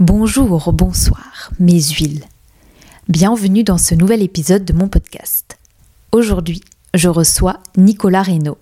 [0.00, 2.24] Bonjour, bonsoir, mes huiles.
[3.08, 5.56] Bienvenue dans ce nouvel épisode de mon podcast.
[6.10, 6.62] Aujourd'hui,
[6.94, 8.58] je reçois Nicolas Reynaud.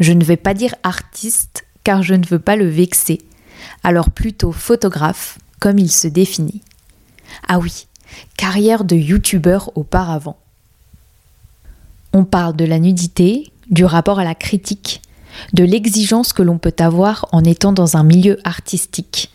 [0.00, 3.20] Je ne vais pas dire artiste car je ne veux pas le vexer,
[3.84, 6.62] alors plutôt photographe comme il se définit.
[7.46, 7.86] Ah oui,
[8.36, 10.36] carrière de youtubeur auparavant.
[12.12, 15.00] On parle de la nudité, du rapport à la critique,
[15.52, 19.30] de l'exigence que l'on peut avoir en étant dans un milieu artistique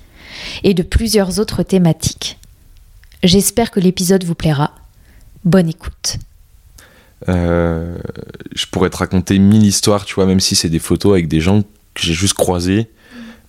[0.64, 2.38] et de plusieurs autres thématiques.
[3.24, 4.72] J'espère que l'épisode vous plaira.
[5.46, 6.18] Bonne écoute.
[7.30, 7.98] Euh,
[8.56, 11.40] je pourrais te raconter mille histoires, tu vois, même si c'est des photos avec des
[11.40, 12.88] gens que j'ai juste croisés.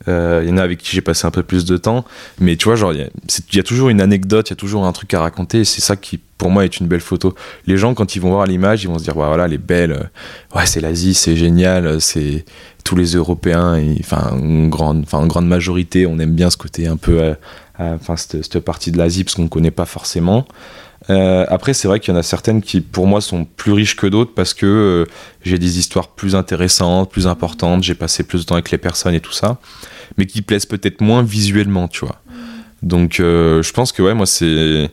[0.08, 2.04] Euh, il y en a avec qui j'ai passé un peu plus de temps.
[2.40, 3.10] Mais tu vois, il
[3.52, 5.64] y, a toujours une anecdote, il y a toujours un truc à raconter.
[5.64, 7.36] C'est ça qui, pour moi, est une belle photo.
[7.68, 10.10] Les gens, quand ils vont voir l'image, ils vont se dire, voilà, elle est belle.
[10.52, 12.00] Ouais, c'est l'Asie, c'est génial.
[12.00, 12.44] C'est
[12.82, 16.96] tous les Européens, enfin, une grande, enfin, grande majorité, on aime bien ce côté un
[16.96, 17.34] peu, euh,
[17.78, 20.44] euh, enfin, cette, partie de l'Asie, parce qu'on ne connaît pas forcément.
[21.08, 24.08] après, c'est vrai qu'il y en a certaines qui, pour moi, sont plus riches que
[24.08, 25.06] d'autres parce que
[25.44, 29.14] j'ai des histoires plus intéressantes, plus importantes, j'ai passé plus de temps avec les personnes
[29.14, 29.58] et tout ça
[30.18, 32.20] mais qui plaisent peut-être moins visuellement, tu vois.
[32.82, 34.90] Donc, euh, je pense que, ouais, moi, c'est.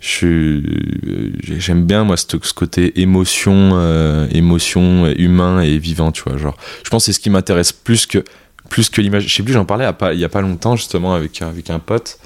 [0.00, 6.36] J'aime bien, moi, ce, côté émotion, euh, émotion humain et vivant, tu vois.
[6.36, 8.24] Genre, je pense que c'est ce qui m'intéresse plus que
[8.68, 9.24] plus que l'image.
[9.26, 12.18] Je sais plus, j'en parlais il y a pas longtemps, justement, avec, avec un pote.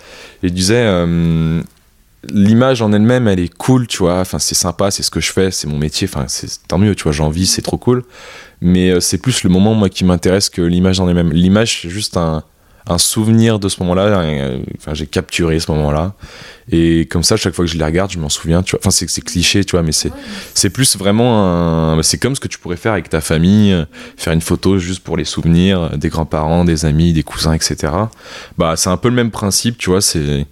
[0.42, 0.84] Et il disait.
[0.86, 1.62] Euh,
[2.30, 4.20] l'image en elle-même, elle est cool, tu vois.
[4.20, 6.08] Enfin, c'est sympa, c'est ce que je fais, c'est mon métier.
[6.10, 6.24] Enfin,
[6.68, 7.12] tant mieux, tu vois.
[7.12, 8.02] J'en vis, c'est trop cool
[8.64, 11.32] mais euh, c'est plus le moment moi qui m'intéresse que l'image en elle-même.
[11.32, 12.42] L'image c'est juste un,
[12.86, 14.20] un, souvenir de ce moment-là.
[14.20, 16.14] Euh, enfin, j'ai capturé ce moment-là
[16.70, 18.62] et comme ça, chaque fois que je les regarde, je m'en souviens.
[18.62, 20.12] Tu vois, enfin c'est cliché, tu vois, mais c'est
[20.54, 23.84] c'est plus vraiment c'est comme ce que tu pourrais faire avec ta famille, euh,
[24.16, 27.92] faire une photo juste pour les souvenirs des grands-parents, des amis, des cousins, etc.
[28.58, 30.00] Bah c'est un peu le même principe, tu vois.
[30.00, 30.46] C'est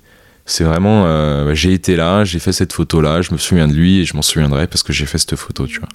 [0.44, 3.72] c'est vraiment bah, j'ai été là, j'ai fait cette photo là, je me souviens de
[3.72, 5.88] lui et je m'en souviendrai parce que j'ai fait cette photo, tu vois.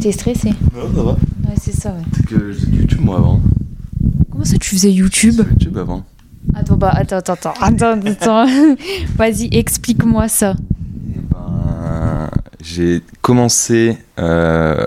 [0.00, 0.50] T'es stressé?
[0.74, 1.10] Non, ça va.
[1.10, 2.02] Ouais, c'est ça, ouais.
[2.16, 3.40] C'est que j'ai YouTube moi avant.
[4.42, 6.04] Comment ça, tu faisais YouTube YouTube avant.
[6.52, 8.46] Attends, bah, attends, attends, attends, attends, attends.
[9.16, 10.56] Vas-y, explique-moi ça.
[11.14, 12.28] Eh ben,
[12.60, 14.84] j'ai commencé euh,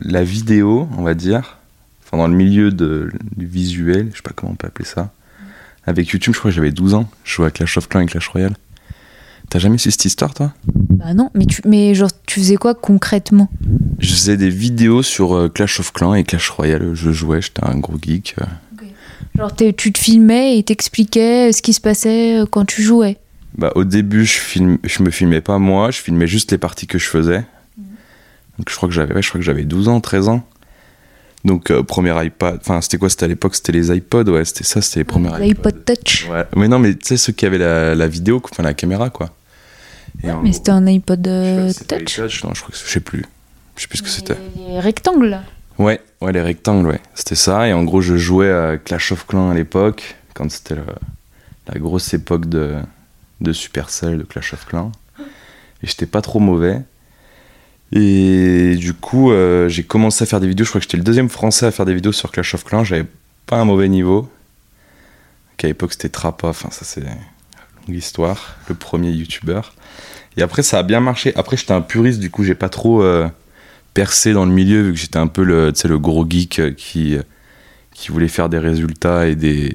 [0.00, 1.58] la vidéo, on va dire,
[2.02, 5.12] enfin, dans le milieu de, du visuel, je sais pas comment on peut appeler ça.
[5.86, 7.08] Avec YouTube, je crois que j'avais 12 ans.
[7.22, 8.56] Je jouais à Clash of Clans et Clash Royale.
[9.48, 10.54] T'as jamais su cette histoire, toi?
[10.64, 13.48] Bah non, mais, tu, mais genre, tu faisais quoi concrètement?
[14.00, 16.94] Je faisais des vidéos sur euh, Clash of Clans et Clash Royale.
[16.94, 18.34] Je jouais, j'étais un gros geek.
[18.40, 18.44] Euh.
[19.36, 23.16] Genre, tu te filmais et t'expliquais euh, ce qui se passait quand tu jouais
[23.56, 26.86] Bah, au début, je, filme, je me filmais pas moi, je filmais juste les parties
[26.86, 27.44] que je faisais.
[27.78, 27.86] Mhm.
[28.58, 30.46] Donc, je crois que j'avais, je crois que j'avais 12 ans, 13 ans.
[31.44, 34.80] Donc, premier iPad, enfin, c'était quoi C'était à l'époque, c'était les iPods, ouais, c'était ça,
[34.80, 35.44] c'était les premiers iPods.
[35.44, 36.28] L'iPod Touch.
[36.30, 39.10] Ouais, mais non, mais tu sais, ceux qui avaient la, la vidéo, enfin la caméra,
[39.10, 39.30] quoi
[40.42, 42.18] mais c'était un iPod euh, touch.
[42.44, 43.24] Non, je crois que je sais plus.
[43.76, 44.36] Je sais plus ce que c'était.
[44.56, 45.40] Les rectangles.
[45.78, 47.00] Ouais, ouais, les rectangles, ouais.
[47.14, 47.68] C'était ça.
[47.68, 50.76] Et en gros, je jouais à Clash of Clans à l'époque, quand c'était
[51.66, 52.76] la grosse époque de,
[53.40, 54.92] de Supercell, de Clash of Clans.
[55.18, 56.80] Et j'étais pas trop mauvais.
[57.92, 60.64] Et du coup, euh, j'ai commencé à faire des vidéos.
[60.64, 62.84] Je crois que j'étais le deuxième français à faire des vidéos sur Clash of Clans.
[62.84, 63.06] J'avais
[63.46, 64.30] pas un mauvais niveau.
[65.62, 66.48] À l'époque, c'était Trapa.
[66.48, 68.56] Enfin, ça, c'est longue histoire.
[68.68, 69.74] Le premier youtubeur.
[70.36, 71.32] Et après, ça a bien marché.
[71.36, 73.28] Après, j'étais un puriste, du coup, j'ai pas trop euh,
[73.94, 77.16] percé dans le milieu, vu que j'étais un peu le, le gros geek euh, qui,
[77.16, 77.22] euh,
[77.92, 79.72] qui voulait faire des résultats et des,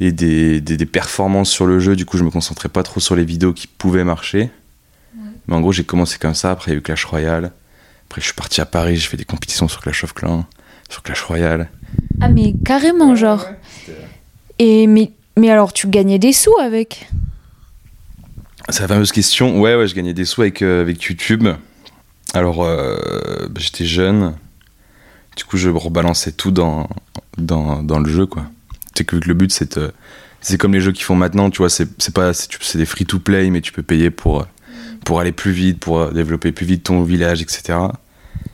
[0.00, 1.96] et des, des, performances sur le jeu.
[1.96, 4.50] Du coup, je me concentrais pas trop sur les vidéos qui pouvaient marcher.
[5.46, 6.50] Mais en gros, j'ai commencé comme ça.
[6.50, 7.52] Après, il y a eu Clash Royale.
[8.06, 10.44] Après, je suis parti à Paris, j'ai fait des compétitions sur Clash of Clans,
[10.88, 11.68] sur Clash Royale.
[12.20, 13.46] Ah, mais carrément, genre.
[14.58, 17.08] et mais, mais alors, tu gagnais des sous avec?
[18.68, 19.60] C'est la fameuse question.
[19.60, 21.48] Ouais, ouais, je gagnais des sous avec, euh, avec YouTube.
[22.34, 24.34] Alors, euh, j'étais jeune.
[25.36, 26.88] Du coup, je rebalançais tout dans,
[27.38, 28.44] dans, le jeu, quoi.
[28.94, 29.78] C'est que le but, c'est
[30.42, 33.18] c'est comme les jeux qu'ils font maintenant, tu vois, c'est pas c'est des free to
[33.18, 34.46] play, mais tu peux payer pour
[35.18, 37.78] aller plus vite, pour développer plus vite ton village, etc.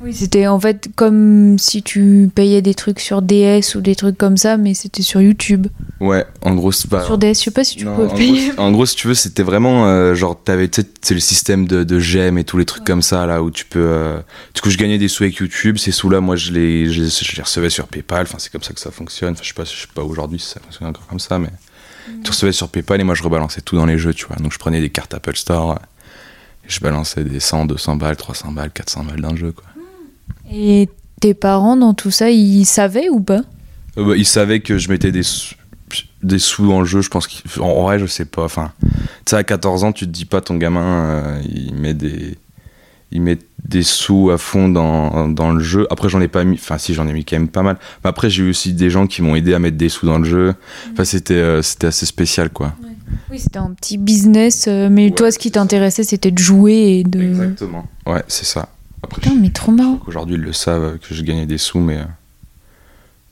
[0.02, 4.19] Oui, c'était en fait comme si tu payais des trucs sur DS ou des trucs
[4.19, 5.69] comme ça, mais c'était sur YouTube.
[6.00, 7.02] Ouais, en gros, c'est pas.
[7.02, 8.52] Sur DS, je sais pas si tu peux payer.
[8.58, 10.70] en gros, si tu veux, c'était vraiment euh, genre, t'avais,
[11.00, 13.64] c'est le système de, de gemmes et tous les trucs comme ça, là, où tu
[13.64, 13.81] peux.
[13.81, 14.19] Euh,
[14.55, 17.43] du coup, je gagnais des sous avec YouTube, ces sous-là, moi, je les, je, les
[17.43, 19.32] recevais sur PayPal, enfin, c'est comme ça que ça fonctionne.
[19.32, 21.49] Enfin, je sais pas, je sais pas aujourd'hui si ça fonctionne encore comme ça, mais.
[21.49, 22.23] Mm.
[22.23, 24.37] Tu recevais sur PayPal et moi, je rebalançais tout dans les jeux, tu vois.
[24.37, 25.78] Donc, je prenais des cartes Apple Store
[26.68, 29.64] je balançais des 100, 200 balles, 300 balles, 400 balles dans le jeu, quoi.
[30.50, 30.88] Et
[31.20, 33.42] tes parents, dans tout ça, ils savaient ou pas?
[33.98, 35.22] Euh, bah, Ils savaient que je mettais des
[36.22, 38.44] des sous dans le jeu, je pense qu'en vrai, je sais pas.
[38.44, 41.94] Enfin, tu sais, à 14 ans, tu te dis pas ton gamin, euh, il met
[41.94, 42.36] des.
[43.12, 45.86] Il met des sous à fond dans, dans le jeu.
[45.90, 46.56] Après, j'en ai pas mis.
[46.56, 47.78] Enfin, si, j'en ai mis quand même pas mal.
[48.02, 50.18] Mais après, j'ai eu aussi des gens qui m'ont aidé à mettre des sous dans
[50.18, 50.54] le jeu.
[50.92, 52.74] Enfin, c'était euh, c'était assez spécial, quoi.
[53.31, 57.05] Oui, c'était un petit business, euh, mais toi, ce qui t'intéressait, c'était de jouer et
[57.05, 57.20] de.
[57.20, 57.87] Exactement.
[58.06, 58.69] Ouais, c'est ça.
[59.02, 60.00] Après, Putain, mais trop marrant.
[60.06, 61.99] Aujourd'hui, ils le savent que je gagnais des sous, mais.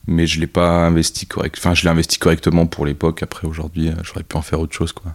[0.06, 1.54] Mais je l'ai pas investi correct.
[1.58, 3.22] Enfin, je l'ai investi correctement pour l'époque.
[3.22, 5.14] Après, aujourd'hui, euh, j'aurais pu en faire autre chose, quoi.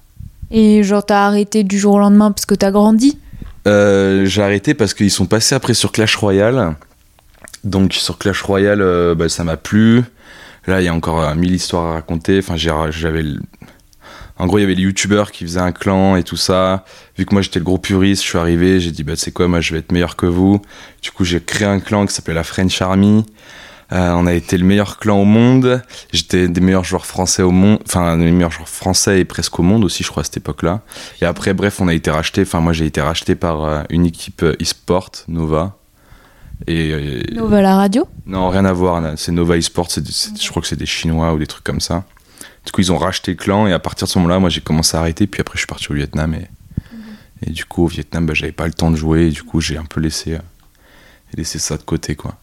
[0.50, 3.20] Et genre, t'as arrêté du jour au lendemain parce que t'as grandi?
[3.68, 6.76] Euh, j'ai arrêté parce qu'ils sont passés après sur Clash Royale.
[7.64, 10.02] Donc sur Clash Royale, euh, bah, ça m'a plu.
[10.66, 12.40] Là, il y a encore euh, mille histoires à raconter.
[12.40, 13.24] Enfin, j'ai- j'avais.
[14.40, 16.86] En gros, il y avait les youtubeurs qui faisaient un clan et tout ça.
[17.18, 19.50] Vu que moi j'étais le gros puriste, je suis arrivé, j'ai dit bah c'est quoi,
[19.50, 20.62] moi je vais être meilleur que vous.
[21.02, 23.26] Du coup, j'ai créé un clan qui s'appelait la French Army.
[23.92, 25.82] Euh, on a été le meilleur clan au monde.
[26.14, 29.64] J'étais des meilleurs joueurs français au monde, enfin des meilleurs joueurs français et presque au
[29.64, 30.82] monde aussi, je crois à cette époque-là.
[31.22, 32.44] Et après, bref, on a été racheté.
[32.44, 35.76] Enfin, moi j'ai été racheté par euh, une équipe euh, e-sport, Nova.
[36.68, 38.08] Et, euh, Nova la radio?
[38.26, 39.02] Non, rien à voir.
[39.18, 39.90] C'est Nova eSport.
[39.90, 42.04] je crois que c'est des Chinois ou des trucs comme ça.
[42.66, 44.62] Du coup, ils ont racheté le clan et à partir de ce moment-là, moi j'ai
[44.62, 45.28] commencé à arrêter.
[45.28, 46.48] Puis après, je suis parti au Vietnam et,
[47.48, 49.28] et du coup, au Vietnam, bah, j'avais pas le temps de jouer.
[49.28, 50.40] Et du coup, j'ai un peu laissé, euh,
[51.36, 52.36] laissé ça de côté, quoi.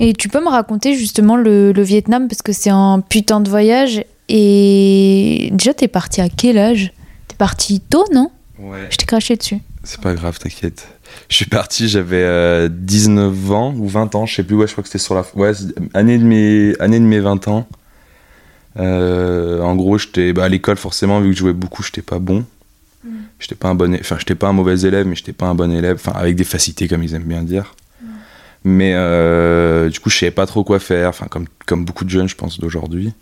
[0.00, 2.28] Et tu peux me raconter justement le, le Vietnam?
[2.28, 4.04] Parce que c'est un putain de voyage.
[4.28, 6.92] Et déjà, t'es parti à quel âge?
[7.26, 8.30] T'es parti tôt, non?
[8.58, 8.86] Ouais.
[8.90, 9.58] Je t'ai craché dessus.
[9.84, 10.88] C'est pas grave, t'inquiète.
[11.28, 14.72] Je suis parti, j'avais euh, 19 ans ou 20 ans, je sais plus, ouais, je
[14.72, 15.24] crois que c'était sur la.
[15.34, 15.52] Ouais,
[15.94, 17.66] année de mes, année de mes 20 ans.
[18.78, 22.18] Euh, en gros, j'étais bah, à l'école, forcément, vu que je jouais beaucoup, j'étais pas
[22.18, 22.44] bon.
[23.40, 25.70] J'étais pas un bon, enfin, j'étais pas un mauvais élève, mais j'étais pas un bon
[25.72, 27.74] élève, enfin, avec des facilités, comme ils aiment bien dire.
[28.64, 32.10] Mais euh, du coup, je savais pas trop quoi faire, enfin, comme, comme beaucoup de
[32.10, 33.12] jeunes, je pense, d'aujourd'hui.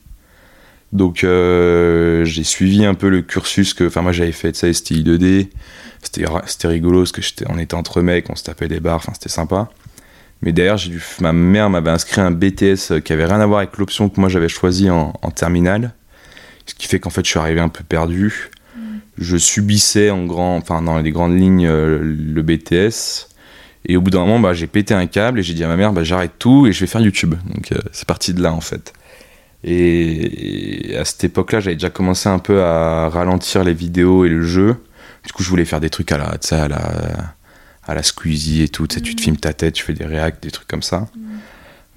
[0.92, 4.72] Donc, euh, j'ai suivi un peu le cursus que, enfin, moi, j'avais fait, tu sais,
[4.72, 5.48] STI 2D.
[6.02, 8.80] C'était ra- c'était rigolo parce que j'étais, on était entre mecs, on se tapait des
[8.80, 9.68] barres, enfin, c'était sympa.
[10.42, 13.46] Mais derrière, j'ai dû, ma mère m'avait inscrit un BTS euh, qui avait rien à
[13.46, 15.94] voir avec l'option que moi j'avais choisie en, en terminale.
[16.66, 18.50] Ce qui fait qu'en fait, je suis arrivé un peu perdu.
[19.18, 23.28] Je subissais en grand, enfin, dans les grandes lignes euh, le BTS.
[23.88, 25.76] Et au bout d'un moment, bah, j'ai pété un câble et j'ai dit à ma
[25.76, 27.34] mère, bah, j'arrête tout et je vais faire YouTube.
[27.54, 28.92] Donc euh, c'est parti de là en fait.
[29.64, 34.28] Et, et à cette époque-là, j'avais déjà commencé un peu à ralentir les vidéos et
[34.28, 34.76] le jeu.
[35.24, 37.34] Du coup, je voulais faire des trucs à la, à la,
[37.86, 38.86] à la Squeezie et tout.
[38.86, 41.08] Tu sais, tu te filmes ta tête, tu fais des réacts, des trucs comme ça.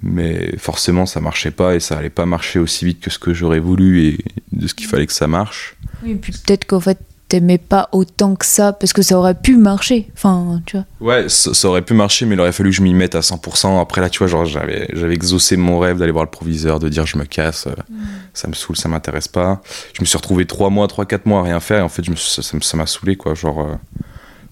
[0.02, 3.34] Mais forcément, ça marchait pas et ça allait pas marcher aussi vite que ce que
[3.34, 4.18] j'aurais voulu et
[4.54, 5.76] de ce qu'il fallait que ça marche.
[6.04, 6.98] Oui, et puis peut-être qu'en fait,
[7.28, 10.10] t'aimais pas autant que ça parce que ça aurait pu marcher.
[10.14, 10.86] Enfin, tu vois.
[11.02, 13.20] Ouais, ça, ça aurait pu marcher, mais il aurait fallu que je m'y mette à
[13.20, 13.80] 100%.
[13.82, 16.88] Après, là, tu vois, genre, j'avais, j'avais exaucé mon rêve d'aller voir le proviseur, de
[16.88, 17.74] dire je me casse, euh,
[18.34, 19.62] ça me saoule, ça m'intéresse pas.
[19.94, 22.12] Je me suis retrouvé 3 mois, 3-4 mois à rien faire, et en fait, je
[22.12, 23.36] me suis- ça, ça me- ça m'a saoulé, quoi.
[23.36, 23.76] Genre, euh,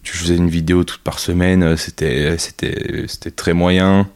[0.04, 4.10] tu faisais une vidéo toute par semaine, euh, c'était, très moyen.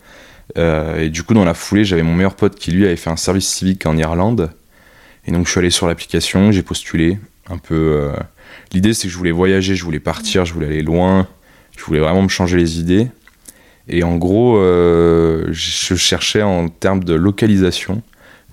[0.58, 3.10] Euh, et du coup, dans la foulée, j'avais mon meilleur pote qui, lui, avait fait
[3.10, 4.52] un service civique en Irlande.
[5.26, 7.20] Et donc, je suis allé sur l'application, j'ai postulé.
[7.50, 7.76] Un peu.
[7.76, 8.16] euh,
[8.74, 11.28] L'idée, c'est que je voulais voyager, je voulais partir, je voulais aller loin.
[11.78, 13.08] Je voulais vraiment me changer les idées.
[13.88, 18.02] Et en gros, je cherchais en termes de localisation.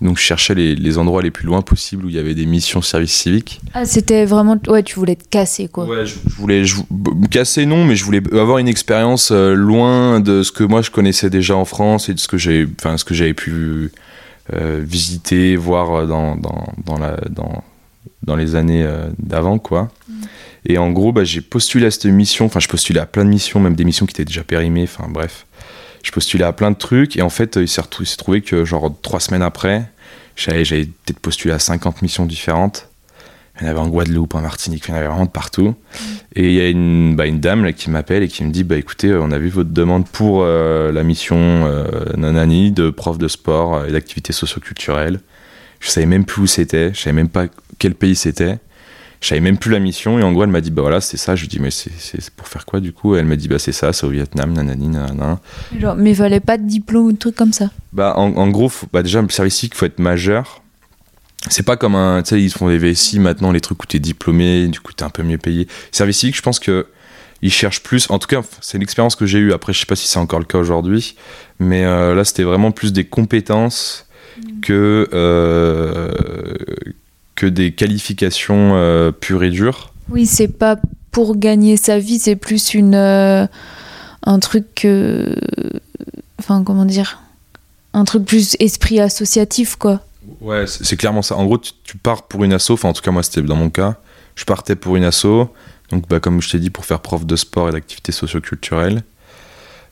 [0.01, 2.45] Donc, je cherchais les, les endroits les plus loin possibles où il y avait des
[2.45, 3.59] missions service civique.
[3.73, 4.57] Ah, c'était vraiment.
[4.67, 5.85] Ouais, tu voulais te casser, quoi.
[5.85, 9.53] Ouais, je, je voulais je- me casser, non, mais je voulais avoir une expérience euh,
[9.53, 12.65] loin de ce que moi je connaissais déjà en France et de ce que j'ai,
[12.79, 13.91] enfin, ce que j'avais pu
[14.53, 17.63] euh, visiter, voir euh, dans, dans, dans, la, dans,
[18.23, 19.89] dans les années euh, d'avant, quoi.
[20.65, 23.29] Et en gros, bah, j'ai postulé à cette mission, enfin, je postulais à plein de
[23.29, 25.45] missions, même des missions qui étaient déjà périmées, enfin, bref.
[26.03, 28.41] Je postulais à plein de trucs, et en fait, il s'est retrou- il s'est trouvé
[28.41, 29.83] que, genre, trois semaines après,
[30.35, 32.87] j'avais peut-être postulé à 50 missions différentes.
[33.59, 35.75] Il y en avait en Guadeloupe, en Martinique, il y en avait vraiment de partout.
[36.33, 39.09] Et il y a une, bah, dame qui m'appelle et qui me dit bah, écoutez,
[39.09, 41.83] euh, on a vu votre demande pour euh, la mission euh,
[42.15, 45.19] Nanani de prof de sport euh, et d'activités socioculturelles.
[45.81, 47.47] Je savais même plus où c'était, je savais même pas
[47.79, 48.59] quel pays c'était.
[49.21, 51.17] Je savais même plus la mission et en gros elle m'a dit bah voilà c'est
[51.17, 51.91] ça je lui dis mais c'est
[52.37, 53.15] pour faire quoi du coup?
[53.15, 55.39] Elle m'a dit bah c'est ça c'est au Vietnam nanani nanana
[55.77, 57.69] Genre, mais fallait pas de diplôme ou de trucs comme ça?
[57.91, 60.61] bah, en, en gros, faut, bah, déjà, le service civique, il faut être majeur.
[61.49, 62.21] C'est pas comme un.
[62.21, 65.03] Tu sais, ils font des VSI maintenant, les trucs où t'es diplômé, du coup, t'es
[65.03, 65.67] un peu mieux payé.
[65.91, 66.87] Service civique, je pense que
[67.41, 68.09] ils cherchent plus.
[68.09, 69.53] En tout cas, c'est l'expérience que j'ai eue.
[69.53, 71.15] Après, je sais pas si c'est encore le cas aujourd'hui.
[71.59, 74.05] Mais euh, là, c'était vraiment plus des compétences
[74.61, 76.11] que, euh,
[77.39, 79.93] que des qualifications euh, pures et dures.
[80.09, 80.75] Oui, c'est pas
[81.11, 82.95] pour gagner sa vie, c'est plus une.
[82.95, 83.47] euh,
[84.23, 85.33] un truc que.
[86.37, 87.21] Enfin, comment dire
[87.93, 90.01] Un truc plus esprit associatif, quoi.
[90.41, 91.37] Ouais, c'est clairement ça.
[91.37, 93.55] En gros, tu, tu pars pour une asso, enfin en tout cas moi c'était dans
[93.55, 93.95] mon cas,
[94.35, 95.47] je partais pour une asso,
[95.91, 99.01] donc bah, comme je t'ai dit, pour faire prof de sport et d'activités socioculturelles.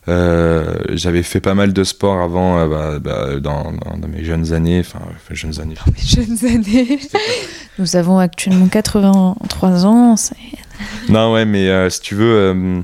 [0.08, 4.24] Euh, J'avais fait pas mal de sport avant, euh, bah, bah, dans, dans- dans mes
[4.24, 5.00] jeunes années, enfin
[5.30, 5.74] jeunes années.
[6.02, 6.98] Jeunes années.
[7.78, 10.14] Nous avons actuellement 83 ans.
[11.08, 12.80] Non ouais, mais euh, si tu veux, euh,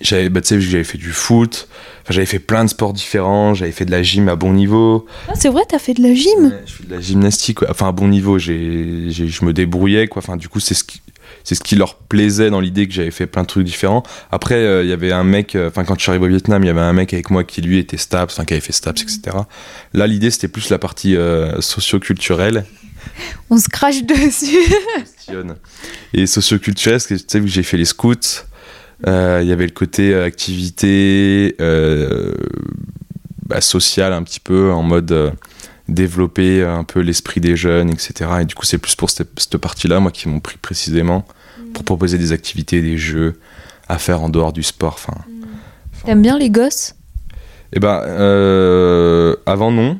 [0.00, 1.68] j'avais bah, tu sais, j'avais fait du foot,
[2.10, 5.06] j'avais fait plein de sports différents, j'avais fait de la gym à bon niveau.
[5.28, 6.46] Ah, c'est vrai, t'as fait de la gym?
[6.46, 10.20] Ouais, je fais de la gymnastique, enfin à bon niveau, j'ai- je me débrouillais, quoi.
[10.20, 11.00] Enfin, du coup, c'est ce qui,
[11.42, 14.02] c'est ce qui leur plaisait dans l'idée que j'avais fait plein de trucs différents.
[14.30, 16.62] Après, euh, il y avait un mec, euh, enfin quand je suis arrivé au Vietnam,
[16.62, 18.72] il y avait un mec avec moi qui lui était STAPS, enfin qui avait fait
[18.72, 19.38] STAPS, etc.
[19.92, 22.64] Là, l'idée c'était plus la partie euh, socio-culturelle.
[23.50, 24.56] On se crache dessus.
[26.14, 28.14] Et socioculturel, parce que tu sais, vu que j'ai fait les scouts,
[29.06, 31.54] il y avait le côté activité
[33.46, 35.34] bah, sociale un petit peu, en mode
[35.88, 38.30] développer un peu l'esprit des jeunes, etc.
[38.40, 41.26] Et du coup, c'est plus pour cette, cette partie-là, moi, qui m'ont pris précisément,
[41.74, 43.38] pour proposer des activités, des jeux
[43.88, 44.94] à faire en dehors du sport.
[44.94, 45.14] Enfin,
[46.04, 46.94] T'aimes bien les gosses?
[47.72, 49.98] Et ben, euh, avant non.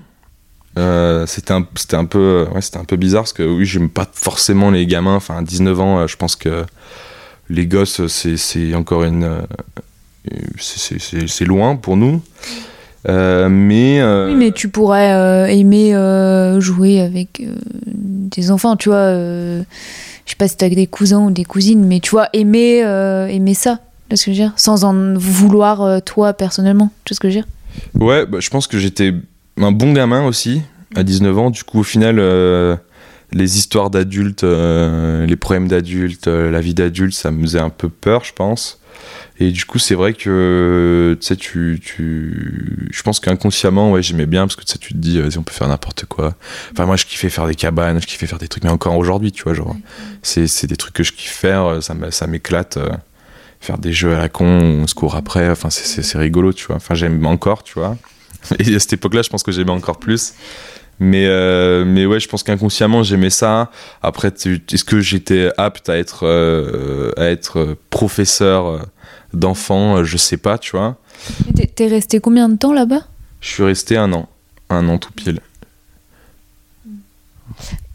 [0.79, 3.89] Euh, c'était un, c'était un peu ouais, c'était un peu bizarre parce que oui j'aime
[3.89, 6.65] pas forcément les gamins enfin à 19 ans euh, je pense que
[7.49, 9.43] les gosses c'est, c'est encore une
[10.59, 12.21] c'est, c'est- c'est- c'est loin pour nous
[13.09, 15.93] Euh, mais, euh, Oui, mais tu pourrais euh, aimer
[16.61, 17.43] jouer avec
[17.87, 19.13] des enfants, tu vois.
[19.15, 19.65] je
[20.27, 22.79] sais pas si t'as des cousins ou des cousines, mais tu vois, aimer,
[23.31, 24.53] aimer ça, tu vois ce que je veux dire?
[24.57, 27.49] Sans en vouloir toi personnellement, tu vois ce que je veux dire?
[27.95, 29.13] Ouais, bah, je pense que j'étais
[29.61, 30.63] un bon gamin aussi,
[30.97, 31.51] à 19 ans.
[31.51, 32.17] Du coup, au final,
[33.33, 38.25] les histoires d'adultes, les problèmes d'adultes, la vie d'adulte, ça me faisait un peu peur,
[38.25, 38.81] je pense.
[39.41, 42.89] Et du coup, c'est vrai que, tu sais, tu, tu...
[42.93, 45.43] Je pense qu'inconsciemment, ouais, j'aimais bien, parce que tu sais, tu te dis, vas-y, on
[45.43, 46.35] peut faire n'importe quoi.
[46.73, 49.33] Enfin, moi, je kiffais faire des cabanes, je kiffais faire des trucs, mais encore aujourd'hui,
[49.33, 49.75] tu vois, genre,
[50.23, 52.77] c'est c'est des trucs que je kiffe faire, ça m'éclate.
[52.77, 52.91] euh,
[53.61, 56.77] faire des jeux à la con, on se court après, enfin, c'est- rigolo, tu vois.
[56.77, 57.97] Enfin, j'aime encore, tu vois.
[58.59, 60.35] Et à cette époque-là, je pense que j'aimais encore plus.
[61.01, 63.71] Mais, euh, mais ouais, je pense qu'inconsciemment, j'aimais ça.
[64.03, 68.87] Après, est-ce que j'étais apte à être, euh, à être professeur
[69.35, 70.97] d'enfants euh, Je sais pas, tu vois.
[71.77, 73.01] T'es resté combien de temps là-bas?
[73.41, 74.29] Je suis resté un an.
[74.71, 75.41] Un an tout pile.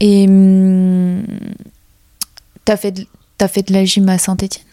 [0.00, 1.22] Et hum,
[2.64, 3.06] t'as fait, de-
[3.38, 4.64] t'as fait de la gym à Saint-Etienne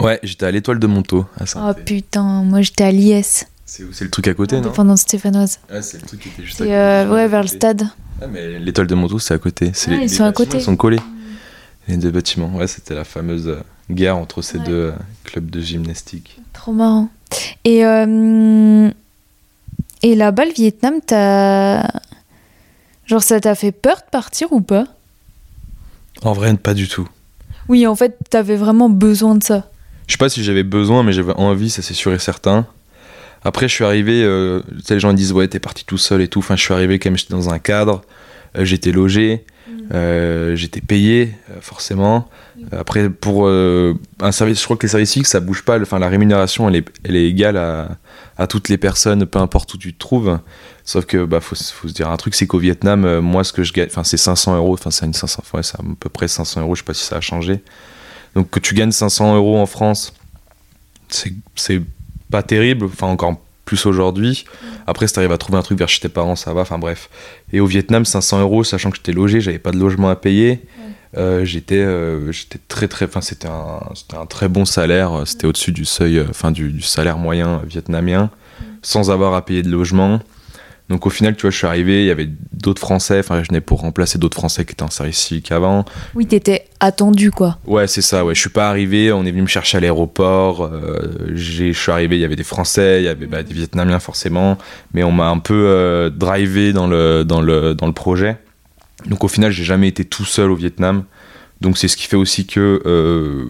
[0.00, 1.26] Ouais, j'étais à l'étoile de Montaut.
[1.36, 1.84] à Oh Saint-Étienne.
[1.84, 4.62] putain, moi j'étais à l'IS, c'est le truc à côté, non?
[4.68, 5.58] Indépendance stéphanoise.
[5.70, 6.74] Ouais, c'est le truc qui était juste à côté.
[6.76, 7.88] euh, ouais, vers le stade.
[8.22, 9.70] Ah, mais l'étoile de Montaut, c'est à côté.
[9.74, 10.58] C'est Ah, les, ils les sont à côté.
[10.58, 11.00] Ils sont collés.
[11.88, 12.54] Les deux bâtiments.
[12.54, 14.64] Ouais, c'était la fameuse euh, guerre entre ces Ouais.
[14.64, 14.92] deux euh,
[15.24, 16.38] clubs de gymnastique.
[16.52, 17.08] Trop marrant.
[17.64, 18.90] Et, euh,
[20.02, 21.82] et là-bas, le Vietnam, t'as.
[23.06, 24.86] Genre, ça t'a fait peur de partir ou pas?
[26.22, 27.08] En vrai, pas du tout.
[27.68, 29.70] Oui, en fait, t'avais vraiment besoin de ça.
[30.06, 32.66] Je sais pas si j'avais besoin, mais j'avais envie, ça c'est sûr et certain.
[33.44, 36.28] Après, je suis arrivé, euh, les gens ils disent, ouais, t'es parti tout seul et
[36.28, 36.40] tout.
[36.40, 38.02] Enfin, je suis arrivé quand même, j'étais dans un cadre,
[38.56, 39.44] j'étais logé,
[39.92, 42.28] euh, j'étais payé, euh, forcément.
[42.72, 45.80] Après, pour euh, un service, je crois que les services fixes, ça bouge pas.
[45.80, 47.88] Enfin, la rémunération, elle est, elle est égale à,
[48.36, 50.38] à toutes les personnes, peu importe où tu te trouves.
[50.84, 53.44] Sauf que, bah, faut, se- faut se dire un truc, c'est qu'au Vietnam, euh, moi,
[53.44, 54.74] ce que je gagne, enfin, c'est 500 euros.
[54.74, 56.74] Enfin, c'est une 500, ouais, c'est à peu près 500 euros.
[56.74, 57.62] Je sais pas si ça a changé.
[58.34, 60.12] Donc, que tu gagnes 500 euros en France,
[61.08, 61.80] c'est c'est
[62.30, 62.86] pas terrible.
[62.86, 64.46] Enfin, encore plus aujourd'hui.
[64.86, 66.62] Après, si t'arrives à trouver un truc vers chez tes parents, ça va.
[66.62, 67.10] Enfin, bref.
[67.52, 70.62] Et au Vietnam, 500 euros, sachant que j'étais logé, j'avais pas de logement à payer.
[71.16, 73.80] Euh, j'étais euh, j'étais très très enfin c'était un
[74.14, 78.28] un très bon salaire c'était au-dessus du seuil euh, enfin du, du salaire moyen vietnamien
[78.82, 80.20] sans avoir à payer de logement
[80.88, 83.48] donc au final tu vois je suis arrivé il y avait d'autres français enfin je
[83.48, 87.58] venais pour remplacer d'autres français qui étaient en service civique avant Oui, t'étais attendu, quoi.
[87.66, 88.34] Ouais, c'est ça, ouais.
[88.36, 90.62] Je suis pas arrivé, on est venu me chercher à l'aéroport.
[90.64, 93.52] euh, j'ai- je suis arrivé, il y avait des Français, il y avait bah, des
[93.52, 94.58] Vietnamiens forcément,
[94.94, 98.36] mais on m'a un peu euh, drivé dans le, dans, le, dans le projet.
[99.06, 101.04] Donc au final, j'ai jamais été tout seul au Vietnam.
[101.60, 103.46] Donc c'est ce qui fait aussi que euh,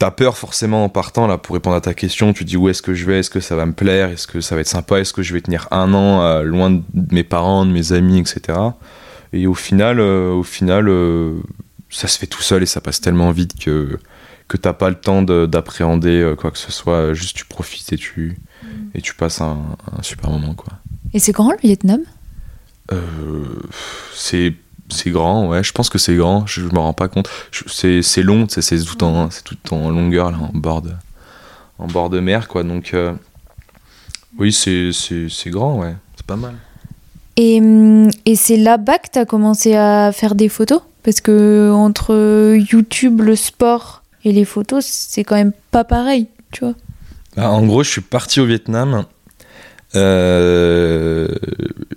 [0.00, 2.32] t'as peur forcément en partant là pour répondre à ta question.
[2.32, 4.40] Tu dis où est-ce que je vais, est-ce que ça va me plaire, est-ce que
[4.40, 7.22] ça va être sympa, est-ce que je vais tenir un an euh, loin de mes
[7.22, 8.58] parents, de mes amis, etc.
[9.32, 11.38] Et au final, euh, au final, euh,
[11.90, 13.98] ça se fait tout seul et ça passe tellement vite que
[14.48, 17.12] que t'as pas le temps de- d'appréhender quoi que ce soit.
[17.14, 18.36] Juste tu profites et tu
[18.94, 19.58] et tu passes un,
[19.96, 20.72] un super moment quoi.
[21.14, 22.00] Et c'est grand, le Vietnam?
[24.14, 24.54] C'est
[24.90, 25.62] c'est grand, ouais.
[25.62, 26.46] Je pense que c'est grand.
[26.46, 27.28] Je, je me rends pas compte.
[27.66, 30.90] C'est c'est long, c'est tout en c'est tout en longueur là, en bord de
[31.78, 32.62] en bord de mer quoi.
[32.62, 33.12] Donc euh,
[34.38, 35.94] oui, c'est c'est c'est grand, ouais.
[36.16, 36.54] C'est pas mal.
[37.36, 37.62] Et,
[38.26, 40.82] et c'est là-bas que tu as commencé à faire des photos?
[41.02, 46.64] Parce que entre YouTube, le sport et les photos, c'est quand même pas pareil, tu
[46.64, 46.74] vois.
[47.36, 49.04] Bah, en gros, je suis parti au Vietnam.
[49.96, 51.28] Euh,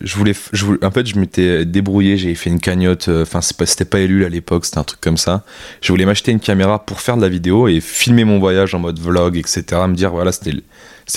[0.02, 3.08] je voulais, je voulais- en fait, je m'étais débrouillé, j'avais fait une cagnotte.
[3.10, 5.44] euh, Enfin, c'était pas élu à l'époque, c'était un truc comme ça.
[5.82, 8.80] Je voulais m'acheter une caméra pour faire de la vidéo et filmer mon voyage en
[8.80, 9.64] mode vlog, etc.
[9.88, 10.54] Me dire, voilà, c'était,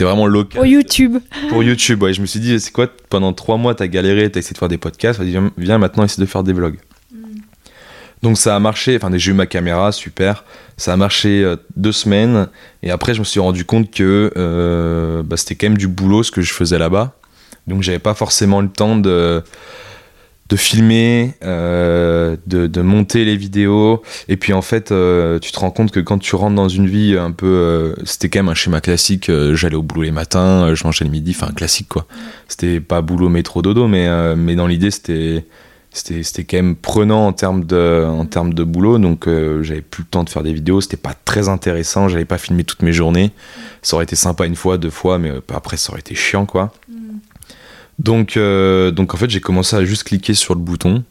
[0.04, 0.56] vraiment local.
[0.56, 1.16] Pour YouTube.
[1.48, 2.12] Pour YouTube, ouais.
[2.12, 4.68] Je me suis dit, c'est quoi, pendant trois mois, t'as galéré, t'as essayé de faire
[4.68, 6.76] des podcasts, viens, viens maintenant essayer de faire des vlogs.
[8.22, 10.44] Donc ça a marché, enfin j'ai eu ma caméra, super.
[10.76, 12.48] Ça a marché euh, deux semaines
[12.82, 16.22] et après je me suis rendu compte que euh, bah, c'était quand même du boulot
[16.22, 17.14] ce que je faisais là-bas.
[17.66, 19.42] Donc j'avais pas forcément le temps de,
[20.48, 24.02] de filmer, euh, de, monter les vidéos.
[24.28, 27.16] Et puis en fait, tu te rends compte que quand tu rentres dans une vie
[27.18, 27.96] un peu...
[28.04, 29.30] c'était quand même un schéma classique.
[29.54, 32.06] J'allais au boulot les matins, je mangeais le midi, enfin classique quoi.
[32.46, 35.44] C'était pas boulot, métro, dodo, mais, mais dans l'idée c'était
[35.96, 38.98] c'était c'était quand même prenant en termes de en termes de boulot.
[38.98, 40.82] Donc euh, j'avais plus le temps de faire des vidéos.
[40.82, 42.08] C'était pas très intéressant.
[42.08, 43.32] J'avais pas filmé toutes mes journées.
[43.82, 46.44] Ça aurait été sympa une fois deux fois mais euh, après ça aurait été chiant
[46.44, 46.72] quoi.
[47.98, 51.02] Donc euh, donc en fait j'ai commencé à juste cliquer sur le bouton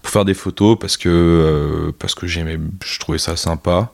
[0.00, 3.92] pour faire des photos parce que euh, parce que j'aimais je trouvais ça sympa.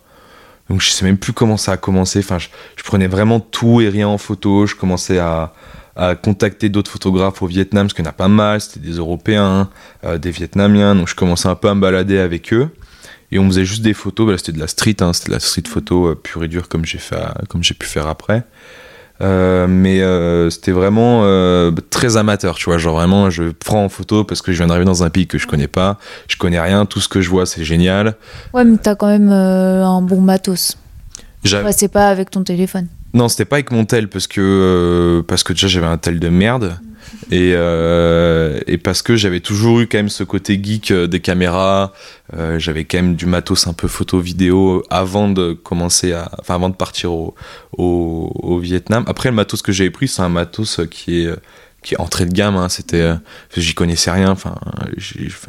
[0.68, 2.18] Donc je sais même plus comment ça a commencé.
[2.18, 4.66] Enfin je, je prenais vraiment tout et rien en photo.
[4.66, 5.54] Je commençais à
[5.96, 8.96] à contacter d'autres photographes au Vietnam, parce qu'il y en a pas mal, c'était des
[8.96, 9.68] Européens,
[10.04, 12.68] euh, des Vietnamiens, donc je commençais un peu à me balader avec eux,
[13.32, 15.40] et on faisait juste des photos, bah, c'était de la street, hein, c'était de la
[15.40, 17.16] street photo euh, pure et dure comme j'ai fait,
[17.48, 18.44] comme j'ai pu faire après.
[19.22, 20.00] Euh, mais
[20.50, 21.22] c'était vraiment
[21.90, 24.86] très amateur, tu vois, genre vraiment je prends en photo parce que je viens d'arriver
[24.86, 27.44] dans un pays que je connais pas, je connais rien, tout ce que je vois
[27.44, 28.14] c'est génial.
[28.54, 30.78] Ouais, mais t'as quand même un bon matos.
[31.44, 32.86] Ouais, c'est pas avec ton téléphone.
[33.12, 36.20] Non, c'était pas avec mon tel parce que euh, parce que déjà j'avais un tel
[36.20, 36.78] de merde
[37.32, 41.18] et euh, et parce que j'avais toujours eu quand même ce côté geek euh, des
[41.20, 41.92] caméras.
[42.34, 46.54] euh, j'avais quand même du matos un peu photo vidéo avant de commencer à enfin
[46.54, 47.34] avant de partir au
[47.76, 49.02] au, au Vietnam.
[49.08, 51.30] Après le matos que j'avais pris c'est un matos qui est
[51.82, 52.56] qui est entrée de gamme.
[52.56, 53.10] Hein, c'était
[53.56, 54.30] j'y connaissais rien.
[54.30, 54.54] Enfin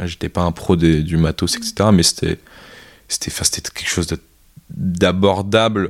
[0.06, 1.89] j'étais pas un pro des- du matos etc.
[1.93, 2.39] Mais c'était
[3.08, 4.08] c'était c'était quelque chose
[4.74, 5.89] d'abordable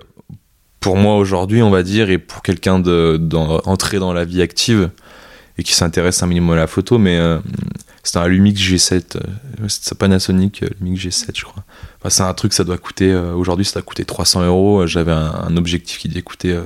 [0.81, 4.89] pour moi aujourd'hui, on va dire, et pour quelqu'un de, dans, la vie active
[5.57, 7.39] et qui s'intéresse un minimum à la photo, mais euh,
[8.03, 9.19] c'est un Lumix G7, euh,
[9.67, 11.63] c'est Panasonic euh, Lumix G7, je crois.
[11.99, 14.87] Enfin, c'est un truc, ça doit coûter, aujourd'hui, ça doit coûter 300 euros.
[14.87, 16.65] J'avais un, un objectif qui devait coûter euh,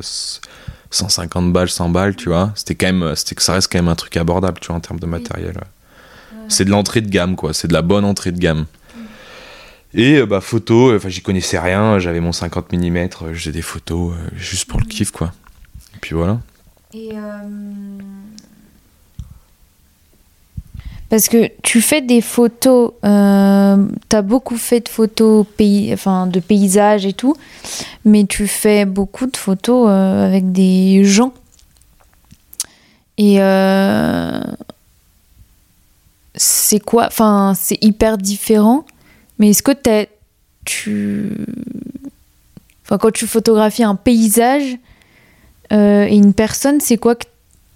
[0.91, 2.53] 150 balles, 100 balles, tu vois.
[2.55, 4.79] C'était quand même, c'était que ça reste quand même un truc abordable, tu vois, en
[4.79, 5.55] termes de matériel.
[5.55, 6.39] ouais.
[6.47, 7.53] C'est de l'entrée de gamme, quoi.
[7.53, 8.65] C'est de la bonne entrée de gamme.
[9.97, 13.61] Et euh, bah photo, enfin j'y connaissais rien, j'avais mon 50 mm, je faisais des
[13.61, 15.31] photos euh, juste pour le kiff quoi.
[15.95, 16.39] Et puis voilà.
[21.09, 26.39] Parce que tu fais des photos, euh, tu beaucoup fait de photos pays, enfin, de
[26.39, 27.35] paysages et tout,
[28.05, 31.33] mais tu fais beaucoup de photos euh, avec des gens.
[33.17, 34.41] Et euh,
[36.33, 38.83] c'est quoi Enfin, c'est hyper différent,
[39.39, 39.71] mais est-ce que
[40.63, 41.31] tu.
[42.83, 44.77] Enfin, quand tu photographies un paysage
[45.73, 47.25] euh, et une personne, c'est quoi que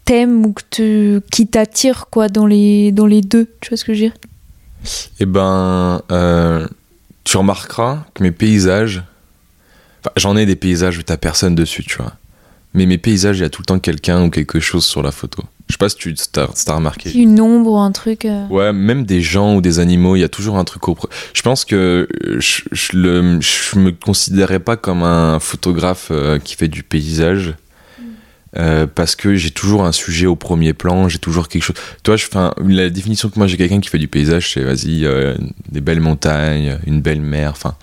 [0.05, 3.47] t'aimes ou que qui t'attire quoi dans les, dans les deux?
[3.61, 4.17] Tu vois ce que je veux dire?
[5.19, 6.67] Et ben, euh,
[7.23, 9.03] tu remarqueras que mes paysages,
[10.01, 12.13] enfin, j'en ai des paysages où t'as personne dessus, tu vois.
[12.73, 15.11] Mais mes paysages, il y a tout le temps quelqu'un ou quelque chose sur la
[15.11, 15.43] photo.
[15.69, 17.11] Je sais pas si tu t'as remarqué.
[17.13, 20.23] Une ombre ou un truc euh, Ouais, même des gens ou des animaux, il y
[20.23, 20.97] a toujours un truc au.
[21.33, 26.39] Je pense que euh, je, je, le, je me considérais pas comme un photographe euh,
[26.39, 27.53] qui fait du paysage.
[28.57, 31.75] euh, parce que j'ai toujours un sujet au premier plan, j'ai toujours quelque chose.
[32.01, 32.25] Toi, je,
[32.67, 35.35] la définition que moi j'ai quelqu'un qui fait du paysage, c'est vas-y, euh,
[35.71, 37.75] des belles montagnes, une belle mer, enfin,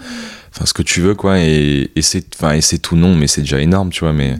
[0.52, 1.38] enfin ce que tu veux quoi.
[1.38, 4.12] Et, et c'est, enfin, et c'est tout non, mais c'est déjà énorme, tu vois.
[4.12, 4.34] Mais,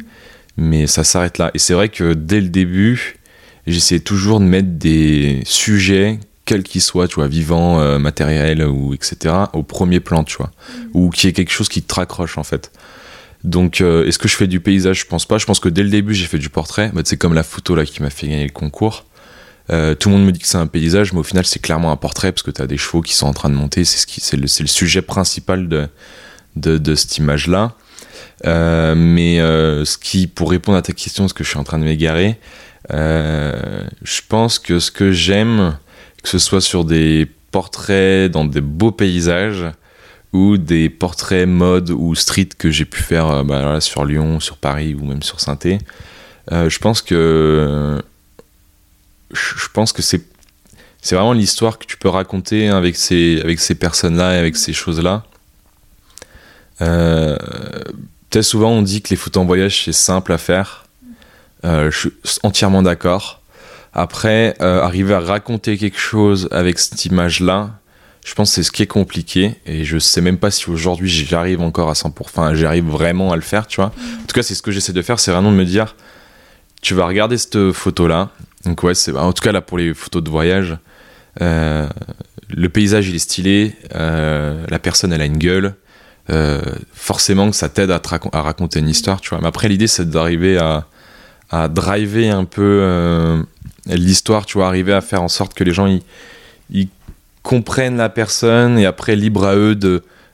[0.57, 1.53] mais ça s'arrête là.
[1.55, 3.19] Et c'est vrai que dès le début,
[3.66, 8.94] j'essayais toujours de mettre des sujets, quels qu'ils soient, tu vois, vivants, euh, matériels ou
[8.94, 10.52] etc., au premier plan, tu vois,
[10.94, 12.70] ou qui est quelque chose qui te raccroche en fait.
[13.44, 15.00] Donc, euh, est-ce que je fais du paysage?
[15.00, 15.38] Je pense pas.
[15.38, 16.90] Je pense que dès le début, j'ai fait du portrait.
[16.92, 19.05] Bah, c'est comme la photo là qui m'a fait gagner le concours.
[19.70, 21.92] Euh, tout le monde me dit que c'est un paysage, mais au final, c'est clairement
[21.92, 23.85] un portrait parce que tu as des chevaux qui sont en train de monter.
[23.85, 25.88] C'est ce qui, c'est le, sujet principal de,
[26.57, 27.74] de, de cette image-là.
[28.46, 31.79] Euh, mais ce qui, pour répondre à ta question, parce que je suis en train
[31.79, 32.38] de m'égarer,
[32.90, 35.77] je pense que ce que j'aime,
[36.22, 39.64] que ce soit sur des portraits dans des beaux paysages
[40.33, 44.59] ou des portraits mode ou street que j'ai pu faire euh, bah, sur Lyon, sur
[44.59, 45.59] Paris ou même sur saint
[46.51, 48.01] je pense que
[49.33, 50.22] je pense que c'est
[51.03, 54.72] c'est vraiment l'histoire que tu peux raconter avec ces, avec ces personnes-là et avec ces
[54.72, 55.25] choses-là.
[56.81, 57.37] Euh,
[58.29, 60.86] Peut-être souvent on dit que les photos en voyage c'est simple à faire.
[61.66, 62.11] Euh, je suis
[62.42, 63.42] entièrement d'accord.
[63.92, 67.79] Après, euh, arriver à raconter quelque chose avec cette image-là,
[68.24, 69.57] je pense que c'est ce qui est compliqué.
[69.66, 73.37] Et je sais même pas si aujourd'hui j'arrive encore à 100%, enfin j'arrive vraiment à
[73.37, 73.87] le faire, tu vois.
[73.87, 75.94] En tout cas, c'est ce que j'essaie de faire, c'est vraiment de me dire,
[76.83, 78.31] tu vas regarder cette photo-là.
[78.64, 80.76] Donc ouais, c'est en tout cas là pour les photos de voyage,
[81.40, 81.88] euh,
[82.50, 85.74] le paysage il est stylé, euh, la personne elle a une gueule,
[86.31, 86.61] euh,
[86.92, 88.00] forcément que ça t'aide à,
[88.33, 89.40] à raconter une histoire, tu vois.
[89.40, 90.87] Mais après l'idée c'est d'arriver à,
[91.51, 93.43] à driver un peu euh,
[93.87, 95.87] l'histoire, tu vois, arriver à faire en sorte que les gens
[96.71, 96.89] ils,
[97.43, 99.79] comprennent la personne et après libre à eux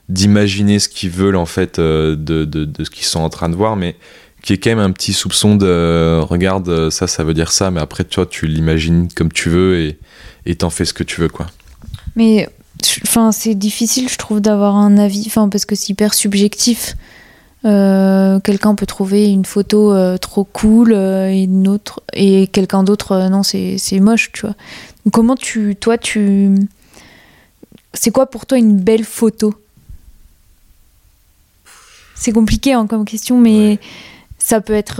[0.09, 3.55] d'imaginer ce qu'ils veulent en fait euh, de, de, ce qu'ils sont en train de
[3.55, 3.95] voir, mais
[4.41, 7.69] qui est quand même un petit soupçon de euh, regarde ça ça veut dire ça,
[7.69, 9.99] mais après toi tu l'imagines comme tu veux et
[10.47, 11.45] et t'en fais ce que tu veux quoi.
[12.15, 12.49] Mais
[13.03, 16.95] enfin, c'est difficile, je trouve, d'avoir un avis, enfin, parce que c'est hyper subjectif.
[17.65, 22.83] Euh, quelqu'un peut trouver une photo euh, trop cool euh, et une autre et quelqu'un
[22.83, 24.55] d'autre non c'est c'est moche tu vois.
[25.05, 26.53] Donc, comment tu toi tu
[27.93, 29.53] c'est quoi pour toi une belle photo?
[32.15, 33.79] C'est compliqué hein, comme question mais
[34.39, 34.99] ça peut être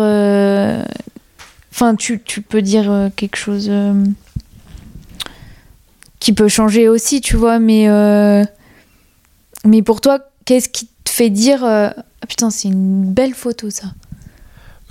[1.72, 3.70] enfin tu, tu peux dire quelque chose
[6.20, 7.86] qui peut changer aussi, tu vois, mais,
[9.66, 11.66] mais pour toi, qu'est-ce qui te fait dire
[12.24, 13.88] Ah putain, c'est une belle photo ça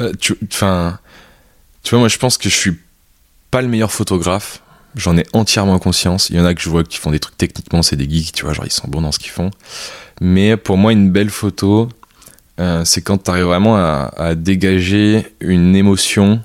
[0.00, 0.98] Euh, tu, tu vois,
[1.98, 2.78] moi je pense que je suis
[3.50, 4.60] pas le meilleur photographe.
[4.96, 6.28] J'en ai entièrement conscience.
[6.28, 8.32] Il y en a que je vois qui font des trucs techniquement, c'est des geeks,
[8.32, 9.50] tu vois, genre ils sont bons dans ce qu'ils font.
[10.20, 11.88] Mais pour moi, une belle photo,
[12.60, 16.42] euh, c'est quand tu arrives vraiment à, à dégager une émotion,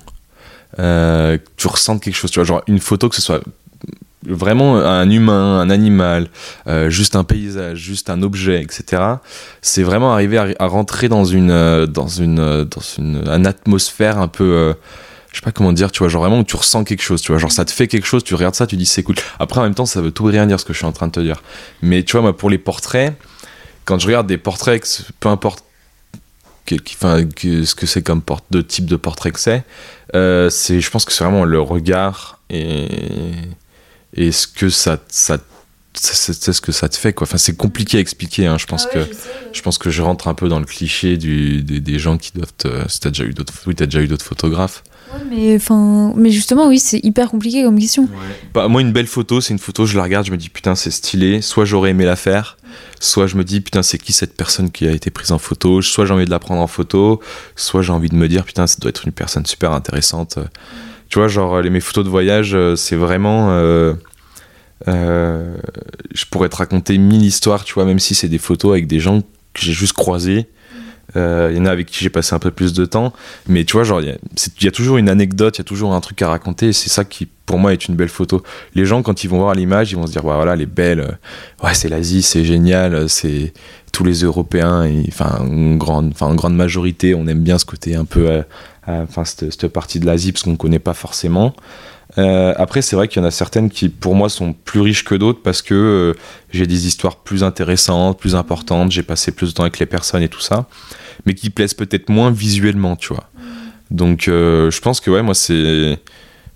[0.78, 3.42] euh, que tu ressentes quelque chose, tu vois, genre une photo que ce soit
[4.26, 6.28] vraiment un humain, un animal,
[6.66, 9.02] euh, juste un paysage, juste un objet, etc.
[9.62, 14.28] C'est vraiment arriver à, rentrer dans une, euh, dans une, euh, dans une, atmosphère un
[14.28, 14.74] peu,
[15.30, 17.32] je sais pas comment dire, tu vois, genre vraiment où tu ressens quelque chose, tu
[17.32, 19.16] vois, genre ça te fait quelque chose, tu regardes ça, tu dis c'est cool.
[19.38, 20.92] Après en même temps, ça veut tout et rien dire ce que je suis en
[20.92, 21.42] train de te dire.
[21.82, 23.14] Mais tu vois, moi pour les portraits,
[23.84, 25.64] quand je regarde des portraits, peu importe
[26.68, 29.64] ce que c'est comme de type de portrait que c'est,
[30.12, 32.88] c'est, je pense que c'est vraiment le regard et,
[34.18, 35.38] et ce que ça, ça,
[35.94, 37.26] c'est ce que ça te fait quoi.
[37.26, 38.46] Enfin, c'est compliqué à expliquer.
[38.46, 38.58] Hein.
[38.58, 38.98] Je pense que
[39.52, 42.32] je pense que je rentre un peu dans le cliché du, des, des gens qui
[42.34, 42.52] doivent.
[42.56, 44.82] Te, si t'as déjà eu d'autres, oui, t'as déjà eu d'autres photographes.
[45.30, 48.08] mais, enfin, mais justement, oui, c'est hyper compliqué comme question.
[48.54, 50.74] Bah, moi, une belle photo, c'est une photo, je la regarde, je me dis putain,
[50.74, 51.40] c'est stylé.
[51.42, 52.58] Soit j'aurais aimé la faire,
[53.00, 55.80] soit je me dis putain, c'est qui cette personne qui a été prise en photo?
[55.82, 57.20] Soit j'ai envie de la prendre en photo,
[57.56, 60.38] soit j'ai envie de me dire putain, ça doit être une personne super intéressante.
[61.08, 63.48] Tu vois, genre les, mes photos de voyage, euh, c'est vraiment.
[63.50, 63.94] euh,
[64.86, 65.56] euh,
[66.14, 69.00] je pourrais te raconter mille histoires, tu vois, même si c'est des photos avec des
[69.00, 69.20] gens
[69.54, 70.46] que j'ai juste croisés.
[71.16, 73.14] Euh, Il y en a avec qui j'ai passé un peu plus de temps.
[73.48, 74.14] Mais tu vois, genre, il
[74.60, 76.74] y a- toujours une anecdote, il y a toujours un truc à raconter.
[76.74, 78.42] C'est ça qui, pour moi, est une belle photo.
[78.74, 80.66] Les gens, quand ils vont voir l'image, ils vont se dire, Ouais, voilà, elle est
[80.66, 81.00] belle.
[81.00, 82.94] euh, Ouais, c'est l'Asie, c'est génial.
[82.94, 83.54] euh, C'est
[83.90, 88.04] tous les Européens, enfin, une grande, en grande majorité, on aime bien ce côté un
[88.04, 88.42] peu, euh,
[88.88, 91.54] euh, enfin, cette partie de l'Asie, parce qu'on ne connaît pas forcément.
[92.18, 95.04] Euh, après, c'est vrai qu'il y en a certaines qui, pour moi, sont plus riches
[95.04, 96.18] que d'autres parce que euh,
[96.52, 100.22] j'ai des histoires plus intéressantes, plus importantes, j'ai passé plus de temps avec les personnes
[100.22, 100.66] et tout ça,
[101.26, 103.30] mais qui plaisent peut-être moins visuellement, tu vois.
[103.90, 105.98] Donc, euh, je pense que, ouais, moi, c'est.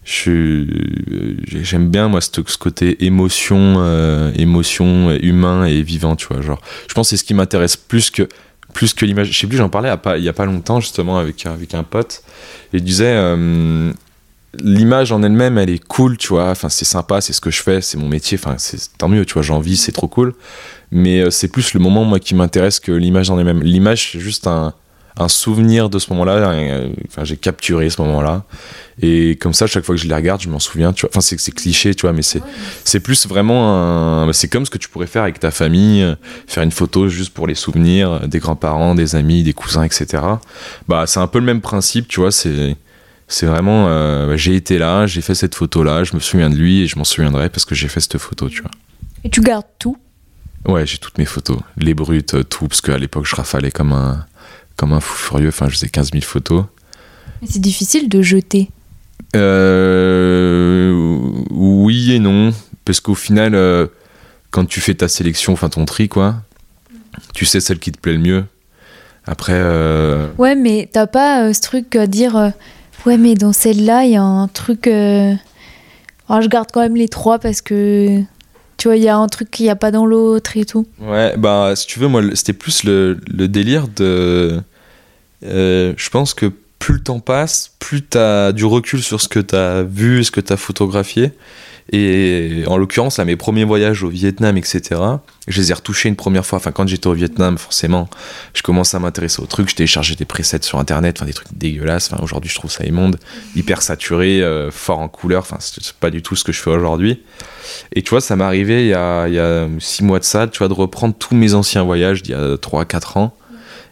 [0.05, 6.43] J'aime bien, moi, ce, côté émotion, émotion humain et vivant, tu vois.
[6.43, 8.27] Genre, je pense que c'est ce qui m'intéresse plus que,
[8.75, 9.31] plus que l'image.
[9.31, 12.25] Je sais plus, j'en parlais il y a pas longtemps, justement, avec, avec un pote,
[12.73, 13.15] il disait.
[14.59, 16.51] L'image en elle-même, elle est cool, tu vois.
[16.51, 18.39] Enfin, c'est sympa, c'est ce que je fais, c'est mon métier.
[18.43, 19.43] Enfin, c'est tant mieux, tu vois.
[19.43, 20.35] J'en vis, c'est trop cool.
[20.91, 23.63] Mais euh, c'est plus le moment, moi, qui m'intéresse que l'image en elle-même.
[23.63, 24.75] L'image, c'est juste un,
[25.19, 26.51] un souvenir de ce moment-là.
[26.51, 28.45] un- Enfin, j'ai capturé ce moment-là.
[29.01, 31.11] Et comme ça, chaque fois que je les regarde, je m'en souviens, tu vois.
[31.13, 32.43] Enfin, c'est c'est cliché, tu vois, mais c'est
[32.85, 33.75] c'est plus vraiment
[34.29, 34.33] un.
[34.35, 36.15] C'est comme ce que tu pourrais faire avec ta famille, euh,
[36.47, 40.23] faire une photo juste pour les souvenirs, euh, des grands-parents, des amis, des cousins, etc.
[40.89, 42.31] Bah, c'est un peu le même principe, tu vois.
[42.31, 42.77] C'est
[43.33, 46.55] c'est vraiment, euh, bah, j'ai été là, j'ai fait cette photo-là, je me souviens de
[46.55, 48.71] lui et je m'en souviendrai parce que j'ai fait cette photo, tu vois.
[49.25, 49.97] Et tu gardes tout?
[50.67, 53.93] Ouais, j'ai toutes mes photos, les brutes, euh, tout, parce qu'à l'époque, je rafalais comme
[53.93, 54.27] un,
[54.77, 56.65] comme un fou furieux, enfin, je faisais 15 000 photos.
[57.41, 58.71] Mais c'est difficile de jeter.
[59.35, 60.93] Euh,
[61.51, 62.53] oui et non,
[62.85, 63.87] parce qu'au final, euh,
[64.51, 66.43] quand tu fais ta sélection, enfin ton tri, quoi,
[67.33, 68.45] tu sais celle qui te plaît le mieux.
[69.25, 72.53] Après, euh, Ouais, mais t'as pas euh, ce truc à dire
[73.07, 74.87] Ouais, mais dans celle-là, il y a un truc.
[74.87, 75.35] euh,
[76.29, 78.23] oh, je garde quand même les trois parce que
[78.77, 80.87] tu vois, il y a un truc qu'il n'y a pas dans l'autre et tout.
[81.01, 84.61] Ouais, bah si tu veux, moi c'était plus le, délire de.
[85.45, 89.29] euh, je pense que plus le temps passe, plus tu as du recul sur ce
[89.29, 91.31] que tu as vu, ce que tu as photographié.
[91.91, 95.01] Et en l'occurrence, à mes premiers voyages au Vietnam, etc.,
[95.49, 96.59] je les ai retouchés une première fois.
[96.59, 98.09] Enfin, quand j'étais au Vietnam, forcément,
[98.55, 99.71] je commençais à m'intéresser aux trucs.
[99.71, 102.11] Je téléchargeais des presets sur Internet, enfin, des trucs dégueulasses.
[102.13, 103.19] Enfin, aujourd'hui, je trouve ça immonde,
[103.57, 105.41] hyper saturé, euh, fort en couleur.
[105.41, 107.23] Enfin, c'est pas du tout ce que je fais aujourd'hui.
[107.93, 110.25] Et tu vois, ça m'est arrivé il y, a, il y a six mois de
[110.25, 113.37] ça, tu vois, de reprendre tous mes anciens voyages d'il y a 3-4 ans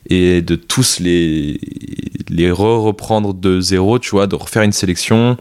[0.09, 1.61] et de tous les,
[2.29, 5.37] les re-reprendre de zéro, tu vois, de refaire une sélection.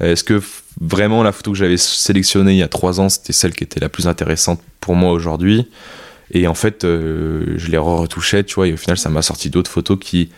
[0.00, 0.40] Est-ce que
[0.80, 3.80] vraiment la photo que j'avais sélectionnée il y a trois ans, c'était celle qui était
[3.80, 5.68] la plus intéressante pour moi aujourd'hui
[6.30, 9.50] Et en fait, euh, je les re-retouchais, tu vois, et au final, ça m'a sorti
[9.50, 10.30] d'autres photos qui,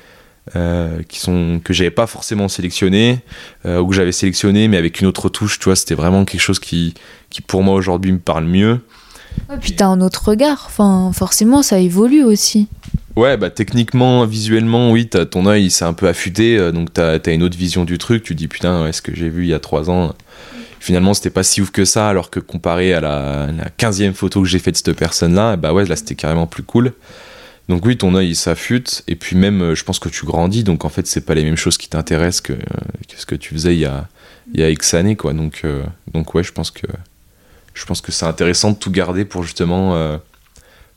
[0.57, 3.21] euh, qui sont que j'avais pas forcément sélectionnées,
[3.67, 6.41] euh, ou que j'avais sélectionnées, mais avec une autre touche, tu vois, c'était vraiment quelque
[6.41, 6.95] chose qui,
[7.31, 8.81] qui pour moi aujourd'hui me parle mieux.
[9.49, 10.65] Ouais, puis t'as un autre regard.
[10.67, 12.69] Enfin, forcément, ça évolue aussi.
[13.17, 17.19] Ouais, bah techniquement, visuellement, oui, ton œil, il s'est un peu affûté, euh, donc t'as
[17.19, 18.23] as une autre vision du truc.
[18.23, 20.15] Tu dis putain, ouais, ce que j'ai vu il y a trois ans,
[20.81, 24.43] finalement c'était pas si ouf que ça, alors que comparé à la, la 15e photo
[24.43, 26.95] que j'ai faite de cette personne-là, bah ouais, là c'était carrément plus cool.
[27.69, 30.65] Donc oui, ton œil il s'affûte, et puis même, euh, je pense que tu grandis,
[30.65, 33.55] donc en fait c'est pas les mêmes choses qui t'intéressent que, que ce que tu
[33.55, 34.09] faisais il y a,
[34.55, 35.33] il X années, quoi.
[35.33, 36.87] Donc, euh, donc ouais, je pense que
[38.03, 40.19] que c'est intéressant de tout garder pour justement euh,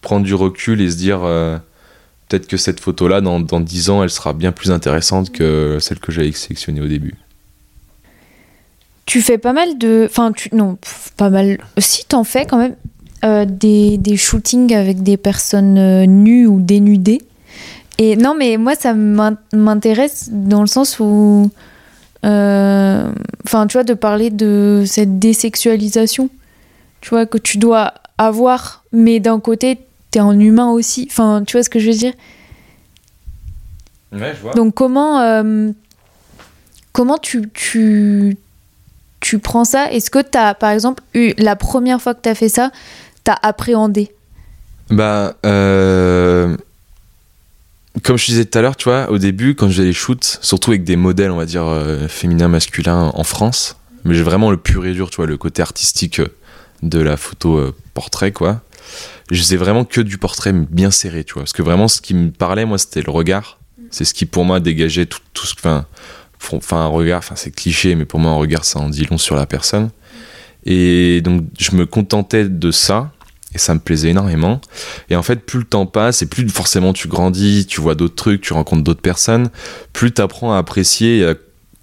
[0.02, 1.58] prendre du recul et se dire euh,
[2.30, 6.00] peut-être que cette photo-là, dans, dans 10 ans, elle sera bien plus intéressante que celle
[6.00, 7.16] que j'avais sélectionnée au début.
[9.06, 10.08] Tu fais pas mal de.
[10.10, 10.50] Enfin, tu...
[10.54, 10.78] non,
[11.18, 11.60] pas mal.
[11.78, 12.76] Si, t'en fais quand même
[13.24, 17.22] euh, des, des shootings avec des personnes euh, nues ou dénudées.
[17.98, 21.50] Et non, mais moi, ça m'in- m'intéresse dans le sens où.
[22.26, 23.12] euh,
[23.46, 26.30] Enfin, tu vois, de parler de cette désexualisation.
[27.02, 29.78] Tu vois, que tu dois avoir, mais d'un côté,
[30.16, 31.10] t'es un humain aussi.
[31.12, 32.14] Enfin, tu vois ce que je veux dire?
[34.14, 34.54] Ouais, je vois.
[34.54, 35.72] Donc comment euh,
[36.94, 38.38] comment tu, tu
[39.20, 39.92] tu prends ça?
[39.92, 42.72] Est-ce que tu as par exemple eu la première fois que tu as fait ça,
[43.26, 44.10] tu as appréhendé?
[44.90, 46.56] Bah, euh,
[48.04, 50.72] comme je disais tout à l'heure, tu vois, au début, quand j'ai les shoots, surtout
[50.72, 53.76] avec des modèles, on va dire, euh, féminins, masculins en France,
[54.06, 56.22] mais j'ai vraiment le pur et dur, tu vois, le côté artistique
[56.84, 58.62] de la photo euh, portrait, quoi.
[59.32, 62.14] Je faisais vraiment que du portrait bien serré, tu vois, parce que vraiment, ce qui
[62.14, 63.60] me parlait, moi, c'était le regard.
[63.90, 65.56] C'est ce qui, pour moi, dégageait tout, tout ce.
[65.58, 69.18] Enfin, un regard, enfin, c'est cliché, mais pour moi, un regard, ça en dit long
[69.18, 69.90] sur la personne.
[70.66, 73.12] Et donc, je me contentais de ça,
[73.56, 74.60] et ça me plaisait énormément.
[75.10, 78.16] Et en fait, plus le temps passe, et plus forcément tu grandis, tu vois d'autres
[78.16, 79.50] trucs, tu rencontres d'autres personnes,
[79.94, 81.36] plus tu apprends à apprécier et à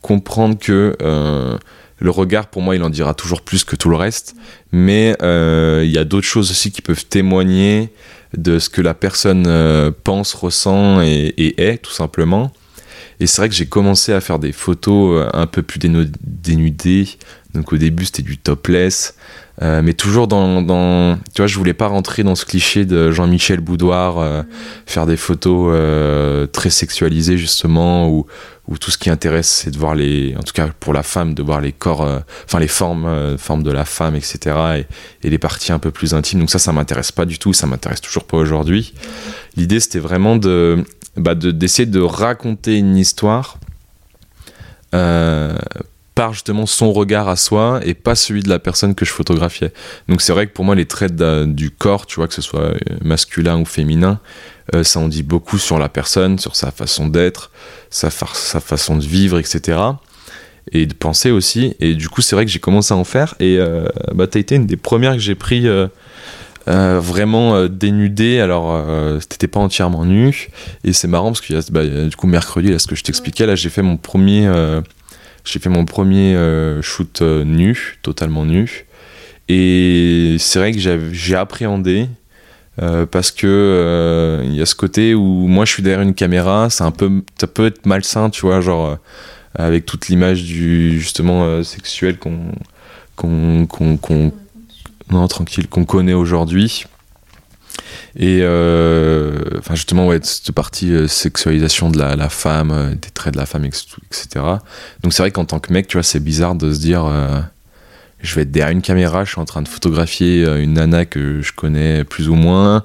[0.02, 1.56] comprendre que euh,
[2.02, 4.34] le regard, pour moi, il en dira toujours plus que tout le reste.
[4.72, 7.92] Mais euh, il y a d'autres choses aussi qui peuvent témoigner
[8.36, 12.52] de ce que la personne euh, pense, ressent et, est, tout simplement.
[13.20, 17.08] Et c'est vrai que j'ai commencé à faire des photos euh, un peu plus dénudées.
[17.54, 19.14] Donc au début, c'était du topless.
[19.60, 23.60] Euh, mais toujours dans, Tu vois, je voulais pas rentrer dans ce cliché de Jean-Michel
[23.60, 24.42] Boudoir, euh,
[24.86, 28.26] faire des photos euh, très sexualisées, justement, où,
[28.80, 30.34] tout ce qui intéresse, c'est de voir les.
[30.38, 32.08] En tout cas, pour la femme, de voir les corps,
[32.46, 34.86] enfin, les formes, formes de la femme, etc.
[35.22, 36.40] Et, les parties un peu plus intimes.
[36.40, 37.52] Donc, ça, ça m'intéresse pas du tout.
[37.52, 38.94] Ça m'intéresse toujours pas aujourd'hui.
[39.56, 40.84] L'idée, c'était vraiment de.
[41.16, 43.58] Bah, de- d'essayer de raconter une histoire
[46.14, 49.72] par justement son regard à soi et pas celui de la personne que je photographiais.
[50.08, 52.60] Donc c'est vrai que pour moi les traits du corps, tu vois, que ce soit
[52.60, 54.20] euh, masculin ou féminin,
[54.74, 57.50] euh, ça en dit beaucoup sur la personne, sur sa façon d'être,
[57.90, 59.78] sa, sa façon de vivre, etc.
[60.70, 61.74] Et de penser aussi.
[61.80, 64.54] Et du coup c'est vrai que j'ai commencé à en faire et euh, bah, été
[64.54, 65.66] une des premières que j'ai pris
[66.68, 68.40] euh, vraiment euh, dénudée.
[68.40, 70.48] Alors euh, t'étais pas entièrement nu
[70.84, 73.56] et c'est marrant parce qu'il bah, du coup mercredi là ce que je t'expliquais là
[73.56, 74.48] j'ai fait mon premier
[75.44, 78.86] j'ai fait mon premier euh, shoot euh, nu, totalement nu.
[79.48, 82.08] Et c'est vrai que j'ai appréhendé
[82.80, 86.70] euh, parce que il y a ce côté où moi je suis derrière une caméra,
[86.70, 88.96] c'est un peu, ça peut être malsain, tu vois, genre
[89.54, 92.38] avec toute l'image du justement sexuel qu'on
[93.16, 94.32] qu'on qu'on-
[95.10, 96.84] non tranquille qu'on connaît aujourd'hui.
[98.16, 99.38] Et euh,
[99.70, 103.64] justement ouais cette partie euh, sexualisation de la, femme, euh, des traits de la femme,
[103.64, 103.86] etc.
[105.02, 107.10] Donc c'est vrai qu'en tant que mec, tu vois, c'est bizarre de se dire
[108.20, 111.40] je vais être derrière une caméra, je suis en train de photographier une nana que
[111.42, 112.84] je connais plus ou moins,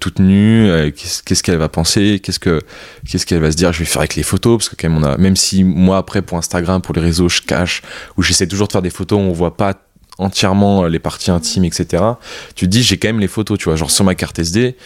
[0.00, 2.60] toute nue, qu'est-ce qu'elle va penser, qu'est-ce que
[3.06, 4.98] qu'est-ce qu'elle va se dire, je vais faire avec les photos parce que quand même
[4.98, 7.82] on a même si moi après pour Instagram, pour les réseaux, je cache
[8.16, 9.74] ou j'essaie toujours de faire des photos, on voit pas
[10.18, 12.02] entièrement les parties intimes, etc.
[12.54, 13.76] Tu te dis, j'ai quand même les photos, tu vois.
[13.76, 14.76] Genre sur ma carte SD,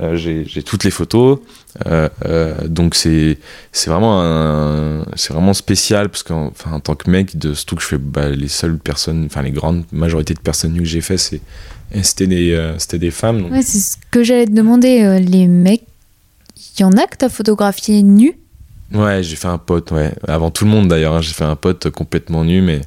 [0.00, 1.38] euh, j'ai toutes les photos.
[1.86, 3.38] Euh, euh, donc c'est
[3.86, 7.88] vraiment c'est vraiment spécial parce qu'en enfin, en tant que mec, de surtout que je
[7.88, 11.18] fais bah, les seules personnes, enfin les grandes majorités de personnes nues que j'ai fait,
[11.18, 13.42] c'était des euh, des femmes.
[13.42, 15.02] donc- Ouais, c'est ce que j'allais te demander.
[15.02, 15.84] euh, les mecs,
[16.56, 18.38] il y en a que t'as photographié nu
[18.94, 20.12] Ouais, j'ai fait un pote, ouais.
[20.26, 22.80] Avant tout le monde d'ailleurs, hein, j'ai fait un pote complètement nu, mais,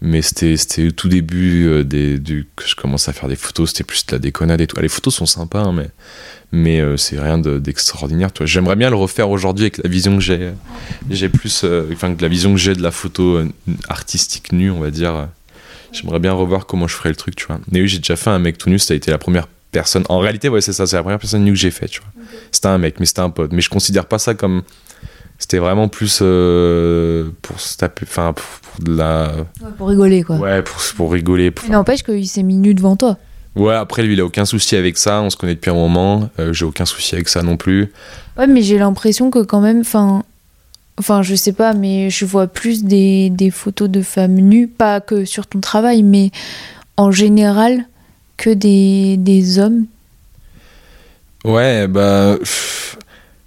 [0.00, 3.70] mais c'était, au tout début euh, des, du, que je commence à faire des photos,
[3.70, 4.76] c'était plus de la déconnade et tout.
[4.78, 5.88] Ah, les photos sont sympas, hein, mais,
[6.52, 8.30] mais euh, c'est rien de- d'extraordinaire.
[8.44, 10.50] J'aimerais bien le refaire aujourd'hui avec la vision que j'ai.
[11.10, 13.48] J'ai plus, euh, enfin, que la vision que j'ai de la photo euh,
[13.88, 15.28] artistique nue, on va dire.
[15.90, 17.58] J'aimerais bien revoir comment je ferais le truc, tu vois.
[17.72, 20.04] Mais oui, j'ai déjà fait un mec tout nu, ça a été la première personne.
[20.10, 22.10] En réalité, ouais, c'est ça, c'est la première personne nue que j'ai fait, tu vois.
[22.52, 23.52] C'était un mec, mais c'était un pote.
[23.52, 24.62] Mais je considère pas ça comme.
[25.38, 28.04] C'était vraiment plus euh, pour se taper.
[28.08, 29.32] Enfin, pour, pour de la.
[29.76, 30.36] Pour rigoler, quoi.
[30.36, 31.50] Ouais, pour, pour rigoler.
[31.52, 33.16] pour- n'empêche qu'il s'est mis nu devant toi.
[33.54, 35.20] Ouais, après, lui, il a aucun souci avec ça.
[35.22, 36.28] On se connaît depuis un moment.
[36.38, 37.92] Euh, j'ai aucun souci avec ça non plus.
[38.36, 40.22] Ouais, mais j'ai l'impression que quand même, enfin,
[40.98, 45.00] enfin, je sais pas, mais je vois plus des, des photos de femmes nues, pas
[45.00, 46.30] que sur ton travail, mais
[46.96, 47.84] en général
[48.36, 49.86] que des, des hommes.
[51.44, 52.36] Ouais, bah.
[52.38, 52.77] pff,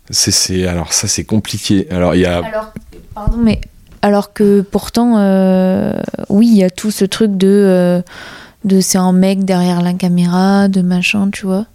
[0.10, 1.88] C'est, alors, ça, c'est compliqué.
[1.92, 2.40] Alors, il y a.
[2.44, 2.74] Alors,
[3.16, 3.62] pardon, mais
[4.02, 5.94] alors que pourtant, euh,
[6.30, 8.02] oui, il y a tout ce truc de, euh,
[8.66, 11.66] de c'est un mec derrière la caméra, de machin, tu vois.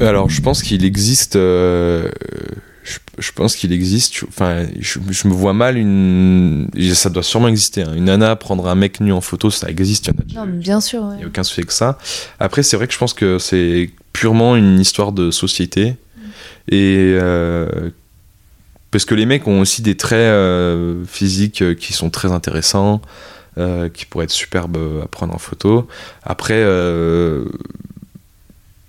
[0.00, 1.36] Alors, je pense qu'il existe.
[1.36, 2.08] euh,
[2.82, 4.24] je, je pense qu'il existe.
[4.28, 6.68] Enfin, je, je me vois mal une.
[6.94, 7.82] Ça doit sûrement exister.
[7.82, 10.06] hein, Une nana prendre un mec nu en photo, ça existe.
[10.06, 11.02] Il y en a déjà Non, mais bien sûr.
[11.02, 11.14] ouais.
[11.16, 11.98] Il n'y a aucun souci avec ça.
[12.38, 15.96] Après, c'est vrai que je pense que c'est purement une histoire de société.
[16.68, 17.16] Et.
[17.20, 17.90] euh,
[18.90, 23.00] parce que les mecs ont aussi des traits euh, physiques euh, qui sont très intéressants,
[23.92, 25.86] qui pourraient être superbes à prendre en photo.
[26.22, 27.44] Après, je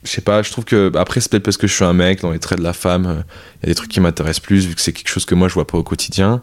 [0.06, 0.92] sais pas, je trouve que.
[0.96, 3.26] Après, c'est peut-être parce que je suis un mec, dans les traits de la femme,
[3.62, 5.50] il y a des trucs qui m'intéressent plus, vu que c'est quelque chose que moi
[5.50, 6.42] je vois pas au quotidien.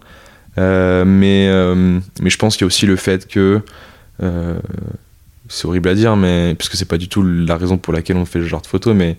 [0.58, 3.62] Mais, mais je pense qu'il y a aussi le fait que.
[5.48, 8.26] c'est horrible à dire, mais puisque c'est pas du tout la raison pour laquelle on
[8.26, 9.16] fait ce genre de photo, mais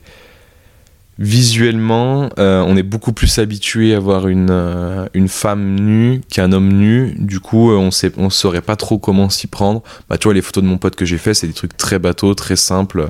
[1.20, 6.54] visuellement, euh, on est beaucoup plus habitué à voir une, euh, une femme nue qu'un
[6.54, 7.14] homme nu.
[7.20, 9.84] Du coup, euh, on sait, saurait pas trop comment s'y prendre.
[10.10, 12.00] Bah, tu vois, les photos de mon pote que j'ai fait, c'est des trucs très
[12.00, 13.10] bateaux, très simples,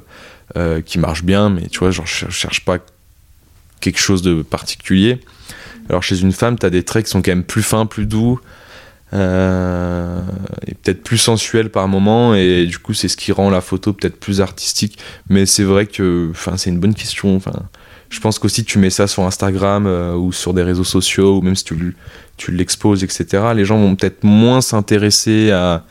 [0.86, 2.80] qui marchent bien, mais tu vois, je cherche pas
[3.82, 5.20] quelque chose de particulier.
[5.90, 8.40] Alors, chez une femme, t'as des traits qui sont quand même plus fins, plus doux.
[9.14, 9.16] et
[10.74, 14.20] peut-être plus sensuel par moment et du coup c'est ce qui rend la photo peut-être
[14.20, 17.42] plus artistique mais c'est vrai que enfin c'est une bonne question
[18.10, 21.42] je pense qu'aussi tu mets ça sur Instagram euh, ou sur des réseaux sociaux ou
[21.42, 21.96] même si tu,
[22.38, 25.84] tu l'exposes etc les gens vont peut-être moins s'intéresser à,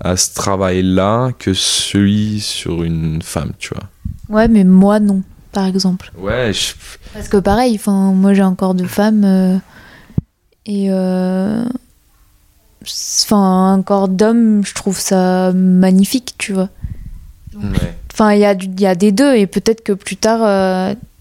[0.00, 3.84] à ce travail là que celui sur une femme tu vois
[4.28, 6.10] Ouais, mais moi, non, par exemple.
[6.18, 6.74] ouais je-
[7.14, 9.56] Parce que pareil, moi j'ai encore deux femmes euh,
[10.66, 11.64] et euh,
[13.24, 16.68] enfin un corps d'homme, je trouve ça magnifique, tu vois.
[17.54, 17.94] ouais.
[18.12, 20.40] Enfin, il y, y a des deux et peut-être que plus tard,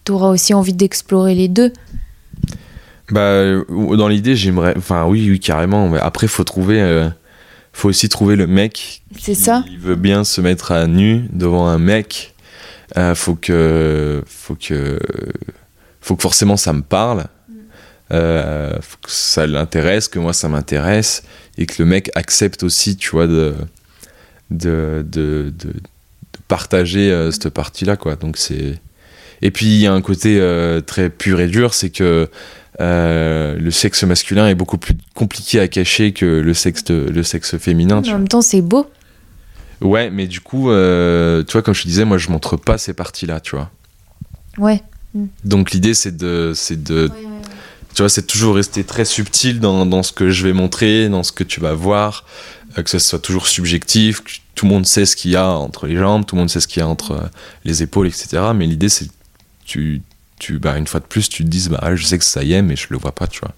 [0.05, 1.73] tu auras aussi envie d'explorer les deux.
[3.11, 3.63] Bah, euh,
[3.97, 4.73] dans l'idée, j'aimerais.
[4.77, 5.89] Enfin, oui, oui, carrément.
[5.89, 6.81] Mais après, faut trouver.
[6.81, 7.09] euh,
[7.73, 9.03] faut aussi trouver le mec.
[9.19, 12.33] C'est ça veut bien se mettre à nu devant un mec.
[12.97, 14.23] Euh, faut que.
[14.25, 14.99] Faut que.
[16.01, 17.25] Faut que forcément ça me parle.
[18.13, 21.23] Euh, faut que ça l'intéresse, que moi ça m'intéresse.
[21.57, 23.53] Et que le mec accepte aussi, tu vois, de.
[24.51, 25.73] de, de, de, de
[26.47, 28.15] partager euh, cette partie-là, quoi.
[28.15, 28.79] Donc c'est.
[29.45, 32.27] Et puis il y a un côté euh, très pur et dur, c'est que
[32.81, 37.55] euh, le sexe masculin est beaucoup plus compliqué à cacher que le sexe, le sexe
[37.59, 38.01] féminin.
[38.01, 38.87] tu en même temps, c'est beau.
[39.81, 42.79] Ouais, mais du coup, euh, tu vois, comme je te disais, moi je montre pas
[42.79, 43.69] ces parties-là, tu vois.
[44.57, 44.81] Ouais.
[45.43, 47.11] Donc l'idée c'est de, c'est de,
[47.93, 51.21] tu vois, c'est toujours rester très subtil dans, dans ce que je vais montrer, dans
[51.21, 52.25] ce que tu vas voir,
[52.79, 55.47] euh, que ce soit toujours subjectif, que tout le monde sait ce qu'il y a
[55.49, 57.29] entre les jambes, tout le monde sait ce qu'il y a entre
[57.63, 58.41] les épaules, etc.
[58.55, 59.07] Mais l'idée c'est,
[59.65, 60.01] tu,
[60.39, 62.53] tu, bah, une fois de plus, tu te dises, bah, je sais que ça y
[62.53, 63.53] est, mais je le vois pas, tu vois.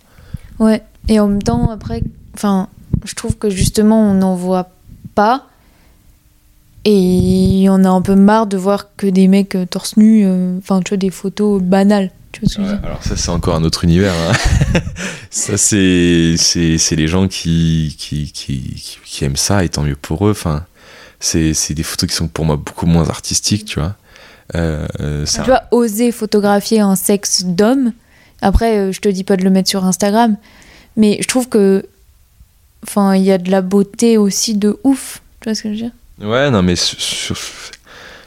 [0.67, 0.81] Ouais.
[1.07, 2.01] Et en même temps, après,
[2.35, 2.67] enfin,
[3.05, 4.69] je trouve que justement, on n'en voit
[5.15, 5.45] pas.
[6.85, 10.57] Et on a un peu marre de voir que des mecs euh, torse nu, euh,
[10.59, 12.11] enfin, tu vois, des photos banales.
[12.31, 14.13] Tu vois ce que je veux Ouais, dire alors ça c'est encore un autre univers.
[14.13, 14.79] hein.
[15.31, 19.81] ça c'est c'est c'est les gens qui qui, qui qui qui aiment ça et tant
[19.83, 20.31] mieux pour eux.
[20.31, 20.65] Enfin
[21.19, 23.95] c'est c'est des photos qui sont pour moi beaucoup moins artistiques, tu vois.
[24.55, 27.91] Euh, euh, ça- Tu vois, oser photographier un sexe d'homme.
[28.41, 30.37] Après, euh, je te dis pas de le mettre sur Instagram,
[30.95, 31.85] mais je trouve que.
[32.83, 35.21] Enfin, il y a de la beauté aussi de ouf.
[35.41, 35.91] Tu vois ce que je veux dire?
[36.27, 36.75] Ouais, non, mais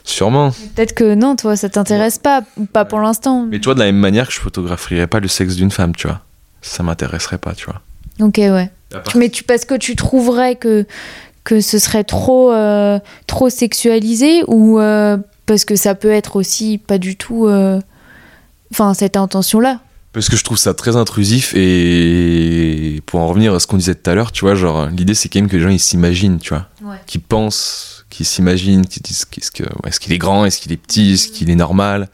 [0.04, 0.50] sûrement.
[0.74, 2.42] Peut-être que non, toi, ça t'intéresse pas,
[2.72, 3.46] pas pour l'instant.
[3.50, 5.94] Mais tu vois, de la même manière que je photographierais pas le sexe d'une femme,
[5.94, 6.20] tu vois.
[6.62, 7.80] Ça m'intéresserait pas, tu vois.
[8.20, 8.70] Ok, ouais.
[9.14, 10.84] Mais tu, parce que tu trouverais que,
[11.44, 15.16] que ce serait trop, euh, trop sexualisé ou euh,
[15.50, 17.46] parce que ça peut être aussi pas du tout.
[17.48, 17.80] euh,
[18.72, 19.80] Enfin, cette intention-là.
[20.12, 23.96] Parce que je trouve ça très intrusif et pour en revenir à ce qu'on disait
[23.96, 26.38] tout à l'heure, tu vois, genre l'idée c'est quand même que les gens ils s'imaginent,
[26.38, 26.96] tu vois, Ouais.
[27.06, 31.28] qu'ils pensent, qu'ils s'imaginent, qu'ils disent est-ce qu'il est grand, est-ce qu'il est petit, est-ce
[31.28, 32.08] qu'il est normal.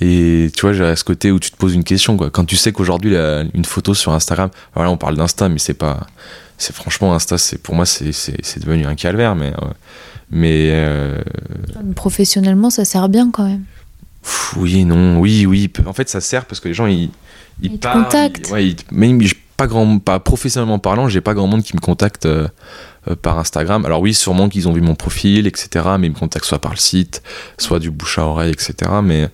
[0.00, 2.30] Et tu vois, j'ai ce côté où tu te poses une question, quoi.
[2.30, 3.14] Quand tu sais qu'aujourd'hui
[3.52, 6.06] une photo sur Instagram, alors là on parle d'Insta, mais c'est pas,
[6.58, 9.66] c'est franchement Insta, c'est pour moi c'est devenu un calvaire, mais euh,
[10.30, 11.20] mais euh,
[11.94, 13.64] Professionnellement, ça sert bien quand même.
[14.22, 15.70] Pff, Oui, non, oui, oui.
[15.86, 17.10] En fait, ça sert parce que les gens, ils,
[17.62, 18.48] Ils parlent, contactent.
[18.48, 19.20] ils- ouais, ils- même
[19.56, 22.48] pas grand, pas professionnellement parlant, j'ai pas grand monde qui me contacte euh,
[23.08, 23.84] euh, par Instagram.
[23.86, 25.86] Alors oui, sûrement qu'ils ont vu mon profil, etc.
[25.98, 27.22] Mais ils me contactent soit par le site,
[27.58, 28.90] soit du bouche à oreille, etc.
[29.02, 29.28] Mais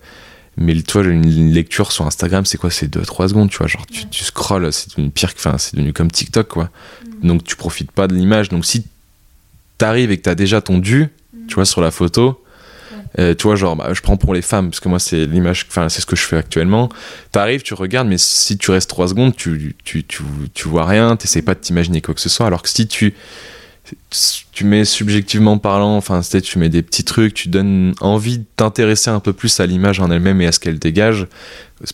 [0.59, 2.71] mais tu vois, j'ai une lecture sur Instagram, c'est quoi?
[2.71, 3.67] C'est 2-3 secondes, tu vois.
[3.67, 5.31] Genre, tu, tu scrolles, c'est devenu pire.
[5.35, 6.69] Enfin, c'est devenu comme TikTok, quoi.
[7.23, 8.51] Donc, tu profites pas de l'image.
[8.51, 8.85] Donc, si
[9.81, 11.09] t'arrives et que t'as déjà ton dû,
[11.49, 12.45] tu vois, sur la photo,
[13.19, 15.67] euh, tu vois, genre, bah, je prends pour les femmes, parce que moi, c'est l'image,
[15.69, 16.89] enfin, c'est ce que je fais actuellement.
[17.33, 20.23] T'arrives, tu regardes, mais si tu restes 3 secondes, tu, tu, tu,
[20.55, 22.47] tu vois rien, t'essayes pas de t'imaginer quoi que ce soit.
[22.47, 23.15] Alors que si tu,
[24.53, 29.11] tu mets subjectivement parlant, enfin, tu mets des petits trucs, tu donnes envie de t'intéresser
[29.11, 31.27] un peu plus à l'image en elle-même et à ce qu'elle dégage,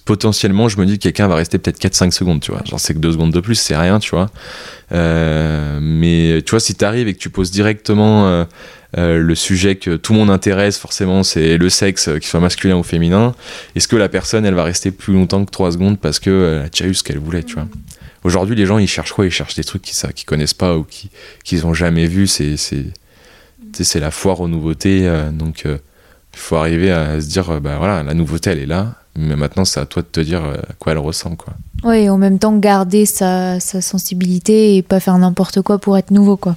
[0.04, 2.62] potentiellement, je me dis que quelqu'un va rester peut-être 4-5 secondes, tu vois.
[2.64, 4.28] Genre, c'est que 2 secondes de plus, c'est rien, tu vois.
[4.92, 8.44] Euh, mais tu vois, si t'arrives et que tu poses directement euh,
[8.98, 12.76] euh, le sujet que tout le monde intéresse, forcément, c'est le sexe, qu'il soit masculin
[12.76, 13.34] ou féminin,
[13.74, 16.68] est-ce que la personne, elle va rester plus longtemps que 3 secondes parce qu'elle a
[16.68, 17.68] déjà eu ce qu'elle voulait, tu vois.
[18.26, 19.24] Aujourd'hui, les gens, ils cherchent quoi?
[19.24, 21.10] Ils cherchent des trucs qu'ils ça, qu'ils connaissent pas ou qui-
[21.44, 22.26] qu'ils ont jamais vu.
[22.26, 22.92] C'est, c'est, tu
[23.72, 25.06] sais, c'est la foire aux nouveautés.
[25.06, 25.78] euh, donc, il
[26.38, 28.94] faut arriver à se dire, euh, bah voilà, la nouveauté, elle est là.
[29.18, 31.54] Mais maintenant, c'est à toi de te dire euh, à quoi elle ressemble, quoi.
[31.84, 35.96] Ouais, et en même temps, garder sa, sa sensibilité et pas faire n'importe quoi pour
[35.96, 36.54] être nouveau, quoi.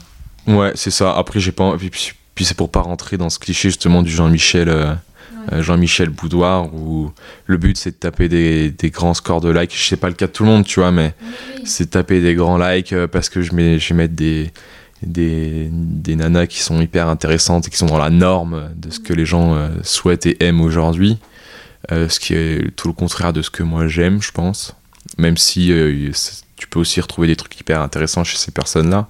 [0.47, 1.15] Ouais, c'est ça.
[1.15, 1.63] Après, j'ai pas.
[1.65, 4.97] envie- Puis, puis c'est pour pas rentrer dans ce cliché justement du Jean-Michel.
[5.52, 7.12] Euh, Jean-Michel Boudoir où
[7.45, 9.76] le but c'est de taper des, des grands scores de likes.
[9.76, 11.14] Je sais pas le cas de tout le monde, tu vois, mais
[11.64, 14.52] c'est de taper des grands likes euh, parce que je, mets, je vais mettre des,
[15.02, 19.00] des, des nanas qui sont hyper intéressantes et qui sont dans la norme de ce
[19.00, 21.18] que les gens euh, souhaitent et aiment aujourd'hui.
[21.91, 24.76] Euh, ce qui est tout le contraire de ce que moi j'aime, je pense.
[25.18, 26.12] Même si euh,
[26.56, 29.08] tu peux aussi retrouver des trucs hyper intéressants chez ces personnes-là.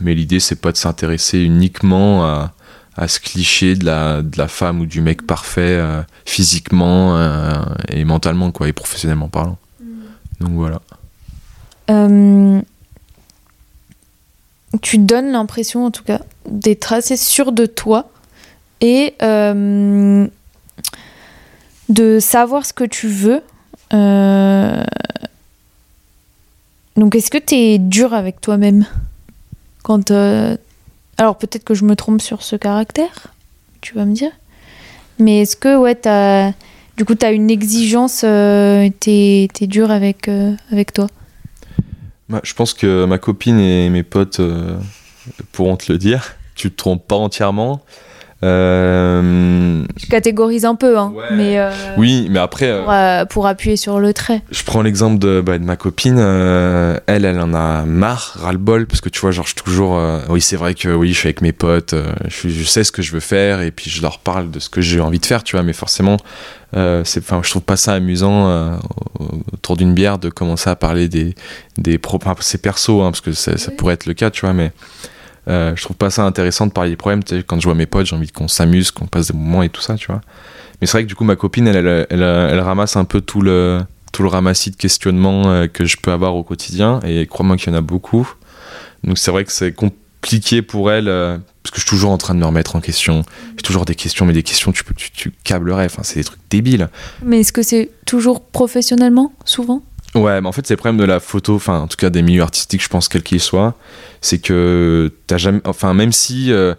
[0.00, 2.54] Mais l'idée, c'est pas de s'intéresser uniquement à,
[3.00, 7.54] à ce cliché de la, de la femme ou du mec parfait euh, physiquement euh,
[7.88, 9.56] et mentalement, quoi, et professionnellement parlant.
[10.38, 10.82] Donc voilà.
[11.88, 12.60] Euh,
[14.82, 18.10] tu donnes l'impression, en tout cas, d'être assez sûr de toi
[18.82, 20.28] et de
[22.20, 23.40] savoir ce que tu veux.
[26.96, 28.84] Donc, est-ce que tu es dur avec toi-même
[29.82, 30.12] quand
[31.20, 33.26] Alors, peut-être que je me trompe sur ce caractère,
[33.82, 34.30] tu vas me dire.
[35.18, 36.52] Mais est-ce que, ouais, t'as...
[36.96, 41.08] Du coup, tu as une exigence, euh, tu es, dur avec, euh, avec toi?
[42.30, 44.78] Bah, je pense que ma copine et mes potes euh,
[45.52, 46.36] pourront te le dire.
[46.54, 47.82] Tu te trompes pas entièrement.
[48.42, 51.24] Euh, Je catégorise un peu, hein, Ouais.
[51.32, 52.66] mais euh, oui, mais après.
[52.70, 54.42] euh, pour, euh, pour appuyer sur le trait.
[54.50, 56.18] Je prends l'exemple de, bah, de ma copine.
[56.18, 60.00] elle, elle en a marre, ras-le-bol, parce que tu vois, genre, je suis toujours.
[60.28, 61.94] oui, c'est vrai que oui, je suis avec mes potes,
[62.28, 64.80] je, sais ce que je veux faire, et puis je leur parle de ce que
[64.80, 66.16] j'ai envie de faire, tu vois, mais forcément,
[66.74, 68.78] c'est, enfin, je trouve pas ça amusant
[69.52, 71.34] autour d'une bière de commencer à parler des.
[71.78, 74.42] des pro- enfin, c'est perso, hein, parce que ça, ça pourrait être le cas, tu
[74.46, 74.72] vois, mais.
[75.48, 77.22] Euh, je trouve pas ça intéressant de parler des problèmes.
[77.46, 79.80] Quand je vois mes potes, j'ai envie qu'on s'amuse, qu'on passe des moments et tout
[79.80, 80.20] ça, tu vois.
[80.80, 83.80] Mais c'est vrai que du coup, ma copine, elle, elle, ramasse un peu tout le,
[84.12, 87.00] tout le ramassis de questionnements euh, que je peux avoir au quotidien.
[87.04, 88.30] Et crois-moi qu'il y en a beaucoup.
[89.04, 92.18] Donc c'est vrai que c'est compliqué pour elle, euh, parce que je suis toujours en
[92.18, 93.24] train de me remettre en question.
[93.56, 95.86] J'ai toujours des questions, mais des questions, tu, tu, tu câblerais.
[95.86, 96.88] Enfin, c'est des trucs débiles.
[97.22, 99.82] Mais est-ce que c'est toujours professionnellement, souvent?
[100.14, 102.22] Ouais, mais en fait, c'est le problème de la photo, enfin, en tout cas des
[102.22, 103.74] milieux artistiques, je pense, quel qu'il soit,
[104.20, 106.74] c'est que t'as jamais, enfin, même si euh,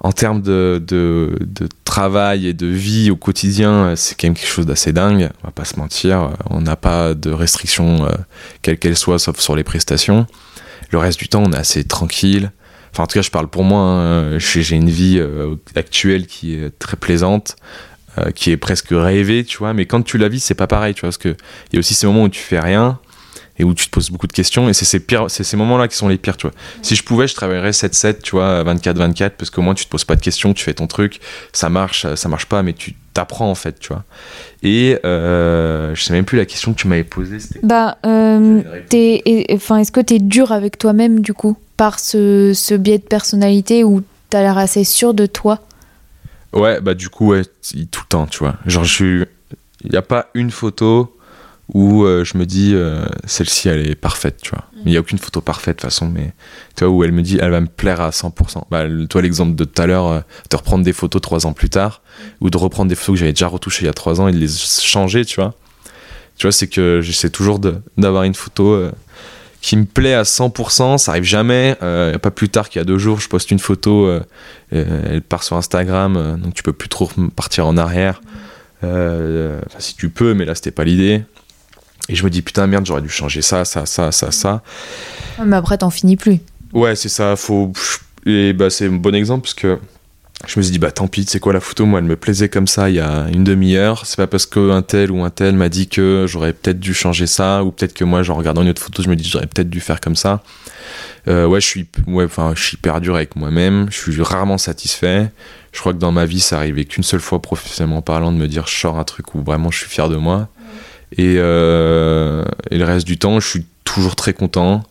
[0.00, 1.38] en termes de, de,
[1.84, 5.46] travail et de vie au quotidien, euh, c'est quand même quelque chose d'assez dingue, on
[5.46, 8.10] va pas se mentir, euh, on n'a pas de restrictions, euh,
[8.62, 10.26] quelles qu'elles soient, sauf sur les prestations.
[10.90, 12.50] Le reste du temps, on est assez tranquille.
[12.92, 13.80] Enfin, en tout cas, je parle pour moi.
[13.80, 14.38] hein.
[14.38, 15.20] J'ai une vie
[15.74, 17.56] actuelle qui est très plaisante,
[18.18, 19.72] euh, qui est presque rêvée, tu vois.
[19.74, 21.08] Mais quand tu la vis, c'est pas pareil, tu vois.
[21.08, 21.36] Parce qu'il
[21.72, 22.98] y a aussi ces moments où tu fais rien
[23.56, 24.68] et où tu te poses beaucoup de questions.
[24.68, 26.54] Et c'est ces, pires- c'est ces moments-là qui sont les pires, tu vois.
[26.82, 30.04] Si je pouvais, je travaillerais 7-7, tu vois, 24-24, parce qu'au moins tu te poses
[30.04, 31.20] pas de questions, tu fais ton truc,
[31.52, 34.02] ça marche, ça marche pas, mais tu t'apprends en fait, tu vois.
[34.64, 37.38] Et euh, je sais même plus la question que tu m'avais posée.
[37.62, 38.60] Bah, euh,
[39.52, 43.84] enfin, est-ce que t'es dur avec toi-même du coup, par ce, ce biais de personnalité
[43.84, 45.60] où t'as l'air assez sûr de toi?
[46.54, 48.56] Ouais, bah du coup, ouais, tout le temps, tu vois.
[48.66, 49.24] Genre, je suis.
[49.82, 51.10] Il n'y a pas une photo
[51.72, 54.64] où euh, je me dis, euh, celle-ci, elle est parfaite, tu vois.
[54.84, 56.32] Il n'y a aucune photo parfaite, de toute façon, mais
[56.76, 58.64] tu vois, où elle me dit, elle va me plaire à 100%.
[58.70, 61.70] Bah, toi, l'exemple de tout à l'heure, euh, de reprendre des photos trois ans plus
[61.70, 62.02] tard,
[62.40, 64.32] ou de reprendre des photos que j'avais déjà retouchées il y a trois ans et
[64.32, 65.54] de les changer, tu vois.
[66.36, 67.58] Tu vois, c'est que j'essaie toujours
[67.96, 68.72] d'avoir une photo.
[68.72, 68.92] euh,
[69.64, 71.74] qui me plaît à 100%, ça arrive jamais.
[71.82, 74.20] Euh, pas plus tard qu'il y a deux jours, je poste une photo, euh,
[74.70, 78.20] elle part sur Instagram, euh, donc tu peux plus trop partir en arrière.
[78.82, 81.22] Euh, enfin, si tu peux, mais là c'était pas l'idée.
[82.10, 84.62] Et je me dis putain merde, j'aurais dû changer ça, ça, ça, ça, ça.
[85.42, 86.40] Mais après, t'en finis plus.
[86.74, 87.34] Ouais, c'est ça.
[87.34, 87.72] Faut
[88.26, 89.78] et bah c'est un bon exemple parce que
[90.46, 92.48] je me suis dit bah tant pis, c'est quoi la photo Moi, elle me plaisait
[92.48, 94.06] comme ça il y a une demi-heure.
[94.06, 97.26] C'est pas parce qu'un tel ou un tel m'a dit que j'aurais peut-être dû changer
[97.26, 99.70] ça ou peut-être que moi, en regardant une autre photo, je me dis j'aurais peut-être
[99.70, 100.42] dû faire comme ça.
[101.28, 103.86] Euh, ouais, je suis ouais, enfin, je suis hyper dur avec moi-même.
[103.90, 105.30] Je suis rarement satisfait.
[105.72, 108.46] Je crois que dans ma vie, ça arrivait qu'une seule fois professionnellement parlant de me
[108.46, 110.48] dire je sors un truc où vraiment je suis fier de moi.
[111.16, 114.84] Et, euh, et le reste du temps, je suis toujours très content.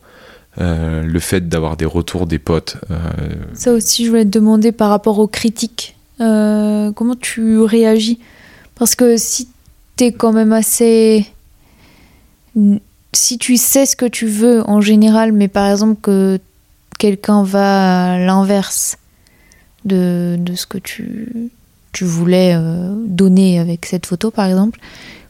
[0.62, 2.78] Euh, le fait d'avoir des retours des potes.
[2.91, 2.95] euh,
[3.54, 5.95] Ça aussi, je voulais te demander par rapport aux critiques.
[6.22, 8.20] euh, comment tu réagis?
[8.76, 9.47] Parce que si
[9.95, 11.26] t'es quand même assez.
[13.14, 16.39] Si tu sais ce que tu veux en général, mais par exemple que
[16.99, 18.97] quelqu'un va à l'inverse
[19.86, 21.49] de, de ce que tu,
[21.91, 22.56] tu voulais
[23.06, 24.80] donner avec cette photo, par exemple,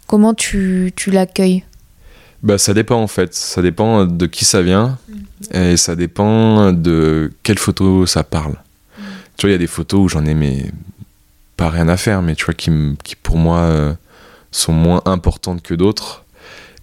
[0.07, 1.63] comment tu, tu l'accueilles?
[2.43, 3.33] Bah, ça dépend en fait.
[3.33, 4.97] Ça dépend de qui ça vient
[5.51, 8.55] et ça dépend de quelle photo ça parle.
[9.37, 10.71] Tu vois, il y a des photos où j'en ai mais
[11.57, 12.69] pas rien à faire, mais tu vois, qui,
[13.21, 13.93] pour moi euh,
[14.51, 16.23] sont moins importantes que d'autres.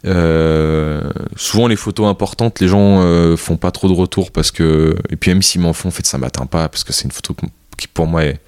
[0.06, 4.96] Euh, souvent, les photos importantes, les gens euh, font pas trop de retours parce que.
[5.10, 7.12] Et puis, même s'ils m'en font, en fait, ça m'atteint pas parce que c'est une
[7.12, 7.34] photo
[7.76, 8.40] qui pour moi est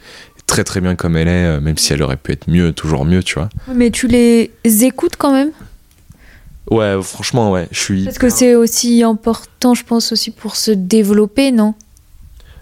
[0.46, 3.04] très très bien comme elle est, euh, même si elle aurait pu être mieux, toujours
[3.04, 3.48] mieux, tu vois.
[3.74, 5.50] Mais tu les écoutes quand même?
[6.72, 8.04] Ouais, franchement, ouais, je suis.
[8.04, 11.74] Parce que c'est aussi important, je pense, aussi pour se développer, non?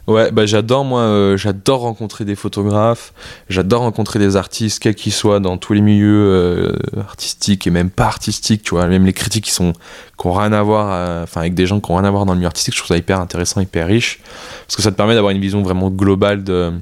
[0.06, 3.12] Ouais, bah j'adore moi, euh, j'adore rencontrer des photographes,
[3.48, 7.90] j'adore rencontrer des artistes, quels qu'ils soient, dans tous les milieux euh, artistiques et même
[7.90, 9.72] pas artistiques, tu vois, même les critiques qui sont
[10.18, 12.26] qui ont rien à voir, euh, enfin avec des gens qui ont rien à voir
[12.26, 14.20] dans le milieu artistique, je trouve ça hyper intéressant, hyper riche,
[14.66, 16.72] parce que ça te permet d'avoir une vision vraiment globale de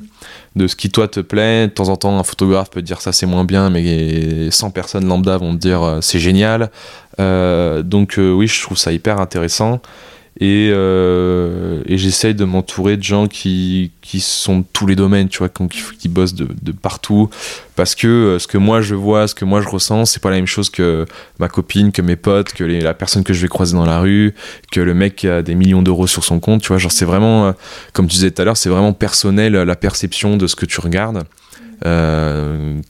[0.59, 1.69] de ce qui toi te plaît.
[1.69, 4.71] De temps en temps, un photographe peut te dire ça c'est moins bien, mais 100
[4.71, 6.71] personnes lambda vont te dire euh, c'est génial.
[7.21, 9.81] Euh, donc euh, oui, je trouve ça hyper intéressant.
[10.41, 15.39] Et, euh, j'essaye de m'entourer de gens qui, qui sont de tous les domaines, tu
[15.39, 17.29] vois, qui, qui bossent de, de partout.
[17.75, 20.31] Parce que euh, ce que moi je vois, ce que moi je ressens, c'est pas
[20.31, 21.07] la même chose que
[21.39, 24.35] ma copine, que mes potes, que la personne que je vais croiser dans la rue,
[24.71, 26.79] que le mec qui a des millions d'euros sur son compte, tu vois.
[26.79, 27.53] Genre, c'est vraiment, euh,
[27.93, 30.81] comme tu disais tout à l'heure, c'est vraiment personnel la perception de ce que tu
[30.81, 31.25] regardes.
[31.87, 32.81] Euh,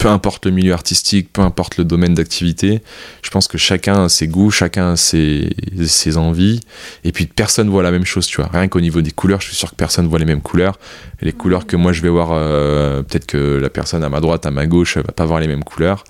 [0.00, 2.80] peu importe le milieu artistique, peu importe le domaine d'activité,
[3.22, 6.60] je pense que chacun a ses goûts, chacun a ses, envies,
[7.04, 8.48] et puis personne voit la même chose, tu vois.
[8.50, 10.78] Rien qu'au niveau des couleurs, je suis sûr que personne voit les mêmes couleurs.
[11.20, 14.46] Les couleurs que moi je vais voir, euh, peut-être que la personne à ma droite,
[14.46, 16.04] à ma gauche, va pas voir les mêmes couleurs.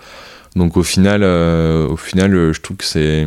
[0.55, 3.27] Donc au final, euh, euh, je trouve que c'est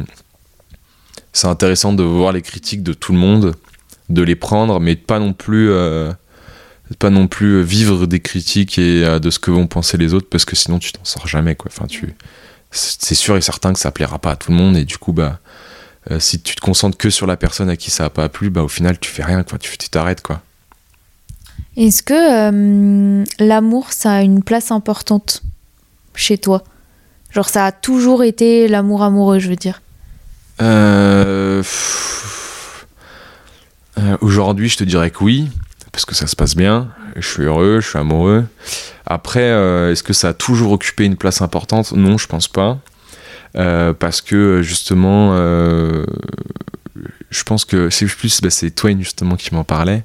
[1.43, 3.53] intéressant de voir les critiques de tout le monde,
[4.07, 5.69] de les prendre, mais pas non plus
[6.99, 10.27] pas non plus vivre des critiques et euh, de ce que vont penser les autres
[10.29, 11.71] parce que sinon tu t'en sors jamais quoi.
[11.73, 12.13] Enfin tu
[12.71, 15.13] c'est sûr et certain que ça plaira pas à tout le monde et du coup
[15.13, 15.39] bah
[16.11, 18.49] euh, si tu te concentres que sur la personne à qui ça a pas plu
[18.49, 20.41] bah au final tu fais rien quoi, tu t'arrêtes quoi.
[21.75, 25.41] Est-ce que euh, l'amour, ça a une place importante
[26.13, 26.63] chez toi?
[27.31, 29.81] Genre, ça a toujours été l'amour amoureux, je veux dire.
[30.61, 31.63] Euh,
[33.97, 35.49] euh, Aujourd'hui, je te dirais que oui,
[35.93, 36.89] parce que ça se passe bien.
[37.15, 38.45] Je suis heureux, je suis amoureux.
[39.05, 41.93] Après, euh, est-ce que ça a toujours occupé une place importante?
[41.93, 42.79] Non, je pense pas.
[43.55, 46.03] Euh, parce que justement, euh,
[47.29, 50.03] je pense que c'est plus, bah, c'est Twain justement qui m'en parlait.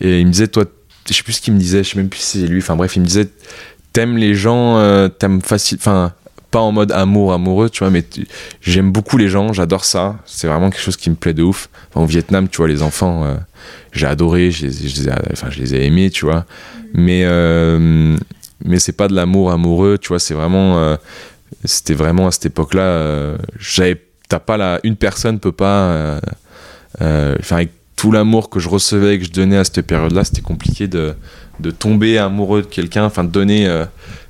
[0.00, 0.64] Et il me disait, toi,
[1.06, 2.62] je sais plus ce qu'il me disait, je sais même plus si c'est lui.
[2.62, 3.28] Enfin bref, il me disait,
[3.92, 6.14] t'aimes les gens, t'aimes facile, enfin
[6.50, 8.04] pas en mode amour amoureux tu vois mais
[8.60, 10.16] j'aime beaucoup les gens j'adore ça.
[10.24, 11.68] C'est vraiment quelque chose qui me plaît de ouf.
[11.90, 13.34] Enfin, au Vietnam tu vois les enfants euh,
[13.92, 16.46] j'ai adoré je les, je les ai, enfin je les ai aimés tu vois.
[16.94, 18.16] Mais euh,
[18.64, 20.96] mais c'est pas de l'amour amoureux tu vois c'est vraiment euh,
[21.64, 26.18] c'était vraiment à cette époque là j'avais t'as pas la une personne peut pas
[27.00, 30.24] enfin avec tout l'amour que je recevais et que je donnais à cette période là
[30.24, 31.14] c'était compliqué de
[31.60, 33.68] de tomber amoureux de quelqu'un enfin de donner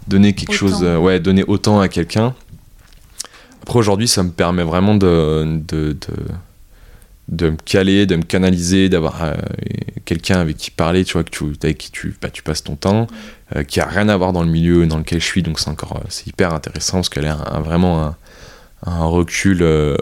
[0.09, 0.59] donner quelque Autant.
[0.59, 2.35] chose euh, ouais donner autant à quelqu'un
[3.63, 5.99] après aujourd'hui ça me permet vraiment de de, de
[7.31, 9.35] de me caler, de me canaliser, d'avoir euh,
[10.07, 12.75] quelqu'un avec qui parler, tu vois, que tu, avec qui tu, bah, tu passes ton
[12.75, 13.07] temps,
[13.55, 15.69] euh, qui a rien à voir dans le milieu dans lequel je suis, donc c'est
[15.69, 18.17] encore, c'est hyper intéressant parce qu'elle a un- vraiment un,
[18.87, 19.95] un recul euh,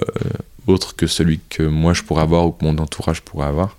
[0.69, 3.77] autre que celui que moi je pourrais avoir ou que mon entourage pourrait avoir.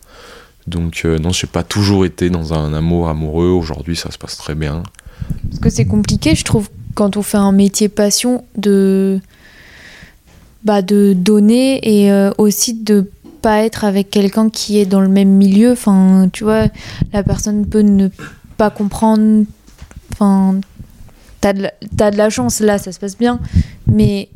[0.68, 3.48] Donc euh, non, j'ai pas toujours été dans un amour amoureux.
[3.48, 4.84] Aujourd'hui, ça se passe très bien.
[5.50, 9.20] Parce que c'est compliqué, je trouve, quand on fait un métier passion, de,
[10.64, 13.10] bah, de donner et euh, aussi de
[13.42, 15.72] pas être avec quelqu'un qui est dans le même milieu.
[15.72, 16.68] Enfin, tu vois,
[17.14, 18.10] la personne peut ne
[18.58, 19.46] pas comprendre.
[20.14, 20.60] Enfin,
[21.42, 23.40] t'as de, de la chance, là, ça se passe bien.
[23.86, 24.30] Mais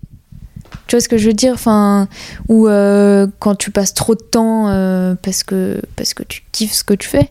[0.88, 1.54] tu vois ce que je veux dire?
[1.54, 2.08] Enfin,
[2.48, 6.74] ou euh, quand tu passes trop de temps euh, parce, que, parce que tu kiffes
[6.74, 7.30] ce que tu fais.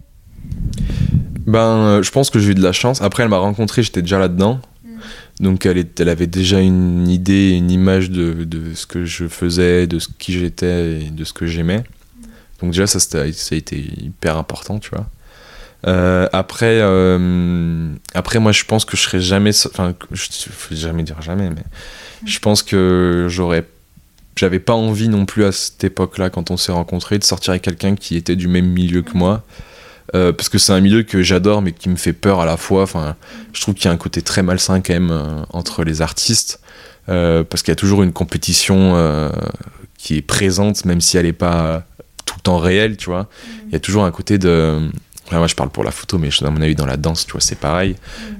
[1.50, 3.02] Ben, euh, je pense que j'ai eu de la chance.
[3.02, 4.60] Après, elle m'a rencontré, j'étais déjà là-dedans.
[5.40, 9.26] Donc, elle, est- elle avait déjà une idée, une image de, de ce que je
[9.26, 11.82] faisais, de ce qui j'étais et de ce que j'aimais.
[12.60, 15.06] Donc, déjà, ça, a été hyper important, tu vois.
[15.88, 19.50] Euh, après, euh, après, moi, je pense que je serais jamais.
[19.66, 20.26] Enfin, je
[20.72, 21.64] ne jamais dire jamais, mais
[22.26, 23.64] je pense que j'aurais.
[24.36, 27.62] J'avais pas envie non plus à cette époque-là, quand on s'est rencontrés, de sortir avec
[27.62, 29.42] quelqu'un qui était du même milieu que moi.
[30.14, 32.56] Euh, parce que c'est un milieu que j'adore mais qui me fait peur à la
[32.56, 32.82] fois.
[32.82, 33.16] Enfin,
[33.52, 36.60] je trouve qu'il y a un côté très malsain quand même euh, entre les artistes
[37.08, 39.30] euh, parce qu'il y a toujours une compétition
[39.98, 41.84] qui est présente même si elle n'est pas
[42.24, 43.28] tout le temps réelle, tu vois.
[43.68, 44.80] Il y a toujours un côté de
[45.30, 47.30] Enfin, moi je parle pour la photo mais à mon avis dans la danse tu
[47.32, 47.94] vois c'est pareil.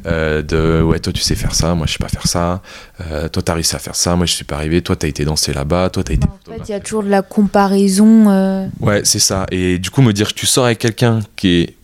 [0.07, 2.63] Euh, de ouais toi tu sais faire ça moi je sais pas faire ça.
[3.01, 4.83] Euh, toi t'as réussi à faire ça moi je suis pas arrivé.
[4.83, 7.09] Toi t'as été dansé là-bas toi t'as été En fait, il y a toujours de
[7.09, 8.29] la comparaison.
[8.31, 9.47] euh, Ouais, c'est ça.
[9.53, 11.75] Et du coup, me dire que tu sors avec quelqu'un qui est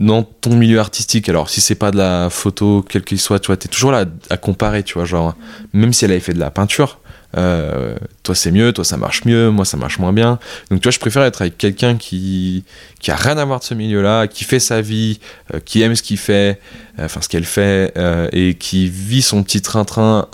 [0.00, 3.48] dans ton milieu artistique, alors si c'est pas de la photo, quel qu'il soit, tu
[3.48, 5.36] vois, t'es toujours là à comparer, tu vois, genre,
[5.74, 6.98] même si elle avait fait de la peinture,
[7.36, 10.38] euh, toi c'est mieux, toi ça marche mieux, moi ça marche moins bien.
[10.70, 12.64] Donc tu vois, je préfère être avec quelqu'un qui,
[13.00, 15.20] qui a rien à voir de ce milieu-là, qui fait sa vie,
[15.54, 16.60] euh, qui aime ce qu'il fait,
[16.98, 17.94] euh, enfin ce qu'elle fait,
[18.32, 20.28] et qui vit son petit train-train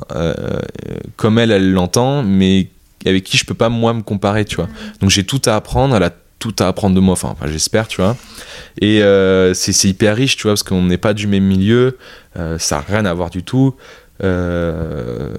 [1.17, 2.69] comme elle, elle l'entend, mais
[3.07, 4.69] avec qui je peux pas moi me comparer, tu vois.
[5.01, 7.89] Donc j'ai tout à apprendre, elle a tout à apprendre de moi, enfin, enfin, j'espère,
[7.89, 8.17] tu vois.
[8.81, 11.99] Et euh, c'est c'est hyper riche, tu vois, parce qu'on n'est pas du même milieu,
[12.37, 13.75] euh, ça n'a rien à voir du tout.
[14.23, 15.35] Euh,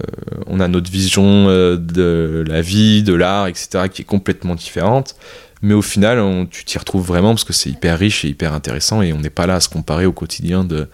[0.46, 5.16] on a notre vision euh, de la vie, de l'art, etc., qui est complètement différente.
[5.62, 8.54] Mais au final, on- tu t'y retrouves vraiment parce que c'est hyper riche et hyper
[8.54, 10.88] intéressant et on n'est pas là à se comparer au quotidien de.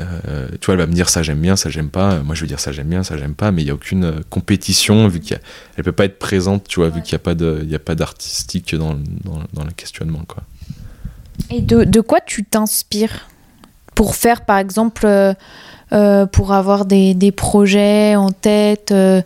[0.00, 2.18] euh, tu vois, elle va me dire ça j'aime bien, ça j'aime pas.
[2.24, 3.52] Moi je vais dire ça j'aime bien, ça j'aime pas.
[3.52, 5.40] Mais il n'y a aucune compétition vu qu'elle
[5.76, 7.76] elle peut pas être présente, tu vois, vu qu'il n'y a pas de, il y
[7.76, 10.42] a pas d'artistique dans, le- dans, dans le questionnement, quoi.
[11.50, 13.28] Et de, de quoi tu t'inspires?
[13.94, 15.32] Pour faire, par exemple, euh,
[15.92, 19.22] euh, pour avoir des, des projets en tête euh,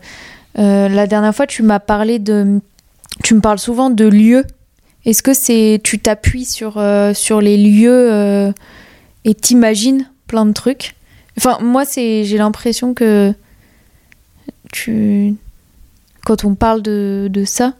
[0.58, 2.60] euh, La dernière fois, tu m'as parlé de...
[3.22, 4.44] Tu me parles souvent de lieux.
[5.04, 6.82] Est-ce que c'est tu t'appuies sur,
[7.14, 8.52] sur les lieux
[9.24, 10.94] et t'imagines plein de trucs?
[11.36, 13.34] Enfin, moi, c'est j'ai l'impression que
[14.72, 15.34] tu...
[16.24, 17.74] Quand on parle de, de ça,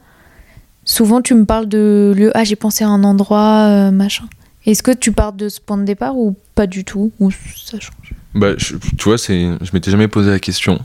[0.85, 2.31] Souvent, tu me parles de lieu.
[2.35, 4.25] Ah, j'ai pensé à un endroit, machin.
[4.65, 7.11] Est-ce que tu pars de ce point de départ ou pas du tout?
[7.19, 8.13] Ou ça change?
[8.35, 10.79] Bah, je- tu vois, c'est, je m'étais jamais posé la question.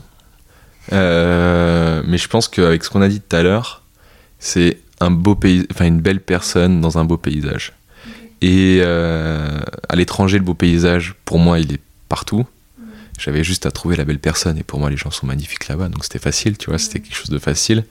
[0.91, 3.83] Euh, mais je pense qu'avec ce qu'on a dit tout à l'heure,
[4.39, 7.73] c'est un beau pays, enfin une belle personne dans un beau paysage.
[8.41, 12.45] Et euh, à l'étranger, le beau paysage, pour moi, il est partout.
[13.19, 15.89] J'avais juste à trouver la belle personne et pour moi, les gens sont magnifiques là-bas,
[15.89, 17.83] donc c'était facile, tu vois, c'était quelque chose de facile.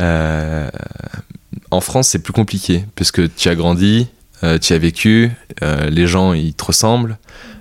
[0.00, 0.68] Euh,
[1.70, 4.06] en France, c'est plus compliqué parce que tu as grandi,
[4.44, 5.30] euh, tu as vécu,
[5.62, 7.18] euh, les gens ils te ressemblent.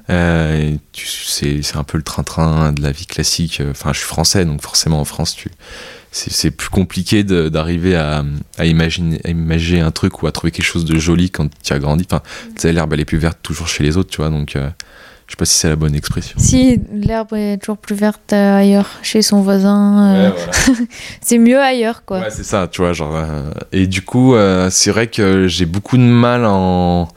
[0.09, 3.61] Euh, c'est un peu le train-train de la vie classique.
[3.71, 5.49] Enfin, je suis français, donc forcément en France, tu
[6.15, 8.23] c'est plus compliqué d'arriver à,
[8.59, 11.73] à imaginer, à imaginer un truc ou à trouver quelque chose de joli quand tu
[11.73, 12.05] as grandi.
[12.07, 12.21] Enfin,
[12.55, 14.29] tu sais, l'herbe elle est plus verte toujours chez les autres, tu vois.
[14.29, 14.69] Donc, euh,
[15.33, 16.35] sais pas si c'est la bonne expression.
[16.39, 20.79] Si l'herbe est toujours plus verte euh, ailleurs, chez son voisin, euh, Ouais, voilà.
[21.21, 22.19] c'est mieux ailleurs, quoi.
[22.19, 23.15] Ouais, c'est ça, tu vois, genre.
[23.15, 27.07] euh, et du coup, euh, c'est vrai que j'ai beaucoup de mal en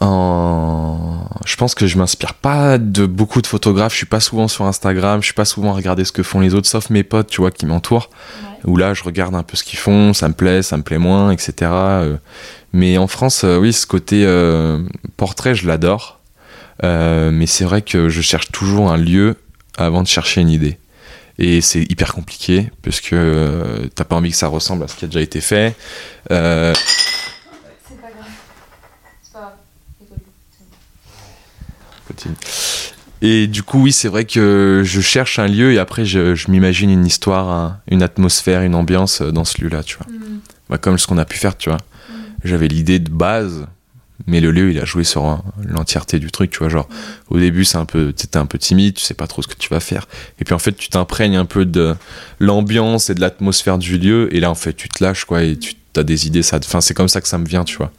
[0.00, 1.26] en...
[1.46, 3.92] Je pense que je m'inspire pas de beaucoup de photographes.
[3.92, 5.20] Je suis pas souvent sur Instagram.
[5.22, 7.40] Je suis pas souvent à regarder ce que font les autres, sauf mes potes, tu
[7.40, 8.10] vois, qui m'entourent.
[8.64, 10.98] Où là, je regarde un peu ce qu'ils font, ça me plaît, ça me plaît
[10.98, 11.70] moins, etc.
[12.72, 14.26] Mais en France, oui, ce côté
[15.16, 16.20] portrait, je l'adore.
[16.82, 19.36] Mais c'est vrai que je cherche toujours un lieu
[19.78, 20.78] avant de chercher une idée.
[21.38, 25.04] Et c'est hyper compliqué parce que t'as pas envie que ça ressemble à ce qui
[25.04, 25.74] a déjà été fait.
[26.30, 26.72] Euh,
[33.22, 36.90] Et du coup, oui, c'est vrai que je cherche un lieu et après, je, m'imagine
[36.90, 40.06] une histoire, une atmosphère, une ambiance dans ce lieu-là, tu vois.
[40.06, 40.40] Mm.
[40.68, 41.78] Bah, comme ce qu'on a pu faire, tu vois.
[41.78, 42.14] Mm.
[42.44, 43.66] J'avais l'idée de base,
[44.26, 46.68] mais le lieu, il a joué sur l'entièreté du truc, tu vois.
[46.68, 46.88] Genre,
[47.28, 49.54] au début, c'est un peu, t'es un peu timide, tu sais pas trop ce que
[49.54, 50.08] tu vas faire.
[50.40, 51.94] Et puis, en fait, tu t'imprègnes un peu de
[52.40, 54.34] l'ambiance et de l'atmosphère du lieu.
[54.34, 56.42] Et là, en fait, tu te lâches, quoi, et tu as des idées.
[56.42, 57.92] Ça, enfin, c'est comme ça que ça me vient, tu vois.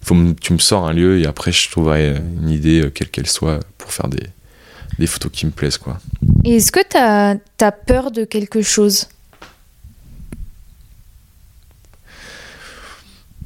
[0.00, 3.26] Faut tu me sors un lieu et après, je trouverai une idée, euh, quelle qu'elle
[3.26, 4.22] soit, pour faire des,
[4.98, 5.78] des photos qui me plaisent.
[5.78, 5.98] Quoi.
[6.44, 9.08] Et est-ce que tu as, as, peur de quelque chose?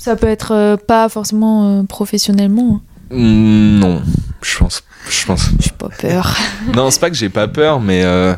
[0.02, 2.80] Ça peut être euh, pas forcément euh, professionnellement.
[3.12, 3.16] Hein.
[3.16, 4.02] Mmh, non,
[4.42, 4.82] je pense.
[5.08, 5.50] Je pense.
[5.60, 6.36] J'ai pas peur.
[6.74, 8.02] non, c'est pas que j'ai pas peur, mais.
[8.02, 8.34] Euh,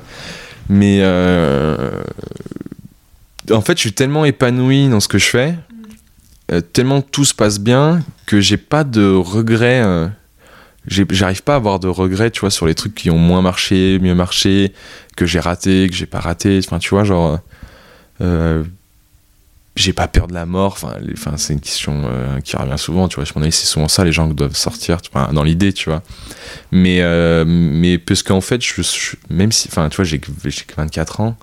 [0.68, 1.00] mais.
[3.50, 5.54] en fait, je suis tellement épanoui dans ce que je fais,
[6.74, 10.10] tellement tout se passe bien, que j'ai pas de regrets
[10.86, 13.98] j'arrive pas à avoir de regrets, tu vois, sur les trucs qui ont moins marché,
[14.02, 14.74] mieux marché,
[15.16, 16.60] que j'ai raté, que j'ai pas raté.
[16.62, 17.40] Enfin, tu vois, genre,
[19.77, 20.79] j'ai pas peur de la mort.
[21.12, 23.25] Enfin, c'est une question euh, qui revient souvent, tu vois.
[23.25, 26.03] Je avis, c'est souvent ça, les gens doivent sortir, tu vois, dans l'idée, tu vois.
[26.72, 28.83] Mais, euh, mais parce qu'en fait, je,
[29.31, 30.31] même si, enfin, tu vois, j'ai que
[30.77, 31.37] 24 ans.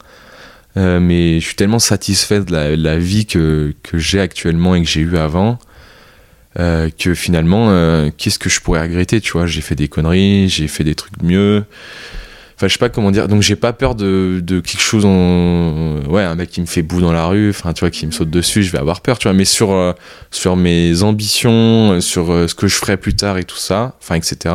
[0.76, 4.88] mais je suis tellement satisfait de la, la vie que, que j'ai actuellement et que
[4.88, 5.60] j'ai eu avant
[6.60, 9.48] euh, que finalement, euh, qu'est-ce que je pourrais regretter, tu vois?
[9.48, 11.64] J'ai fait des conneries, j'ai fait des trucs mieux.
[12.62, 13.28] Enfin, je sais pas comment dire.
[13.28, 16.03] Donc, j'ai pas peur de, de, quelque chose en.
[16.07, 18.12] Ouais, un mec qui me fait bout dans la rue, enfin, tu vois, qui me
[18.12, 19.34] saute dessus, je vais avoir peur, tu vois.
[19.34, 19.93] Mais sur, euh,
[20.30, 24.53] sur mes ambitions, sur ce que je ferai plus tard et tout ça, enfin, etc.,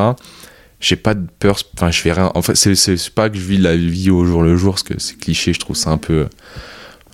[0.78, 1.58] j'ai pas de peur.
[1.74, 2.30] Enfin, je fais rien.
[2.36, 4.94] En fait, c'est pas que je vis la vie au jour le jour, parce que
[4.98, 6.28] c'est cliché, je trouve ça un peu.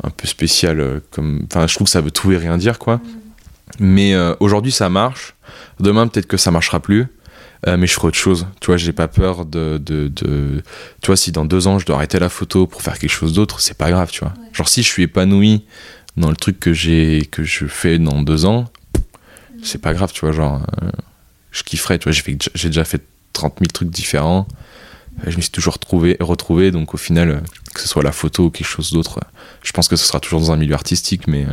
[0.04, 1.00] un peu spécial.
[1.10, 3.00] comme Enfin, je trouve que ça veut tout et rien dire, quoi.
[3.78, 5.36] Mais euh, aujourd'hui, ça marche.
[5.80, 7.06] Demain, peut-être que ça marchera plus.
[7.68, 8.46] Euh, mais je ferai autre chose.
[8.60, 10.62] Tu vois, j'ai pas peur de, de, de,
[11.00, 13.32] Tu vois, si dans deux ans, je dois arrêter la photo pour faire quelque chose
[13.32, 14.34] d'autre, c'est pas grave, tu vois.
[14.52, 15.64] Genre, si je suis épanoui
[16.16, 18.68] dans le truc que j'ai que je fais dans deux ans,
[19.62, 20.32] c'est pas grave, tu vois.
[20.32, 20.90] Genre, euh,
[21.52, 22.12] je kifferais, tu vois.
[22.54, 23.02] J'ai déjà fait
[23.32, 24.48] 30 000 trucs différents.
[25.26, 27.42] Je me suis toujours retrouvé, retrouvé donc au final,
[27.72, 29.20] que ce soit la photo ou quelque chose d'autre,
[29.62, 31.46] je pense que ce sera toujours dans un milieu artistique, mais.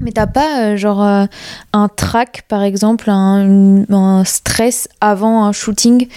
[0.00, 1.26] Mais t'as pas euh, genre euh,
[1.72, 6.08] un track par exemple, un, stress avant un shooting,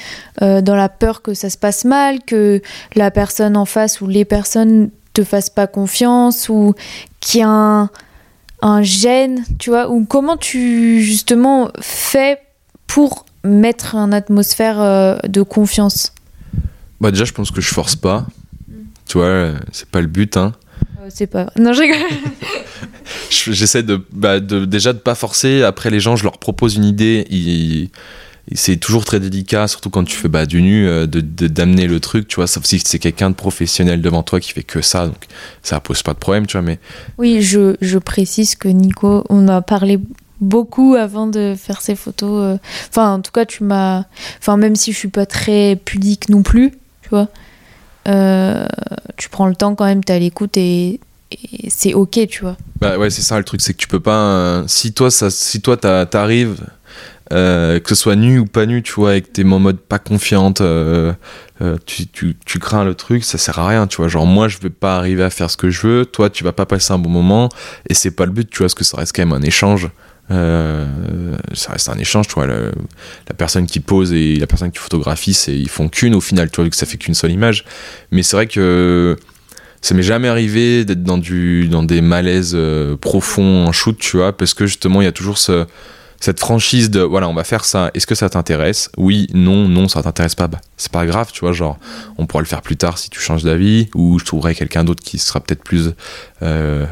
[0.42, 2.62] euh, dans la peur que ça se passe mal, que
[2.96, 6.74] la personne en face ou les personnes te fassent pas confiance ou
[7.20, 7.90] qu'il y a un,
[8.62, 12.40] un gêne, tu vois, ou comment tu justement fais
[12.86, 16.14] pour mettre une atmosphère de confiance?
[17.00, 18.26] Bah déjà je pense que je force pas,
[19.08, 20.54] tu vois, c'est pas le but, hein.
[21.10, 21.52] c'est pas.
[21.58, 21.98] Non, je rigole.
[23.30, 25.64] j'essaie bah, de, déjà de pas forcer.
[25.64, 27.90] Après, les gens, je leur propose une idée.
[28.54, 32.00] c'est toujours très délicat, surtout quand tu fais bah, du nu, euh, de d'amener le
[32.00, 32.48] truc, tu vois.
[32.48, 35.26] Sauf si c'est quelqu'un de professionnel devant toi qui fait que ça, donc
[35.64, 36.64] ça pose pas de problème, tu vois.
[36.64, 36.80] Mais
[37.18, 40.00] oui, je, je précise que Nico, on a parlé
[40.40, 42.44] beaucoup avant de faire ces photos.
[42.44, 42.58] Euh.
[42.90, 44.04] Enfin, en tout cas, tu m'as.
[44.40, 47.30] Enfin, même si je suis pas très pudique non plus, tu vois.
[48.08, 48.66] Euh,
[49.18, 51.00] tu prends le temps quand même, tu à l'écoute et
[51.68, 52.58] c'est ok, tu vois.
[52.80, 54.24] Bah ouais, c'est ça le truc, c'est que tu peux pas.
[54.24, 56.66] Euh, si toi, ça, si toi t'arrives,
[57.34, 59.78] euh, que ce soit nu ou pas nu, tu vois, et que t'es en mode
[59.78, 60.62] pas confiante,
[61.86, 64.08] tu, tu, tu, crains le truc, ça sert à rien, tu vois.
[64.08, 66.54] Genre, moi, je vais pas arriver à faire ce que je veux, toi, tu vas
[66.54, 67.50] pas passer un bon moment,
[67.90, 69.90] et c'est pas le but, tu vois, parce que ça reste quand même un échange.
[70.30, 72.48] Ça reste un échange, tu vois.
[72.48, 76.62] la personne qui pose et la personne qui photographie, ils font qu'une au final, tu
[76.62, 77.66] vois, que ça fait qu'une seule image.
[78.12, 79.18] Mais c'est vrai que
[79.82, 84.18] ça m'est jamais arrivé d'être dans du dans des malaises euh, profonds en shoot tu
[84.18, 85.66] vois parce que justement il y a toujours ce,
[86.20, 88.90] cette franchise de voilà on va faire ça est-ce que ça t'intéresse?
[88.98, 91.78] Oui non non ça t'intéresse pas bah, c'est pas grave tu vois genre
[92.18, 95.04] on pourra le faire plus tard si tu changes d'avis ou je trouverai quelqu'un d'autre
[95.04, 95.92] qui sera peut-être plus
[96.42, 96.86] euh,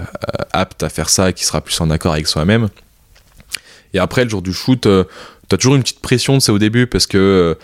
[0.53, 2.69] apte à faire ça qui sera plus en accord avec soi-même
[3.95, 5.03] et après le jour du shoot euh,
[5.47, 7.57] t'as toujours une petite pression ça au début parce que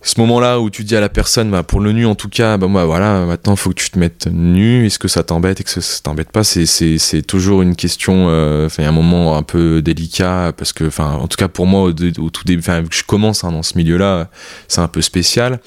[0.00, 2.56] ce moment-là où tu dis à la personne, bah, pour le nu en tout cas,
[2.56, 4.86] bah, moi, voilà, maintenant faut que tu te mettes nu.
[4.86, 5.60] Est-ce que ça t'embête?
[5.60, 6.44] Et que ça t'embête pas?
[6.44, 11.26] C'est, c'est, c'est toujours une question, euh, un moment un peu délicat parce que, en
[11.26, 14.30] tout cas pour moi, au, tout début, enfin, je commence hein, dans ce milieu-là,
[14.68, 15.60] c'est un peu spécial.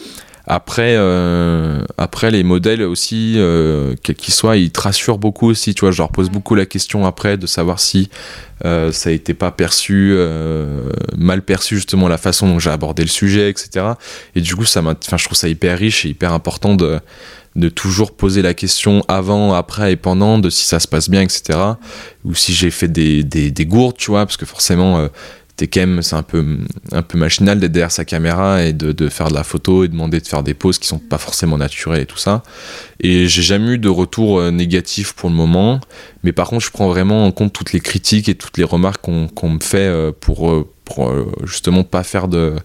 [0.48, 5.76] Après, euh, après les modèles aussi, euh, quels qu'ils soient, ils te rassurent beaucoup aussi.
[5.76, 8.10] Tu vois, je leur pose beaucoup la question après de savoir si
[8.66, 10.16] euh, ça a été pas perçu,
[11.16, 13.86] mal perçu justement la façon dont j'ai abordé le sujet, etc.
[14.36, 17.00] Et du coup, ça enfin, je trouve ça hyper riche et hyper important de
[17.58, 21.20] de toujours poser la question avant, après et pendant de si ça se passe bien,
[21.20, 21.60] etc.
[22.24, 25.10] Ou si j'ai fait des, des, des gourdes, tu vois, parce que forcément,
[25.62, 26.44] t'es quand même, c'est un peu,
[26.92, 30.20] un peu machinal d'être derrière sa caméra et de, faire de la photo et demander
[30.20, 32.42] de faire des poses qui sont pas forcément naturelles et tout ça.
[33.00, 35.80] Et j'ai jamais eu de retour euh, négatif pour le moment,
[36.24, 39.02] mais par contre, je prends vraiment en compte toutes les critiques et toutes les remarques
[39.02, 42.56] qu'on me fait euh, pour, euh, pour justement pas faire de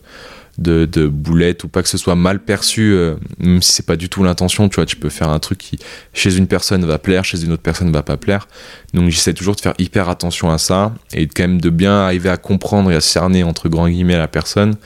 [0.59, 3.97] de, de boulettes ou pas que ce soit mal perçu, euh, même si c'est pas
[3.97, 5.79] du tout l'intention, tu vois, tu peux faire un truc qui
[6.13, 8.49] chez une personne va plaire, chez une autre personne va pas plaire.
[8.95, 12.31] Donc j'essaie toujours de faire hyper attention à ça et quand même de bien arriver
[12.31, 14.77] à comprendre et à cerner entre grands guillemets la personne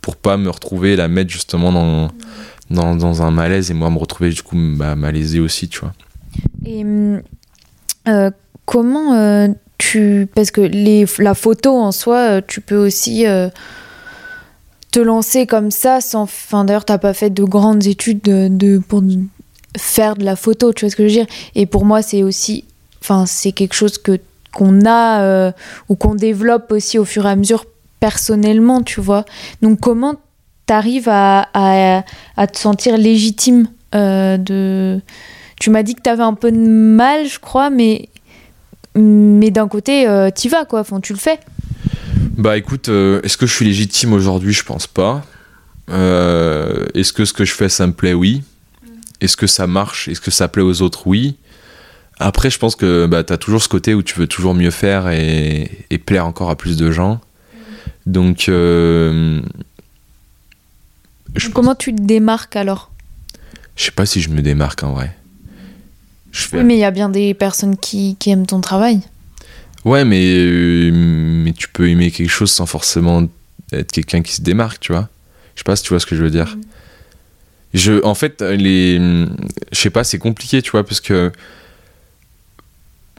[0.00, 2.10] pour pas me retrouver la mettre justement dans,
[2.70, 5.94] dans, dans un malaise et moi me retrouver du coup bah, malaisé aussi, tu vois.
[6.66, 6.84] Et
[8.08, 8.30] euh,
[8.66, 9.48] comment euh,
[9.78, 10.28] tu.
[10.34, 10.60] Parce que
[11.22, 13.24] la photo en soi, tu peux aussi
[14.94, 16.22] te lancer comme ça sans.
[16.22, 19.02] Enfin, d'ailleurs, t'as pas fait de grandes études de, pour
[19.76, 21.26] faire de la photo, tu vois ce que je veux dire?
[21.56, 22.64] Et pour moi, c'est aussi.
[23.02, 24.20] Enfin, c'est quelque chose que
[24.52, 25.52] qu'on a euh,
[25.88, 27.64] ou qu'on développe aussi au fur et à mesure
[27.98, 29.24] personnellement, tu vois?
[29.62, 30.14] Donc, comment
[30.66, 32.04] t'arrives à, à,
[32.36, 33.66] à te sentir légitime
[33.96, 35.00] euh, de.
[35.58, 38.10] Tu m'as dit que t'avais un peu de mal, je crois, mais
[38.94, 40.80] mais d'un côté, euh, t'y vas quoi.
[40.80, 41.40] Enfin, tu le fais.
[42.36, 44.52] Bah écoute, euh, est-ce que je suis légitime aujourd'hui?
[44.52, 45.24] Je pense pas.
[45.90, 48.14] Euh, est-ce que ce que je fais, ça me plaît?
[48.14, 48.42] Oui.
[49.20, 50.08] Est-ce que ça marche?
[50.08, 51.06] Est-ce que ça plaît aux autres?
[51.06, 51.36] Oui.
[52.18, 54.70] Après, je pense que bah, tu as toujours ce côté où tu veux toujours mieux
[54.70, 57.20] faire et, et plaire encore à plus de gens.
[58.06, 59.40] Donc, euh,
[61.34, 62.90] je, pense- Comment tu te démarques alors?
[63.76, 65.16] Je sais pas si je me démarque en vrai.
[66.32, 66.58] Je fais...
[66.58, 69.00] Oui, mais il y a bien des personnes qui, qui aiment ton travail.
[69.84, 73.22] Ouais, mais, euh, mais tu peux aimer quelque chose sans forcément
[73.72, 75.08] être quelqu'un qui se démarque, tu vois.
[75.54, 76.56] Je sais pas si tu vois ce que je veux dire.
[77.74, 81.32] Je, en fait, les, je sais pas, c'est compliqué, tu vois, parce que.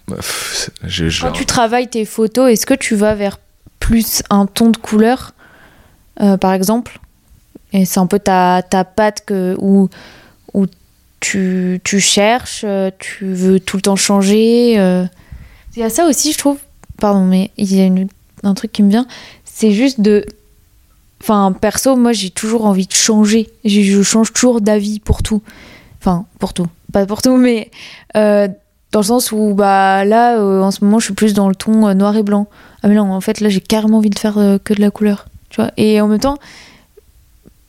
[0.08, 3.40] Pff, je- je- Quand tu travailles tes photos, est-ce que tu vas vers
[3.80, 5.34] plus un ton de couleur,
[6.22, 7.00] euh, par exemple?
[7.74, 9.90] Et c'est un peu ta, ta patte que, où,
[10.54, 10.68] où
[11.20, 14.76] tu, tu cherches, euh, tu veux tout le temps changer.
[14.80, 15.06] euh.
[15.76, 16.58] Il y a ça aussi, je trouve.
[16.98, 18.08] Pardon, mais il y a une-
[18.44, 19.06] un truc qui me vient.
[19.44, 20.26] C'est juste de.
[21.22, 23.50] Enfin, perso, moi, j'ai toujours envie de changer.
[23.66, 25.42] Je change toujours d'avis pour tout.
[26.00, 26.68] Enfin, pour tout.
[26.94, 27.72] Pas pour tout, mais.
[28.16, 28.48] euh,
[28.92, 31.56] dans le sens où bah là euh, en ce moment je suis plus dans le
[31.56, 32.48] ton euh, noir et blanc
[32.82, 35.26] ah mais non en fait là j'ai carrément envie de faire que de la couleur
[35.50, 36.38] tu vois et en même temps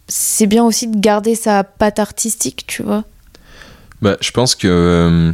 [0.06, 3.02] c'est bien aussi de garder sa patte artistique tu vois
[4.02, 5.32] Bah, je pense que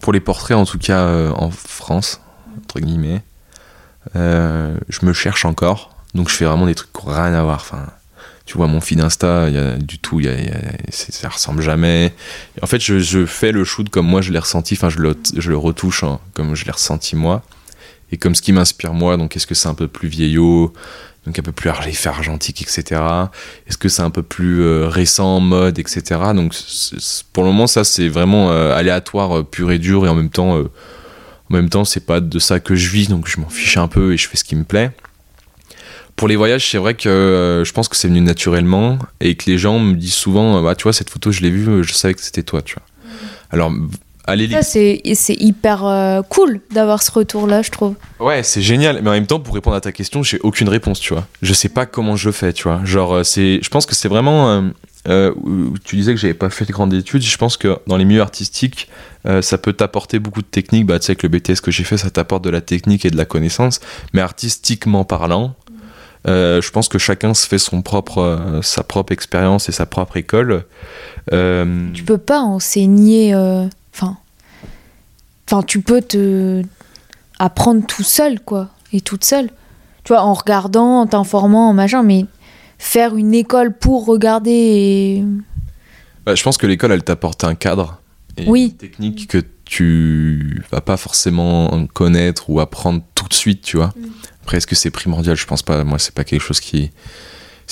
[0.00, 2.20] pour les portraits, en tout cas euh, en France,
[2.64, 3.22] entre guillemets,
[4.16, 5.94] euh, je me cherche encore.
[6.14, 7.58] Donc je fais vraiment des trucs qui n'ont rien à voir.
[7.60, 7.86] Enfin,
[8.46, 11.62] tu vois, mon feed Insta, y a du tout, y a- y a- ça ressemble
[11.62, 12.12] jamais.
[12.62, 15.16] En fait, je, je fais le shoot comme moi je l'ai ressenti, enfin, je le,
[15.36, 17.42] je le retouche hein, comme je l'ai ressenti moi.
[18.12, 20.72] Et comme ce qui m'inspire moi, donc est-ce que c'est un peu plus vieillot,
[21.26, 23.00] donc un peu plus argentique, etc.
[23.66, 26.02] Est-ce que c'est un peu plus euh, récent, mode, etc.
[26.34, 26.54] Donc
[27.32, 30.30] pour le moment, ça c'est vraiment euh, aléatoire, euh, pur et dur, et en même
[30.30, 33.76] temps, en même temps, c'est pas de ça que je vis, donc je m'en fiche
[33.76, 34.90] un peu et je fais ce qui me plaît.
[36.16, 39.56] Pour les voyages, c'est vrai que je pense que c'est venu naturellement et que les
[39.56, 42.20] gens me disent souvent, bah tu vois cette photo, je l'ai vue, je savais que
[42.20, 42.84] c'était toi, tu vois.
[43.50, 43.72] Alors
[44.62, 49.00] c'est c'est hyper euh, cool d'avoir ce retour là je trouve Ouais, c'est génial.
[49.02, 51.26] Mais en même temps, pour répondre à ta question, j'ai aucune réponse, tu vois.
[51.42, 52.80] Je sais pas comment je fais, tu vois.
[52.84, 54.50] Genre, euh, c'est, je pense que c'est vraiment.
[54.50, 54.62] euh,
[55.08, 55.32] euh,
[55.84, 57.22] tu disais que j'avais pas fait de grandes études.
[57.22, 58.88] Je pense que dans les milieux artistiques,
[59.26, 60.84] euh, ça peut t'apporter beaucoup de techniques.
[60.86, 63.10] Bah, tu sais, avec le BTS que j'ai fait, ça t'apporte de la technique et
[63.10, 63.80] de la connaissance.
[64.12, 65.54] Mais artistiquement parlant,
[66.28, 69.86] euh, je pense que chacun se fait son propre, euh, sa propre expérience et sa
[69.86, 70.64] propre école.
[71.32, 73.64] Euh, tu peux pas enseigner euh,
[73.94, 74.16] enfin
[75.46, 76.62] enfin tu peux te
[77.38, 79.48] apprendre tout seul quoi et toute seule
[80.04, 82.26] tu vois en regardant en t'informant en machin mais
[82.78, 85.24] faire une école pour regarder et...
[86.24, 88.00] Bah, je pense que l'école, elle t'apporte un cadre
[88.36, 88.64] et Oui.
[88.72, 93.92] une technique que tu vas pas forcément connaître ou apprendre tout de suite, tu vois.
[94.42, 95.36] Après, est-ce que c'est primordial?
[95.36, 95.84] Je pense pas.
[95.84, 96.90] Moi, c'est pas quelque chose qui.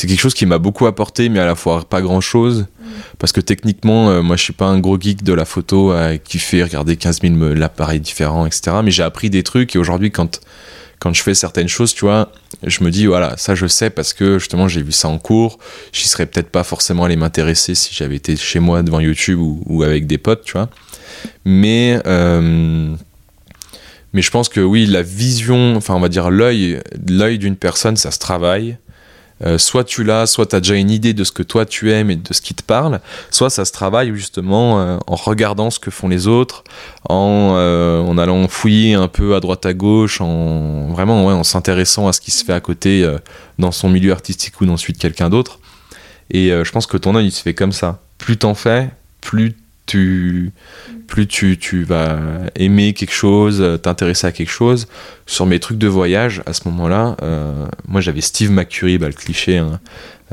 [0.01, 2.67] C'est quelque chose qui m'a beaucoup apporté, mais à la fois pas grand chose.
[3.19, 6.19] Parce que techniquement, euh, moi, je suis pas un gros geek de la photo euh,
[6.19, 8.77] qui fait regarder 15 000 me- l'appareil différent, etc.
[8.85, 10.41] Mais j'ai appris des trucs et aujourd'hui, quand,
[11.13, 12.31] je fais certaines choses, tu vois,
[12.65, 15.59] je me dis, voilà, ça je sais parce que justement, j'ai vu ça en cours.
[15.93, 19.61] J'y serais peut-être pas forcément allé m'intéresser si j'avais été chez moi devant YouTube ou,
[19.67, 20.69] ou avec des potes, tu vois.
[21.45, 22.01] Mais.
[22.07, 22.95] euh,
[24.15, 27.97] mais je pense que oui, la vision, enfin on va dire l'œil, l'œil d'une personne,
[27.97, 28.79] ça se travaille.
[29.45, 31.93] Euh, soit tu l'as, soit tu as déjà une idée de ce que toi tu
[31.93, 35.70] aimes et de ce qui te parle, soit ça se travaille justement euh, en regardant
[35.70, 36.64] ce que font les autres,
[37.09, 42.09] en, euh, en allant fouiller un peu à droite à gauche, en vraiment en s'intéressant
[42.09, 43.09] à ce qui se fait à côté
[43.59, 45.61] dans son milieu artistique ou dans celui de quelqu'un d'autre.
[46.30, 48.01] Et je pense que ton œil il se fait comme ça.
[48.18, 49.57] Plus t'en fais, plus
[49.89, 52.18] plus tu, vas
[52.55, 54.86] aimer quelque chose, euh, t'intéresser à quelque chose.
[55.26, 59.14] Sur mes trucs de voyage, à ce moment-là, euh, moi j'avais Steve McCurry, bah, le
[59.14, 59.80] cliché hein,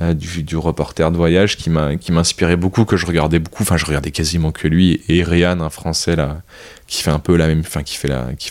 [0.01, 4.11] euh, du, reporter de voyage, qui m'inspirait beaucoup, que je regardais beaucoup, enfin je regardais
[4.11, 6.41] quasiment que lui, et Ryan, un français là,
[6.87, 7.97] qui fait un peu la même, enfin qui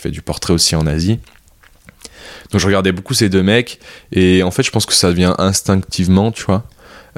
[0.09, 1.19] du portrait aussi en Asie.
[2.51, 3.79] Donc je regardais beaucoup ces deux mecs,
[4.11, 6.65] et en fait je pense que ça vient instinctivement, tu vois.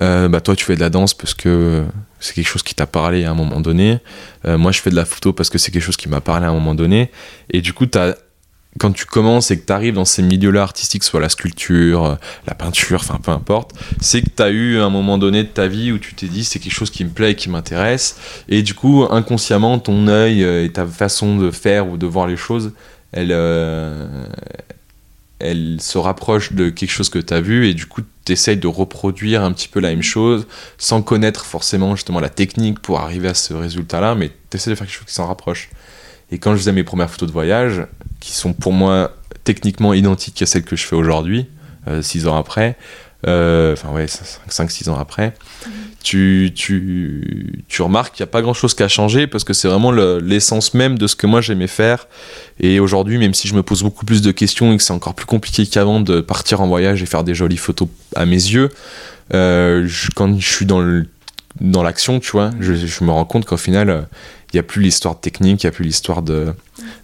[0.02, 1.86] Euh, bah toi tu fais de la danse parce que
[2.20, 4.00] c'est quelque chose qui t'a parlé à un moment donné.
[4.46, 6.46] Euh, moi je fais de la photo parce que c'est quelque chose qui m'a parlé
[6.46, 7.12] à un moment donné.
[7.50, 7.86] Et du coup,
[8.80, 12.54] quand tu commences et que tu arrives dans ces milieux-là artistiques, soit la sculpture, la
[12.54, 15.92] peinture, enfin peu importe, c'est que tu as eu un moment donné de ta vie
[15.92, 18.44] où tu t'es dit c'est quelque chose qui me plaît et qui m'intéresse.
[18.50, 22.38] Et du coup, inconsciemment, ton œil et ta façon de faire ou de voir les
[22.38, 22.74] choses,
[23.12, 24.28] elle, euh,
[25.40, 28.58] elle se rapproche de quelque chose que tu as vu et du coup, tu essayes
[28.58, 33.00] de reproduire un petit peu la même chose sans connaître forcément justement la technique pour
[33.00, 35.70] arriver à ce résultat-là, mais tu essaies de faire quelque chose qui s'en rapproche.
[36.32, 37.86] Et quand je faisais mes premières photos de voyage,
[38.20, 41.48] qui sont pour moi techniquement identiques à celles que je fais aujourd'hui,
[42.02, 42.74] 6 ans après, euh,
[43.28, 45.34] enfin ouais, 5-6 ans après,
[46.04, 49.68] tu, tu, tu remarques qu'il n'y a pas grand-chose qui a changé parce que c'est
[49.68, 52.08] vraiment le- l'essence même de ce que moi j'aimais faire.
[52.60, 55.14] Et aujourd'hui, même si je me pose beaucoup plus de questions et que c'est encore
[55.16, 58.70] plus compliqué qu'avant de partir en voyage et faire des jolies photos à mes yeux,
[59.34, 61.06] euh, quand je suis dans le
[61.60, 64.02] dans l'action, tu vois, je, je me rends compte qu'au final, euh,
[64.54, 66.54] il n'y a plus l'histoire technique, il n'y a plus l'histoire de,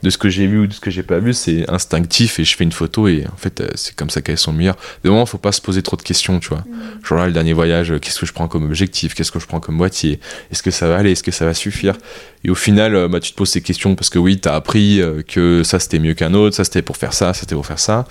[0.01, 2.45] de ce que j'ai vu ou de ce que j'ai pas vu, c'est instinctif et
[2.45, 4.77] je fais une photo et en fait, euh, c'est comme ça qu'elles sont meilleures.
[5.03, 6.63] De moment, faut pas se poser trop de questions, tu vois.
[7.03, 9.45] Genre là, le dernier voyage, euh, qu'est-ce que je prends comme objectif, qu'est-ce que je
[9.45, 10.19] prends comme boîtier,
[10.51, 11.97] est-ce que ça va aller, est-ce que ça va suffire?
[12.45, 14.55] Et au final, euh, bah, tu te poses ces questions parce que oui, tu as
[14.55, 17.65] appris que ça c'était mieux qu'un autre, ça c'était pour faire ça, ça c'était pour
[17.65, 18.05] faire ça.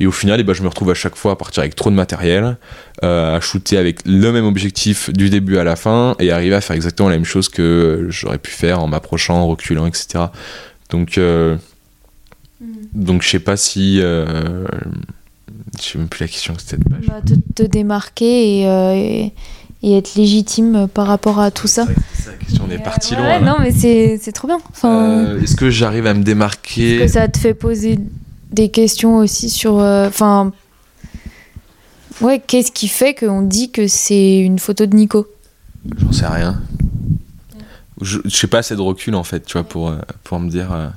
[0.00, 1.90] Et au final, eh ben, je me retrouve à chaque fois à partir avec trop
[1.90, 2.56] de matériel,
[3.02, 6.60] euh, à shooter avec le même objectif du début à la fin et arriver à
[6.60, 10.26] faire exactement la même chose que j'aurais pu faire en m'approchant, en reculant, etc.
[10.90, 11.56] Donc, euh,
[12.94, 14.00] donc je sais pas si.
[14.00, 14.64] Euh,
[15.78, 17.00] je sais même plus la question que c'était de base.
[17.06, 19.32] Bah, te, te démarquer et, euh, et,
[19.82, 21.86] et être légitime par rapport à tout ça.
[22.14, 23.28] C'est ça la question, on est parti Ouais, loin.
[23.28, 23.40] là.
[23.40, 24.58] non, mais c'est c'est trop bien.
[24.70, 27.98] Enfin, Euh, Est-ce que j'arrive à me démarquer que ça te fait poser
[28.52, 29.78] des questions aussi sur.
[29.78, 30.52] euh, Enfin.
[32.20, 35.26] ouais, qu'est-ce qui fait qu'on dit que c'est une photo de Nico?
[35.98, 36.60] J'en sais rien.
[38.00, 40.48] Je, je sais pas assez de recul en fait, tu vois, pour, euh, pour me
[40.48, 40.72] dire.
[40.72, 40.88] euh,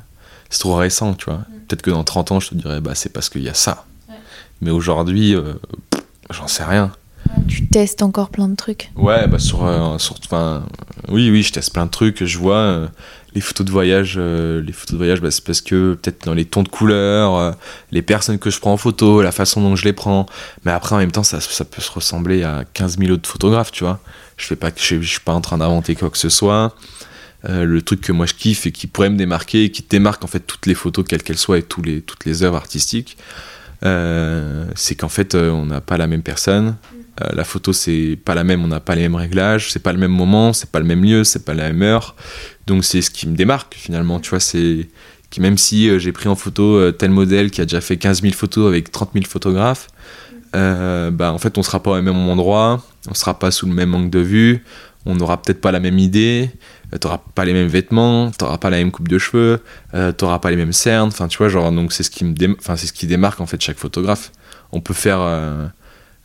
[0.49, 1.41] c'est trop récent, tu vois.
[1.67, 3.85] Peut-être que dans 30 ans, je te dirais, bah c'est parce qu'il y a ça.
[4.61, 5.53] Mais aujourd'hui, euh,
[6.29, 6.91] j'en sais rien.
[7.47, 8.91] Tu testes encore plein de trucs.
[8.97, 10.63] Ouais, bah sur, euh, sur enfin,
[11.07, 12.23] oui, oui, je teste plein de trucs.
[12.25, 12.87] Je vois euh,
[13.33, 16.33] les photos de voyage, euh, les photos de voyage, bah, c'est parce que peut-être dans
[16.33, 17.51] les tons de couleurs, euh,
[17.91, 20.25] les personnes que je prends en photo, la façon dont je les prends.
[20.65, 23.83] Mais après, en même temps, ça, peut se ressembler à 15 000 autres photographes, tu
[23.83, 23.99] vois.
[24.37, 26.75] Je fais pas, je, suis pas en train d'inventer quoi que ce soit.
[27.49, 30.23] Euh, le truc que moi je kiffe et qui pourrait me démarquer, et qui démarque
[30.23, 33.17] en fait toutes les photos quelles qu'elles soient et toutes les œuvres artistiques,
[33.83, 36.75] euh, c'est qu'en fait on n'a pas la même personne.
[37.21, 39.93] Euh, la photo c'est pas la même, on n'a pas les mêmes réglages, c'est pas
[39.93, 42.15] le même moment, c'est pas le même lieu, c'est pas la même heure.
[42.67, 44.87] Donc c'est ce qui me démarque finalement, tu vois, c'est
[45.29, 47.97] que même si euh, j'ai pris en photo euh, tel modèle qui a déjà fait
[47.97, 49.87] 15 000 photos avec 30 000 photographes,
[50.53, 53.95] bah en fait on sera pas au même endroit, on sera pas sous le même
[53.95, 54.65] angle de vue,
[55.05, 56.51] on n'aura peut-être pas la même idée,
[56.99, 59.61] t'auras pas les mêmes vêtements, t'auras pas la même coupe de cheveux,
[60.17, 62.75] t'auras pas les mêmes cernes, enfin tu vois genre donc c'est ce qui me enfin
[62.75, 64.33] c'est ce qui démarque en fait chaque photographe.
[64.73, 65.21] On peut faire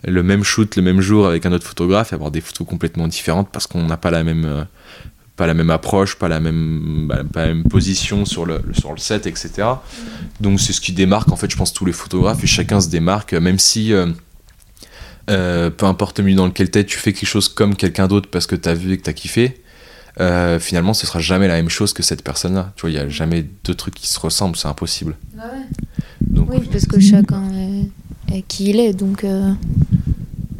[0.04, 3.08] le même shoot le même jour avec un autre photographe et avoir des photos complètement
[3.08, 4.64] différentes parce qu'on n'a pas la même euh,
[5.36, 8.92] pas la même approche, pas la même, bah, pas la même position sur le, sur
[8.92, 9.68] le set, etc.
[10.40, 12.88] Donc c'est ce qui démarque en fait, je pense, tous les photographes et chacun se
[12.88, 14.06] démarque, même si euh,
[15.28, 18.30] euh, peu importe le milieu dans lequel t'es, tu fais quelque chose comme quelqu'un d'autre
[18.30, 19.60] parce que t'as vu et que t'as kiffé.
[20.20, 22.72] euh, finalement, ce sera jamais la même chose que cette personne-là.
[22.76, 25.14] Tu vois, il y a jamais deux trucs qui se ressemblent, c'est impossible.
[26.22, 27.42] Donc, Oui, parce que chacun
[28.32, 29.24] est qui il est, donc.
[29.24, 29.52] euh,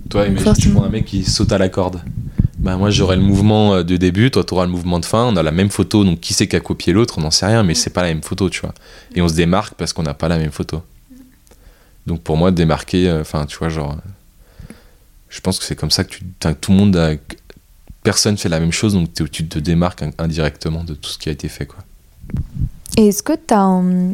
[0.08, 2.00] Toi, imagine, tu prends un mec qui saute à la corde.
[2.58, 5.24] Bah, moi, j'aurai le mouvement euh, de début, toi, tu auras le mouvement de fin.
[5.24, 7.46] On a la même photo, donc qui c'est qui a copié l'autre, on n'en sait
[7.46, 8.72] rien, mais c'est pas la même photo, tu vois.
[9.14, 10.82] Et on se démarque parce qu'on n'a pas la même photo.
[12.06, 13.92] Donc pour moi, démarquer, euh, enfin, tu vois, genre.
[13.92, 14.72] euh,
[15.28, 16.24] Je pense que c'est comme ça que tu,
[16.60, 17.12] tout le monde a.
[18.02, 21.28] Personne fait la même chose, donc tu te démarques in- indirectement de tout ce qui
[21.28, 21.80] a été fait, quoi.
[22.96, 24.12] Et est-ce que tu as un,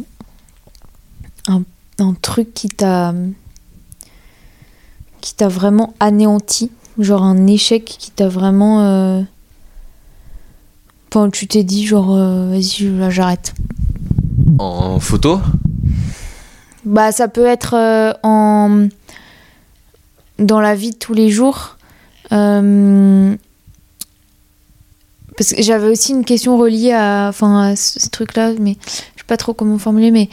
[1.49, 1.63] un,
[1.99, 3.15] un truc qui t'a
[5.23, 8.83] qui t'a vraiment anéanti Genre un échec qui t'a vraiment...
[8.83, 9.23] euh,
[11.09, 13.55] Enfin, tu t'es dit genre, euh, vas-y, là j'arrête.
[14.59, 15.41] En photo?
[16.85, 18.89] Bah, ça peut être euh, en...
[20.39, 21.77] dans la vie de tous les jours.
[22.31, 23.39] Parce
[25.55, 28.77] que j'avais aussi une question reliée à, enfin, à ce, ce truc-là, mais
[29.17, 30.29] je sais pas trop comment formuler, mais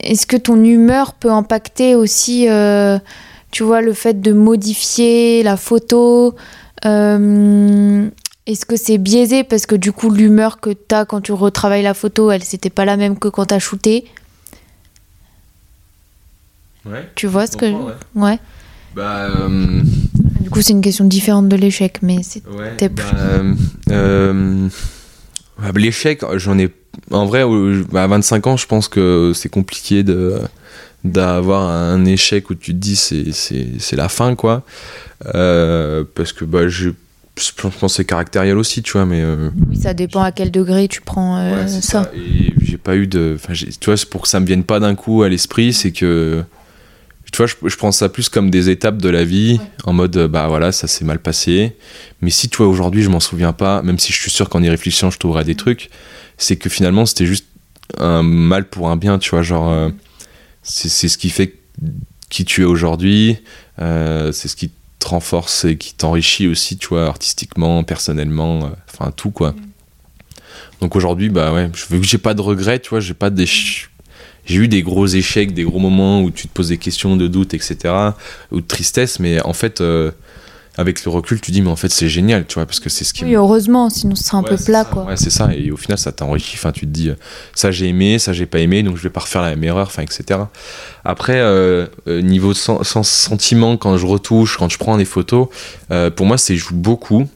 [0.00, 2.46] est-ce que ton humeur peut impacter aussi,
[3.50, 6.34] tu vois, le fait de modifier la photo
[6.84, 8.08] euh,
[8.46, 9.44] Est-ce que c'est biaisé?
[9.44, 12.70] Parce que du coup, l'humeur que tu as quand tu retravailles la photo, elle, c'était
[12.70, 14.04] pas la même que quand tu as shooté
[16.86, 17.08] Ouais.
[17.14, 17.66] Tu vois ce que...
[17.66, 17.92] ouais.
[18.14, 18.38] Ouais.
[18.94, 19.26] Bah.
[19.26, 19.82] euh,
[20.40, 22.16] Du coup, c'est une question différente de l'échec, mais.
[22.50, 23.54] Ouais, T'es bah, euh,
[23.90, 24.68] euh,
[25.58, 26.72] bah, L'échec, j'en ai.
[27.10, 27.44] En vrai,
[27.92, 30.38] bah, à 25 ans, je pense que c'est compliqué de
[31.04, 34.62] d'avoir un échec où tu te dis c'est la fin quoi
[35.34, 36.90] Euh, parce que bah je
[37.36, 40.50] je pense que c'est caractériel aussi tu vois mais euh, Oui, ça dépend à quel
[40.50, 41.80] degré tu prends euh, Ouais, ça.
[41.80, 42.10] ça.
[42.14, 43.36] Et j'ai pas eu de.
[43.80, 46.42] Tu vois, pour que ça me vienne pas d'un coup à l'esprit, c'est que.
[47.30, 50.16] Tu vois, je, je prends ça plus comme des étapes de la vie, en mode,
[50.28, 51.76] bah voilà, ça s'est mal passé.
[52.22, 54.62] Mais si, tu vois, aujourd'hui, je m'en souviens pas, même si je suis sûr qu'en
[54.62, 55.90] y réfléchissant, je trouverai des trucs,
[56.38, 57.44] c'est que finalement, c'était juste
[57.98, 59.90] un mal pour un bien, tu vois, genre.
[60.68, 61.54] C'est ce qui fait
[62.28, 63.38] qui tu es aujourd'hui,
[63.80, 68.68] euh, c'est ce qui te renforce et qui t'enrichit aussi, tu vois, artistiquement, personnellement, euh,
[68.92, 69.54] enfin tout, quoi.
[70.80, 73.30] Donc aujourd'hui, bah ouais, je veux que j'ai pas de regrets, tu vois, j'ai pas
[73.30, 73.46] des.
[73.46, 77.28] J'ai eu des gros échecs, des gros moments où tu te poses des questions de
[77.28, 77.94] doute, etc.,
[78.50, 80.10] ou de tristesse, mais en fait, euh,
[80.78, 83.04] avec le recul, tu dis, mais en fait, c'est génial, tu vois, parce que c'est
[83.04, 84.90] ce qui Oui, heureusement, sinon ce serait un Ouais, peu plat, ça.
[84.90, 85.04] quoi.
[85.04, 85.52] Ouais, c'est ça.
[85.54, 86.54] Et au final, ça t'enrichit.
[86.56, 87.14] Enfin, tu te dis, euh,
[87.54, 89.88] ça j'ai aimé, ça j'ai pas aimé, donc je vais pas refaire la même erreur,
[89.88, 90.40] enfin, etc.
[91.04, 95.48] Après, euh, euh, niveau sen- sen- sentiment, quand je retouche, quand je prends des photos,
[95.90, 97.26] euh, pour moi, c'est joue beaucoup.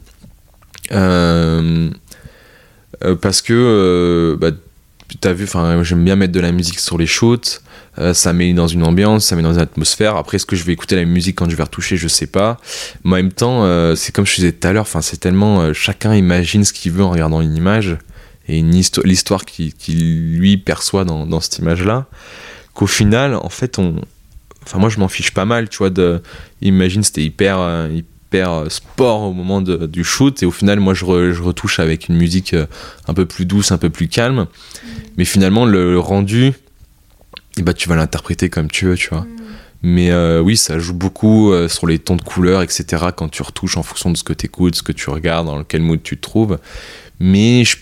[0.93, 1.91] Euh,
[3.05, 4.51] euh, parce que, euh, bah,
[5.21, 7.63] t'as vu, enfin, j'aime bien mettre de la musique sur les shoots.
[7.99, 10.17] euh, ça met dans une ambiance, ça met dans une atmosphère.
[10.17, 12.59] Après, est-ce que je vais écouter la musique quand je vais retoucher Je sais pas.
[13.05, 15.61] Mais en même temps, euh, c'est comme je disais tout à l'heure, enfin, c'est tellement.
[15.61, 17.99] euh, chacun imagine ce qu'il veut en regardant une image
[18.49, 22.07] et une histo- l'histoire qu'il qu'il, lui perçoit dans, cette image-là,
[22.75, 23.79] qu'au final, en fait.
[24.65, 25.91] Enfin, moi, je m'en fiche pas mal, tu vois.
[25.91, 26.23] De,
[26.61, 27.59] imagine, c'était hyper,
[28.33, 31.43] hyper euh, sport au moment de- du shoot, et au final, moi, je, re- je
[31.43, 32.67] retouche avec une musique euh,
[33.07, 34.47] un peu plus douce, un peu plus calme.
[35.19, 36.53] Mais finalement, le, le rendu,
[37.59, 39.27] eh ben, tu vas l'interpréter comme tu veux, tu vois.
[39.83, 43.07] Mais euh, oui, ça joue beaucoup euh, sur les tons de couleurs, etc.
[43.15, 45.63] Quand tu retouches en fonction de ce que tu écoutes, ce que tu regardes, dans
[45.65, 46.59] quel mood tu te trouves.
[47.21, 47.77] Mais je,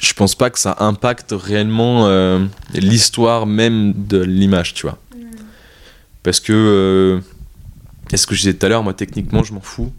[0.00, 4.98] je pense pas que ça impacte réellement euh, l'histoire même de l'image, tu vois.
[6.24, 7.20] Parce que,
[8.12, 9.92] euh, est-ce que je disais tout à l'heure, moi techniquement, je m'en fous.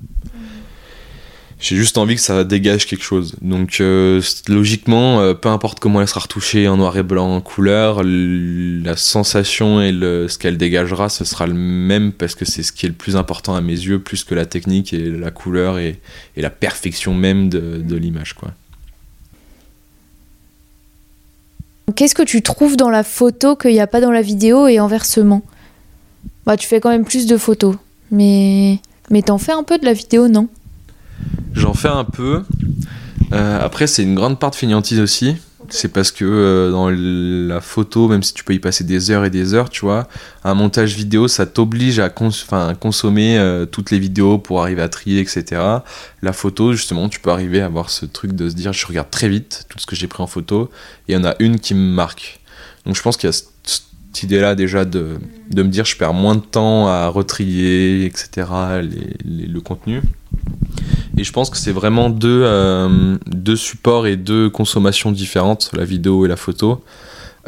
[1.59, 3.36] J'ai juste envie que ça dégage quelque chose.
[3.41, 7.39] Donc, euh, logiquement, euh, peu importe comment elle sera retouchée en noir et blanc, en
[7.39, 12.74] couleur, la sensation et ce qu'elle dégagera, ce sera le même parce que c'est ce
[12.74, 15.80] qui est le plus important à mes yeux, plus que la technique et la couleur
[15.80, 16.01] et,
[16.36, 18.51] et la perfection même de, de l'image, quoi.
[21.95, 24.80] Qu'est-ce que tu trouves dans la photo qu'il n'y a pas dans la vidéo et
[24.80, 25.43] inversement?
[26.45, 27.76] Bah, tu fais quand même plus de photos,
[28.14, 28.80] mais
[29.11, 30.47] mais t'en fais un peu de la vidéo, non?
[31.53, 32.43] J'en fais un peu.
[33.34, 35.36] Euh, après, c'est une grande part de fainéantise aussi.
[35.70, 39.24] C'est parce que euh, dans la photo, même si tu peux y passer des heures
[39.25, 40.08] et des heures, tu vois,
[40.43, 44.82] un montage vidéo, ça t'oblige à, cons- à consommer euh, toutes les vidéos pour arriver
[44.82, 45.62] à trier, etc.
[46.21, 49.09] La photo, justement, tu peux arriver à avoir ce truc de se dire, je regarde
[49.09, 50.70] très vite tout ce que j'ai pris en photo,
[51.08, 52.42] et il y en a une qui me marque.
[52.86, 53.36] Donc je pense qu'il y a
[54.22, 55.18] idée-là déjà de,
[55.56, 58.48] me dire, je perds moins de temps à retrier, etc.,
[59.26, 60.02] le contenu.
[61.18, 65.86] Et je pense que c'est vraiment deux, euh, deux supports et deux consommations différentes, la
[65.86, 66.84] vidéo et la photo.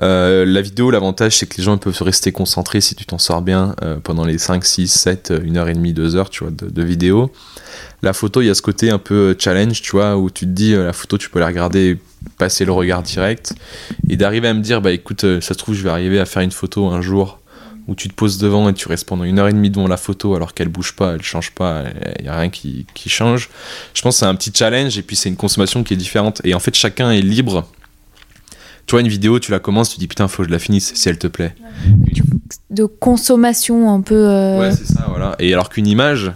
[0.01, 3.41] Euh, la vidéo, l'avantage, c'est que les gens peuvent rester concentrés si tu t'en sors
[3.41, 6.51] bien euh, pendant les 5, 6, 7, 1 heure et demie, 2 heures tu vois,
[6.51, 7.31] de, vidéo.
[8.01, 10.51] La photo, il y a ce côté un peu challenge, tu vois, où tu te
[10.51, 11.97] dis, euh, la photo, tu peux la regarder,
[12.37, 13.53] passer le regard direct,
[14.09, 16.25] et d'arriver à me dire, bah écoute, euh, ça se trouve, je vais arriver à
[16.25, 17.39] faire une photo un jour
[17.87, 19.97] où tu te poses devant et tu restes pendant une heure et demie devant la
[19.97, 21.83] photo alors qu'elle bouge pas, elle change pas,
[22.17, 23.49] il n'y a rien qui, qui, change.
[23.93, 26.41] Je pense que c'est un petit challenge et puis c'est une consommation qui est différente.
[26.43, 27.67] Et en fait, chacun est libre.
[28.85, 30.93] Tu vois, une vidéo, tu la commences, tu dis putain, faut que je la finisse
[30.93, 31.55] si elle te plaît.
[32.69, 34.15] De consommation un peu.
[34.15, 35.35] Euh, ouais, c'est ça, voilà.
[35.39, 36.31] Et alors qu'une image,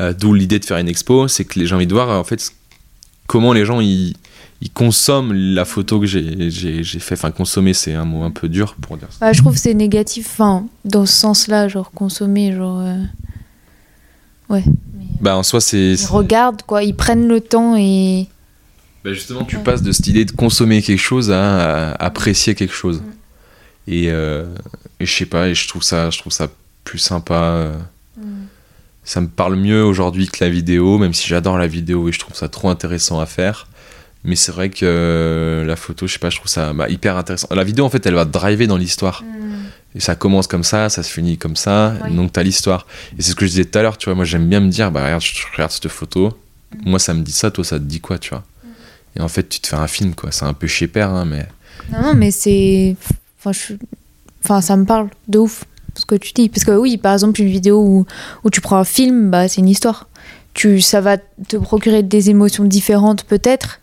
[0.00, 2.24] euh, d'où l'idée de faire une expo, c'est que les gens envie de voir en
[2.24, 2.52] fait
[3.26, 4.14] comment les gens ils
[4.62, 7.14] ils consomment la photo que j'ai fait.
[7.14, 9.32] Enfin, consommer, c'est un mot un peu dur pour dire ça.
[9.32, 12.80] Je trouve que c'est négatif, enfin, dans ce sens-là, genre consommer, genre.
[12.80, 12.98] Euh,
[14.50, 14.64] ouais.
[15.20, 15.94] bah, en soi, c'est.
[15.94, 18.28] Ils regardent, quoi, ils prennent le temps et.
[19.04, 23.00] Bah, justement, tu passes de cette idée de consommer quelque chose à, apprécier quelque chose.
[23.00, 23.92] Mm.
[23.92, 24.46] Euh,
[25.00, 26.48] et, je sais pas, et je trouve ça, je trouve ça
[26.84, 27.34] plus sympa.
[27.34, 27.78] Euh,
[28.18, 28.22] mm.
[29.04, 32.18] Ça me parle mieux aujourd'hui que la vidéo, même si j'adore la vidéo et je
[32.18, 33.66] trouve ça trop intéressant à faire.
[34.22, 37.16] Mais c'est vrai que euh, la photo, je sais pas, je trouve ça bah, hyper
[37.16, 37.48] intéressant.
[37.50, 39.22] La vidéo, en fait, elle va driver dans l'histoire.
[39.22, 39.64] Hmm.
[39.94, 42.86] Et ça commence comme ça, ça se finit comme ça, donc donc t'as l'histoire.
[43.18, 44.68] Et c'est ce que je disais tout à l'heure, tu vois, moi j'aime bien me
[44.68, 46.90] dire, bah regarde, je regarde cette photo, hmm.
[46.90, 48.44] moi ça me dit ça, toi ça te dit quoi, tu vois?
[49.16, 50.30] Et en fait, tu te fais un film, quoi.
[50.32, 51.46] C'est un peu chez père, hein, mais.
[51.92, 52.96] Non, non, mais c'est.
[53.38, 53.74] Enfin, je...
[54.44, 55.64] enfin, ça me parle de ouf,
[55.96, 56.48] ce que tu dis.
[56.48, 58.06] Parce que oui, par exemple, une vidéo où,
[58.44, 60.08] où tu prends un film, bah c'est une histoire.
[60.54, 63.80] Tu, ça va te procurer des émotions différentes peut-être,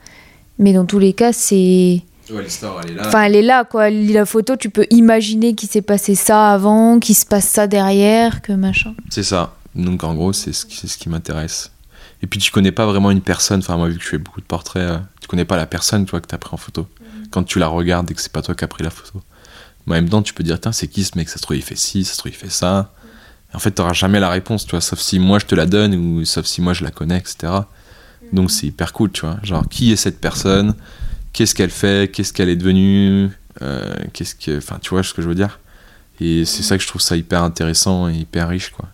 [0.59, 2.01] mais dans tous les cas, c'est.
[2.29, 3.07] Ouais, l'histoire, elle est là.
[3.07, 3.89] Enfin, elle est là, quoi.
[3.89, 8.41] La photo, tu peux imaginer qu'il s'est passé ça avant, qu'il se passe ça derrière,
[8.41, 8.93] que machin.
[9.09, 9.55] C'est ça.
[9.75, 11.71] Donc, en gros, c'est ce qui, ce qui m'intéresse.
[12.21, 13.59] Et puis, tu connais pas vraiment une personne.
[13.59, 16.05] Enfin, moi, vu que je fais beaucoup de portraits, euh, tu connais pas la personne,
[16.05, 16.87] toi, que tu as pris en photo.
[16.99, 17.27] Mhm.
[17.29, 19.21] Quand tu la regardes et que c'est pas toi qui as pris la photo.
[19.85, 21.29] Mais en même temps, tu peux dire, tiens, c'est qui ce mec?
[21.29, 22.91] Ça se trouve, il fait ci, ça se trouve, il fait ça.
[23.53, 25.65] Et en fait, tu jamais la réponse, tu vois, sauf si moi je te la
[25.65, 27.53] donne ou sauf si moi je la connais, etc.
[28.33, 29.37] Donc c'est hyper cool, tu vois.
[29.43, 30.75] Genre, qui est cette personne?
[31.31, 32.11] Qu'est-ce qu'elle fait?
[32.11, 33.29] Qu'est-ce qu'elle est devenue?
[33.61, 35.59] Euh, Qu'est-ce que, enfin, tu vois ce que je veux dire?
[36.19, 38.89] Et c'est ça que je trouve ça hyper intéressant et hyper riche, quoi.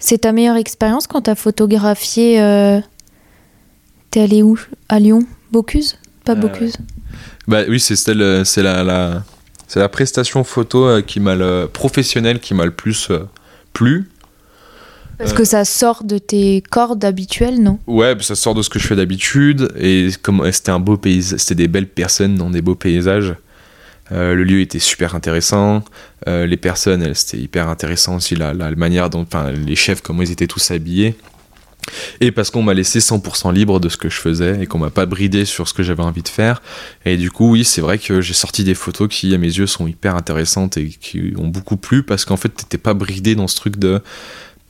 [0.00, 2.80] C'est ta meilleure expérience quand t'as photographié euh...
[4.10, 4.58] T'es allé où?
[4.88, 5.20] À Lyon?
[5.52, 5.98] Bocuse?
[6.24, 6.76] Pas euh, Bocuse.
[7.46, 9.22] Bah oui, c'est c'est la, la
[9.68, 13.12] c'est la prestation photo euh, qui m'a le professionnelle qui m'a le plus
[13.72, 14.10] plu.
[15.18, 17.78] Parce que ça sort de tes cordes habituelles, non?
[17.86, 19.70] Ouais, ça sort de ce que je fais d'habitude.
[19.78, 23.34] Et comme c'était un beau paysage, c'était des belles personnes dans des beaux paysages.
[24.12, 25.84] Euh, le lieu était super intéressant.
[26.28, 30.22] Euh, les personnes, c'était hyper intéressant aussi la, la manière dont, enfin, les chefs, comment
[30.22, 31.16] ils étaient tous habillés.
[32.20, 34.90] Et parce qu'on m'a laissé 100% libre de ce que je faisais et qu'on m'a
[34.90, 36.62] pas bridé sur ce que j'avais envie de faire.
[37.04, 39.66] Et du coup, oui, c'est vrai que j'ai sorti des photos qui, à mes yeux,
[39.66, 43.48] sont hyper intéressantes et qui ont beaucoup plu parce qu'en fait, t'étais pas bridé dans
[43.48, 44.02] ce truc de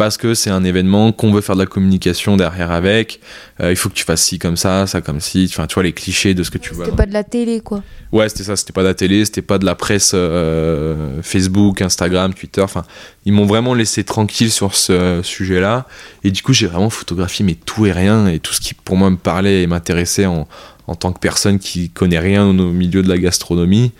[0.00, 3.20] parce que c'est un événement qu'on veut faire de la communication derrière avec.
[3.60, 5.46] Euh, il faut que tu fasses ci comme ça, ça comme ci.
[5.50, 6.86] Enfin, tu vois les clichés de ce que tu vois.
[6.86, 7.82] C'était pas de la télé, quoi.
[8.10, 8.56] Ouais, c'était ça.
[8.56, 12.62] C'était pas de la télé, c'était pas de la presse euh, Facebook, Instagram, Twitter.
[12.62, 12.84] Enfin,
[13.26, 15.86] ils m'ont vraiment laissé tranquille sur ce sujet-là.
[16.24, 18.96] Et du coup, j'ai vraiment photographié mais tout et rien et tout ce qui pour
[18.96, 20.48] moi me parlait et m'intéressait en,
[20.90, 23.92] en tant que personne qui connaît rien au milieu de la gastronomie.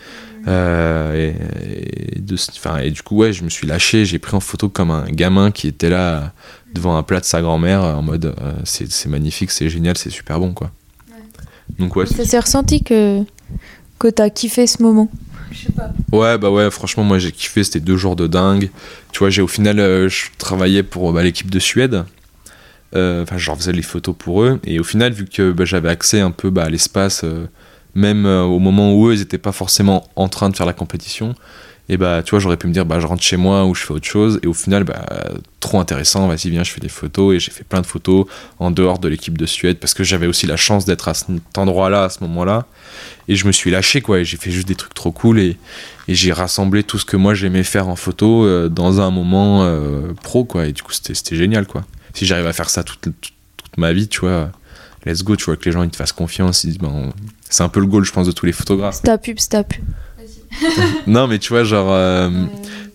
[0.48, 1.32] Euh,
[2.16, 2.36] et, de,
[2.82, 5.52] et, du coup, ouais, je me suis lâché, j'ai pris en photo comme un gamin
[5.52, 6.32] qui était là
[6.74, 10.40] devant un plat de sa grand-mère en mode euh, c'est magnifique, c'est génial, c'est super
[10.40, 10.72] bon quoi.
[11.78, 12.06] Donc ouais.
[12.06, 13.22] Ça s'est ressenti que
[14.00, 15.08] que t'as kiffé ce moment.
[15.52, 15.92] Je sais pas.
[16.10, 18.70] Ouais bah ouais, franchement moi j'ai kiffé, c'était deux jours de dingue.
[19.12, 22.04] Tu vois, j'ai au final euh, je travaillais pour bah, l'équipe de Suède.
[22.92, 26.20] Enfin, je faisais les photos pour eux et au final vu que bah, j'avais accès
[26.20, 27.24] un peu bah, à l'espace
[27.94, 30.72] même euh, au moment où eux, ils n'étaient pas forcément en train de faire la
[30.72, 31.34] compétition.
[31.88, 33.82] Et bah, tu vois, j'aurais pu me dire, bah, je rentre chez moi ou je
[33.82, 34.38] fais autre chose.
[34.44, 35.04] Et au final, bah,
[35.58, 37.34] trop intéressant, vas-y, viens, je fais des photos.
[37.34, 38.26] Et j'ai fait plein de photos
[38.60, 41.28] en dehors de l'équipe de Suède parce que j'avais aussi la chance d'être à cet
[41.56, 42.66] endroit-là, à ce moment-là.
[43.26, 44.20] Et je me suis lâché, quoi.
[44.20, 45.40] Et j'ai fait juste des trucs trop cool.
[45.40, 45.56] Et,
[46.06, 50.12] j'ai rassemblé tout ce que moi j'aimais faire en photo euh, dans un moment euh,
[50.22, 50.66] pro, quoi.
[50.66, 51.84] Et du coup, c'était génial, quoi.
[52.14, 53.32] Si j'arrive à faire ça toute, toute,
[53.76, 54.50] ma vie, tu vois,
[55.06, 57.12] let's go, tu vois, que les gens ils te fassent confiance, ils disent, ben,
[57.48, 58.96] c'est un peu le goal, je pense, de tous les photographes.
[58.96, 59.84] C'est ta pub, c'est ta pub.
[61.06, 62.28] non, mais tu vois, genre, euh,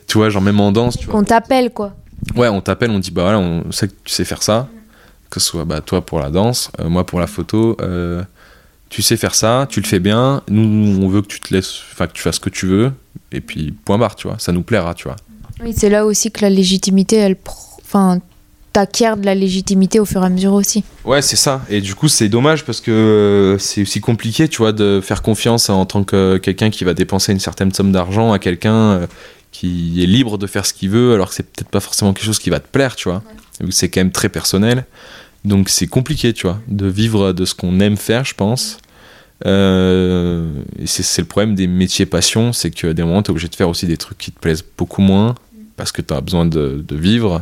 [0.07, 1.19] tu vois, genre même en danse, tu vois.
[1.19, 1.95] On t'appelle, quoi.
[2.35, 4.67] Ouais, on t'appelle, on dit, bah voilà, on sait que tu sais faire ça,
[5.29, 7.77] que ce soit bah, toi pour la danse, euh, moi pour la photo.
[7.81, 8.23] Euh,
[8.89, 10.41] tu sais faire ça, tu le fais bien.
[10.49, 12.91] Nous, on veut que tu te laisses, enfin que tu fasses ce que tu veux.
[13.31, 14.37] Et puis point barre, tu vois.
[14.39, 15.17] Ça nous plaira, tu vois.
[15.61, 17.35] Oui, c'est là aussi que la légitimité, elle,
[17.81, 18.19] enfin,
[18.75, 20.83] t'acquiers de la légitimité au fur et à mesure aussi.
[21.05, 21.61] Ouais, c'est ça.
[21.69, 25.21] Et du coup, c'est dommage parce que euh, c'est aussi compliqué, tu vois, de faire
[25.21, 29.07] confiance en tant que quelqu'un qui va dépenser une certaine somme d'argent à quelqu'un euh,
[29.53, 32.25] qui est libre de faire ce qu'il veut, alors que c'est peut-être pas forcément quelque
[32.25, 33.23] chose qui va te plaire, tu vois.
[33.69, 34.85] C'est quand même très personnel.
[35.45, 38.77] Donc c'est compliqué, tu vois, de vivre de ce qu'on aime faire, je pense.
[39.45, 43.47] Euh, et c'est le problème des métiers passion, c'est que des moments, tu es obligé
[43.47, 45.35] de faire aussi des trucs qui te plaisent beaucoup moins
[45.77, 47.41] parce que tu as besoin de, de vivre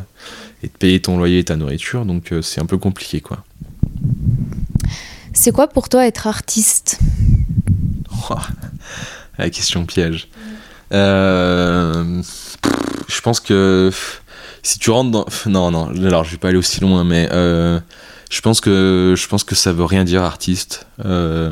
[0.63, 3.43] et de payer ton loyer et ta nourriture, donc euh, c'est un peu compliqué quoi.
[5.33, 6.99] C'est quoi pour toi être artiste?
[9.37, 10.29] La question piège.
[10.93, 12.21] Euh,
[13.07, 13.91] je pense que
[14.61, 15.25] si tu rentres dans.
[15.47, 17.79] Non, non, alors je vais pas aller aussi loin, mais euh,
[18.29, 20.85] je, pense que, je pense que ça veut rien dire artiste.
[21.03, 21.51] Euh,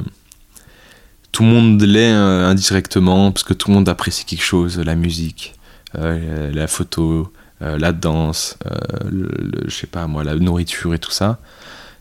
[1.31, 5.55] tout le monde l'est indirectement, parce que tout le monde apprécie quelque chose, la musique,
[5.93, 7.31] la photo,
[7.61, 8.77] euh, la danse, euh,
[9.09, 11.39] le- le- je sais pas moi, la nourriture et tout ça.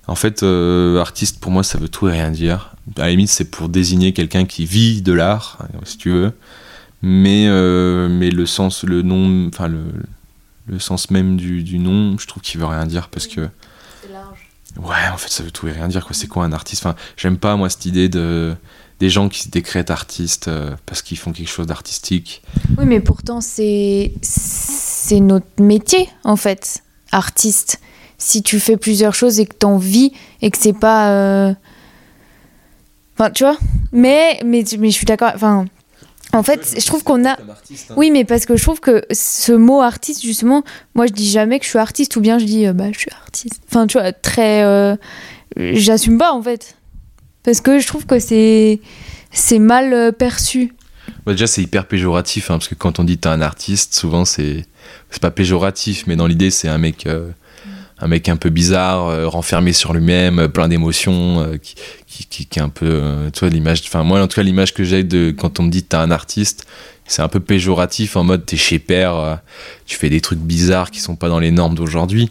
[0.07, 2.75] En fait, euh, artiste pour moi ça veut tout et rien dire.
[2.97, 6.33] À la limite, c'est pour désigner quelqu'un qui vit de l'art, si tu veux.
[7.03, 9.85] Mais, euh, mais le sens, le nom, enfin le,
[10.67, 13.49] le sens même du, du nom, je trouve qu'il veut rien dire parce que.
[14.77, 16.05] Ouais, en fait, ça veut tout et rien dire.
[16.05, 16.15] quoi.
[16.15, 16.85] C'est quoi un artiste?
[16.87, 18.55] Enfin, j'aime pas moi cette idée de
[19.01, 20.51] des gens qui se décrètent artistes
[20.85, 22.43] parce qu'ils font quelque chose d'artistique.
[22.77, 24.13] Oui, mais pourtant, c'est
[25.11, 27.81] c'est notre métier, en fait, artiste.
[28.17, 31.11] Si tu fais plusieurs choses et que t'en vis et que c'est pas.
[31.11, 31.55] euh,
[33.19, 33.59] Enfin, tu vois
[33.93, 35.33] mais, mais, mais je suis d'accord.
[35.35, 35.67] Enfin,
[36.33, 37.37] en fait, je trouve qu'on a.
[37.97, 40.63] Oui, mais parce que je trouve que ce mot artiste, justement,
[40.95, 42.99] moi je dis jamais que je suis artiste ou bien je dis euh, bah je
[42.99, 43.61] suis artiste.
[43.69, 44.63] Enfin, tu vois, très.
[44.63, 44.97] euh,
[45.57, 46.77] J'assume pas en fait.
[47.43, 48.81] Parce que je trouve que c'est
[49.33, 50.73] c'est mal perçu.
[51.27, 54.25] Bah, déjà, c'est hyper péjoratif hein, parce que quand on dit t'es un artiste, souvent
[54.25, 54.65] c'est
[55.11, 57.07] c'est pas péjoratif, mais dans l'idée, c'est un mec.
[57.07, 57.31] euh,
[58.03, 61.75] un mec un peu bizarre, euh, renfermé sur lui-même, euh, plein d'émotions, qui,
[62.07, 64.85] qui, qui, est un peu, tu vois, l'image, enfin moi en tout cas l'image que
[64.85, 66.67] j'ai de quand on me dit t'es un artiste,
[67.07, 69.41] c'est un peu péjoratif en mode t'es chez père,
[69.85, 72.31] tu fais des trucs bizarres qui sont pas dans les normes d'aujourd'hui.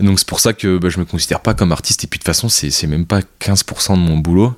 [0.00, 2.22] Donc c'est pour ça que bah, je me considère pas comme artiste et puis de
[2.22, 4.54] toute façon c'est même pas 15% de mon boulot.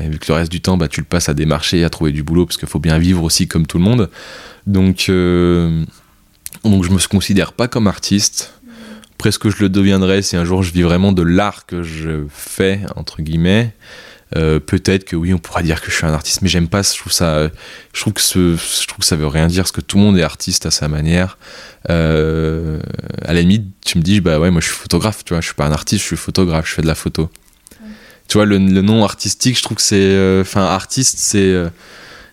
[0.00, 2.22] Vu que le reste du temps bah, tu le passes à démarcher à trouver du
[2.22, 4.10] boulot parce qu'il faut bien vivre aussi comme tout le monde.
[4.66, 5.10] Donc,
[6.64, 8.52] donc je me considère pas comme artiste.
[9.14, 11.82] Après, ce que je le deviendrai, si un jour je vis vraiment de l'art que
[11.82, 13.72] je fais, entre guillemets,
[14.34, 16.82] euh, peut-être que oui, on pourra dire que je suis un artiste, mais j'aime pas,
[16.82, 17.48] je trouve ça,
[17.92, 20.02] je trouve que, ce, je trouve que ça veut rien dire, parce que tout le
[20.02, 21.38] monde est artiste à sa manière.
[21.90, 22.80] Euh,
[23.24, 25.46] à la limite, tu me dis, bah ouais, moi je suis photographe, tu vois, je
[25.46, 27.30] suis pas un artiste, je suis photographe, je fais de la photo.
[28.28, 31.68] Tu vois, le, le nom artistique, je trouve que c'est, euh, enfin, artiste, c'est, euh,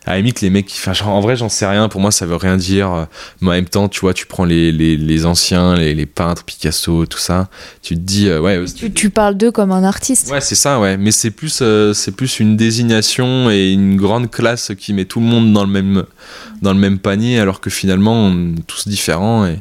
[0.09, 2.25] à la limite, les mecs, enfin, genre, en vrai, j'en sais rien, pour moi, ça
[2.25, 2.91] veut rien dire.
[2.91, 3.05] euh,
[3.41, 6.43] Mais en même temps, tu vois, tu prends les, les, les anciens, les, les peintres,
[6.43, 7.47] Picasso, tout ça,
[7.83, 10.31] tu te dis, euh, ouais, Tu, tu parles d'eux comme un artiste.
[10.31, 10.97] Ouais, c'est ça, ouais.
[10.97, 15.19] Mais c'est plus, euh, c'est plus une désignation et une grande classe qui met tout
[15.19, 16.03] le monde dans le même,
[16.61, 19.45] dans le même panier, alors que finalement, on est tous différents.
[19.45, 19.59] Et,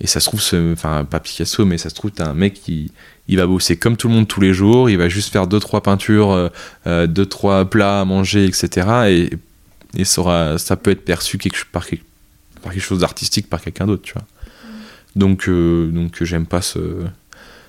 [0.00, 2.54] et ça se trouve, ce- enfin, pas Picasso, mais ça se trouve, t'as un mec
[2.54, 2.92] qui
[3.30, 5.60] il va bosser comme tout le monde tous les jours, il va juste faire deux
[5.60, 6.48] trois peintures, euh,
[6.86, 8.86] euh, deux trois plats à manger, etc.
[9.08, 9.30] Et,
[9.96, 11.38] et ça, peut être perçu
[11.72, 12.04] par, quelque,
[12.78, 14.24] chose d'artistique par quelqu'un d'autre, tu vois.
[15.16, 17.04] Donc, euh, donc j'aime pas ce,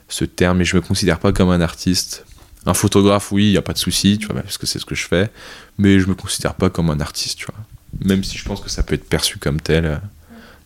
[0.10, 2.26] ce terme et je me considère pas comme un artiste.
[2.66, 4.86] Un photographe, oui, il n'y a pas de souci, tu vois, parce que c'est ce
[4.86, 5.32] que je fais,
[5.78, 7.64] mais je me considère pas comme un artiste, tu vois.
[8.04, 9.98] Même si je pense que ça peut être perçu comme tel euh,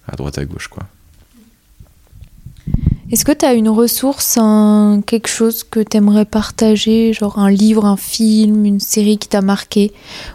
[0.07, 0.87] à droite à gauche, quoi.
[3.11, 7.49] Est-ce que tu as une ressource, un, quelque chose que tu aimerais partager, genre un
[7.51, 9.91] livre, un film, une série qui t'a marqué,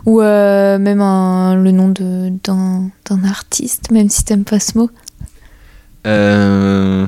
[0.06, 4.90] ou euh, même un- le nom d'un artiste, même si t'aimes pas ce mot?
[6.06, 7.06] Euh,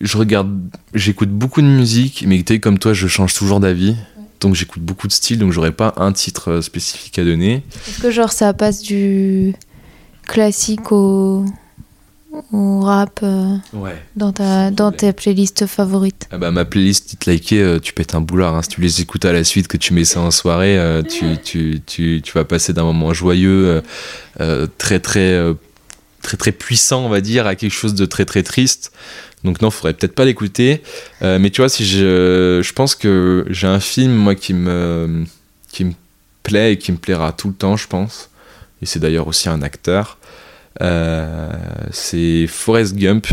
[0.00, 0.58] Je regarde,
[0.94, 3.96] j'écoute beaucoup de musique, mais tu comme toi, je change toujours d'avis.
[4.40, 7.62] Donc j'écoute beaucoup de styles, donc j'aurais pas un titre euh, spécifique à donner.
[7.88, 9.54] Est-ce que genre ça passe du
[10.26, 11.46] classique au,
[12.52, 13.96] au rap euh, Ouais.
[14.14, 18.14] dans, ta, dans tes playlists favorites Ah bah, ma playlist, te likais, euh, tu pètes
[18.14, 18.54] un boulard.
[18.54, 18.62] hein.
[18.62, 21.38] Si tu les écoutes à la suite, que tu mets ça en soirée, euh, tu,
[21.42, 23.82] tu, tu, tu vas passer d'un moment joyeux,
[24.40, 25.40] euh, très, très,
[26.22, 28.92] très, très puissant, on va dire, à quelque chose de très, très triste.
[29.44, 30.82] Donc, non, faudrait peut-être pas l'écouter.
[31.22, 35.24] Mais tu vois, si je, je pense que j'ai un film, moi, qui me,
[35.70, 35.92] qui me
[36.42, 38.28] plaît et qui me plaira tout le temps, je pense.
[38.82, 40.15] Et c'est d'ailleurs aussi un acteur.
[40.82, 41.50] Euh,
[41.90, 43.26] c'est Forrest Gump.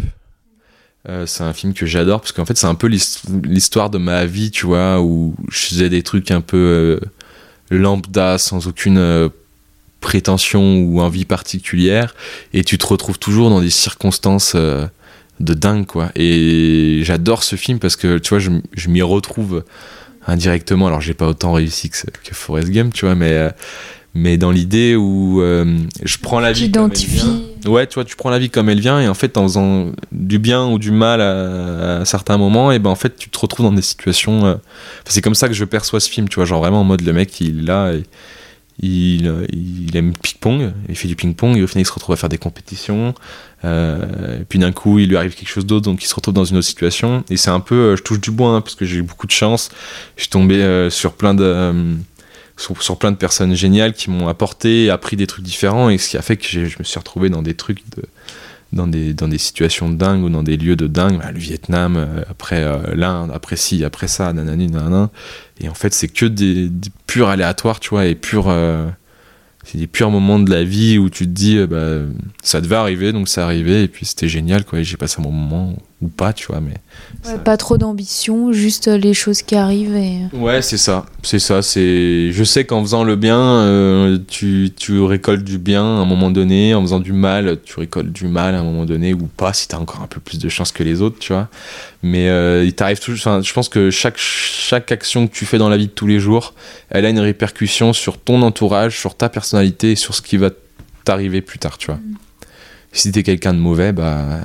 [1.09, 3.97] Euh, c'est un film que j'adore parce qu'en fait c'est un peu l'hist- l'histoire de
[3.97, 6.99] ma vie, tu vois, où je faisais des trucs un peu euh,
[7.69, 9.29] lambda, sans aucune
[9.99, 12.15] prétention ou envie particulière,
[12.53, 16.11] et tu te retrouves toujours dans des circonstances de dingue, quoi.
[16.15, 19.63] Et j'adore ce film parce que, tu vois, je, m'y retrouve
[20.27, 20.87] indirectement.
[20.87, 23.49] Alors j'ai pas autant réussi que, que Forrest Gump, tu vois, mais,
[24.13, 27.41] mais dans l'idée où euh, je prends la vie comme elle vient.
[27.65, 29.91] Ouais, tu vois, tu prends la vie comme elle vient et en fait, en faisant
[30.11, 33.39] du bien ou du mal à, à certains moments, et ben en fait, tu te
[33.39, 34.45] retrouves dans des situations.
[34.45, 34.55] euh,
[35.05, 37.13] c'est comme ça que je perçois ce film, tu vois, genre vraiment en mode le
[37.13, 38.03] mec, il est là, et
[38.81, 42.13] il, euh, il aime ping-pong, il fait du ping-pong et au final, il se retrouve
[42.13, 43.13] à faire des compétitions.
[43.65, 46.33] Euh, et puis d'un coup, il lui arrive quelque chose d'autre, donc il se retrouve
[46.33, 47.23] dans une autre situation.
[47.29, 49.31] Et c'est un peu, je touche du bois hein, parce que j'ai eu beaucoup de
[49.31, 49.69] chance.
[50.17, 51.95] Je suis tombé sur plein de
[52.57, 56.17] sur, plein de personnes géniales qui m'ont apporté, appris des trucs différents, et ce qui
[56.17, 57.83] a fait que je me suis retrouvé dans des trucs
[58.73, 61.39] dans des, dans des situations de dingue ou dans des lieux de dingue, Bah, le
[61.39, 65.11] Vietnam, euh, après euh, l'Inde, après ci, après ça, nanani, nanana.
[65.61, 68.49] Et en fait, c'est que des, des purs aléatoires, tu vois, et purs.
[68.49, 68.89] euh,
[69.65, 71.99] c'est des purs moments de la vie où tu te dis, bah,
[72.41, 75.23] ça devait arriver, donc ça arrivé, et puis c'était génial, quoi, et j'ai passé un
[75.23, 76.75] bon moment, ou pas, tu vois, mais.
[77.25, 80.17] Ouais, pas trop d'ambition, juste euh, les choses qui arrivent et.
[80.33, 82.31] Ouais, c'est ça, c'est ça, c'est...
[82.31, 86.29] Je sais qu'en faisant le bien, euh, tu, tu récoltes du bien à un moment
[86.29, 89.53] donné, en faisant du mal, tu récoltes du mal à un moment donné, ou pas,
[89.53, 91.47] si t'as encore un peu plus de chance que les autres, tu vois.
[92.03, 93.19] Mais euh, il t'arrive toujours...
[93.19, 96.07] Enfin, je pense que chaque, chaque action que tu fais dans la vie de tous
[96.07, 96.53] les jours,
[96.89, 100.49] elle a une répercussion sur ton entourage, sur ta personnalité, et sur ce qui va
[101.05, 101.99] t'arriver plus tard, tu vois.
[102.91, 104.41] Si t'es quelqu'un de mauvais, bah...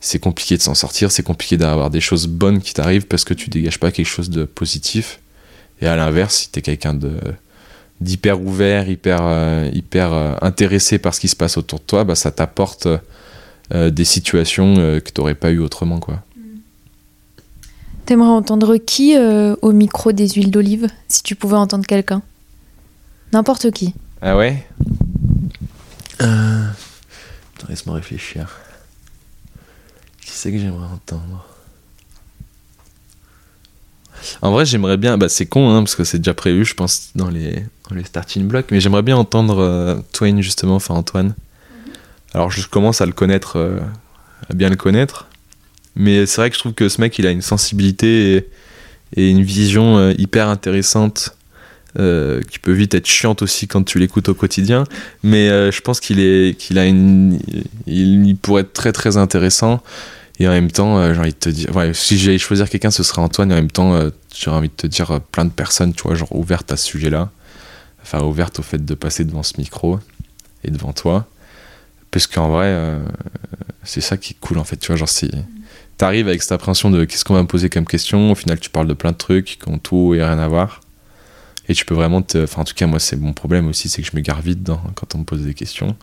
[0.00, 3.34] C'est compliqué de s'en sortir, c'est compliqué d'avoir des choses bonnes qui t'arrivent parce que
[3.34, 5.20] tu dégages pas quelque chose de positif.
[5.82, 7.12] Et à l'inverse, si t'es quelqu'un de
[8.00, 12.04] d'hyper ouvert, hyper euh, hyper euh, intéressé par ce qui se passe autour de toi,
[12.04, 12.88] bah ça t'apporte
[13.74, 16.22] euh, des situations euh, que t'aurais pas eu autrement quoi.
[18.06, 22.22] T'aimerais entendre qui euh, au micro des huiles d'olive si tu pouvais entendre quelqu'un?
[23.32, 23.94] N'importe qui.
[24.22, 24.66] Ah ouais?
[26.22, 26.66] Euh...
[27.68, 28.58] Laisse-moi réfléchir.
[30.30, 31.44] Qui c'est que j'aimerais entendre?
[34.42, 35.18] En vrai, j'aimerais bien.
[35.18, 38.04] Bah, c'est con, hein, parce que c'est déjà prévu, je pense, dans les, dans les
[38.04, 38.70] starting blocks.
[38.70, 41.34] Mais j'aimerais bien entendre euh, Twain, justement, enfin Antoine.
[42.32, 43.80] Alors, je commence à le connaître, euh,
[44.48, 45.26] à bien le connaître.
[45.96, 48.48] Mais c'est vrai que je trouve que ce mec, il a une sensibilité et,
[49.16, 51.34] et une vision euh, hyper intéressante.
[51.98, 54.84] euh, qui peut vite être chiante aussi quand tu l'écoutes au quotidien,
[55.22, 57.38] mais euh, je pense qu'il est, qu'il a une,
[57.86, 59.82] il, il pourrait être très très intéressant.
[60.40, 62.90] Et en même temps, euh, j'ai envie de te dire, ouais, si j'allais choisir quelqu'un,
[62.90, 63.50] ce serait Antoine.
[63.50, 66.02] Et en même temps, euh, j'ai envie de te dire euh, plein de personnes, tu
[66.02, 67.30] vois, genre ouvertes à ce sujet-là,
[68.02, 70.00] enfin ouvertes au fait de passer devant ce micro
[70.64, 71.26] et devant toi,
[72.10, 72.74] parce qu'en vrai,
[73.84, 75.30] c'est ça qui est cool en fait, tu vois, genre si
[75.96, 78.68] t'arrives avec cette appréhension de qu'est-ce qu'on va me poser comme question, au final tu
[78.68, 80.80] parles de plein de trucs qui ont tout et rien à voir.
[81.68, 82.42] Et tu peux vraiment te.
[82.42, 84.68] Enfin, en tout cas, moi, c'est mon problème aussi, c'est que je me gare vite
[84.96, 85.94] quand on me pose des questions.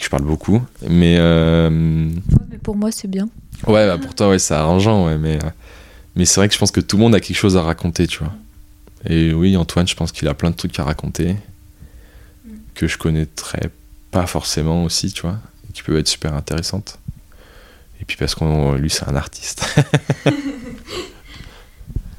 [0.00, 0.60] Je parle beaucoup.
[0.88, 1.16] Mais.
[1.18, 3.28] euh, mais pour moi, c'est bien.
[3.66, 5.36] Ouais, bah, pour toi, ouais, c'est arrangeant, ouais, mais.
[5.42, 5.48] euh,
[6.16, 8.06] Mais c'est vrai que je pense que tout le monde a quelque chose à raconter,
[8.06, 8.32] tu vois.
[9.08, 11.36] Et oui, Antoine, je pense qu'il a plein de trucs à raconter.
[12.74, 13.70] Que je connaîtrais
[14.10, 15.38] pas forcément aussi, tu vois.
[15.68, 16.98] et Qui peuvent être super intéressantes.
[18.00, 19.64] Et puis parce qu'on lui, c'est un artiste.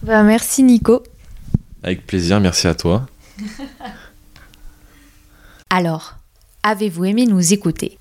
[0.02, 1.02] Bah, merci Nico.
[1.82, 3.08] Avec plaisir, merci à toi.
[5.70, 6.16] Alors,
[6.64, 7.98] avez-vous aimé nous écouter?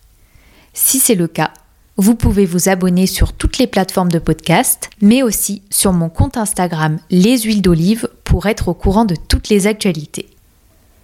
[0.72, 1.52] Si c'est le cas,
[1.96, 6.36] vous pouvez vous abonner sur toutes les plateformes de podcast, mais aussi sur mon compte
[6.36, 10.28] Instagram Les Huiles d'Olive pour être au courant de toutes les actualités.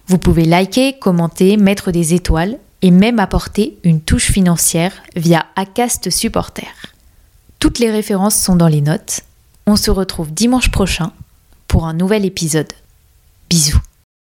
[0.07, 6.09] Vous pouvez liker, commenter, mettre des étoiles et même apporter une touche financière via Acast
[6.09, 6.67] Supporter.
[7.59, 9.21] Toutes les références sont dans les notes.
[9.67, 11.11] On se retrouve dimanche prochain
[11.67, 12.73] pour un nouvel épisode.
[13.49, 13.88] Bisous.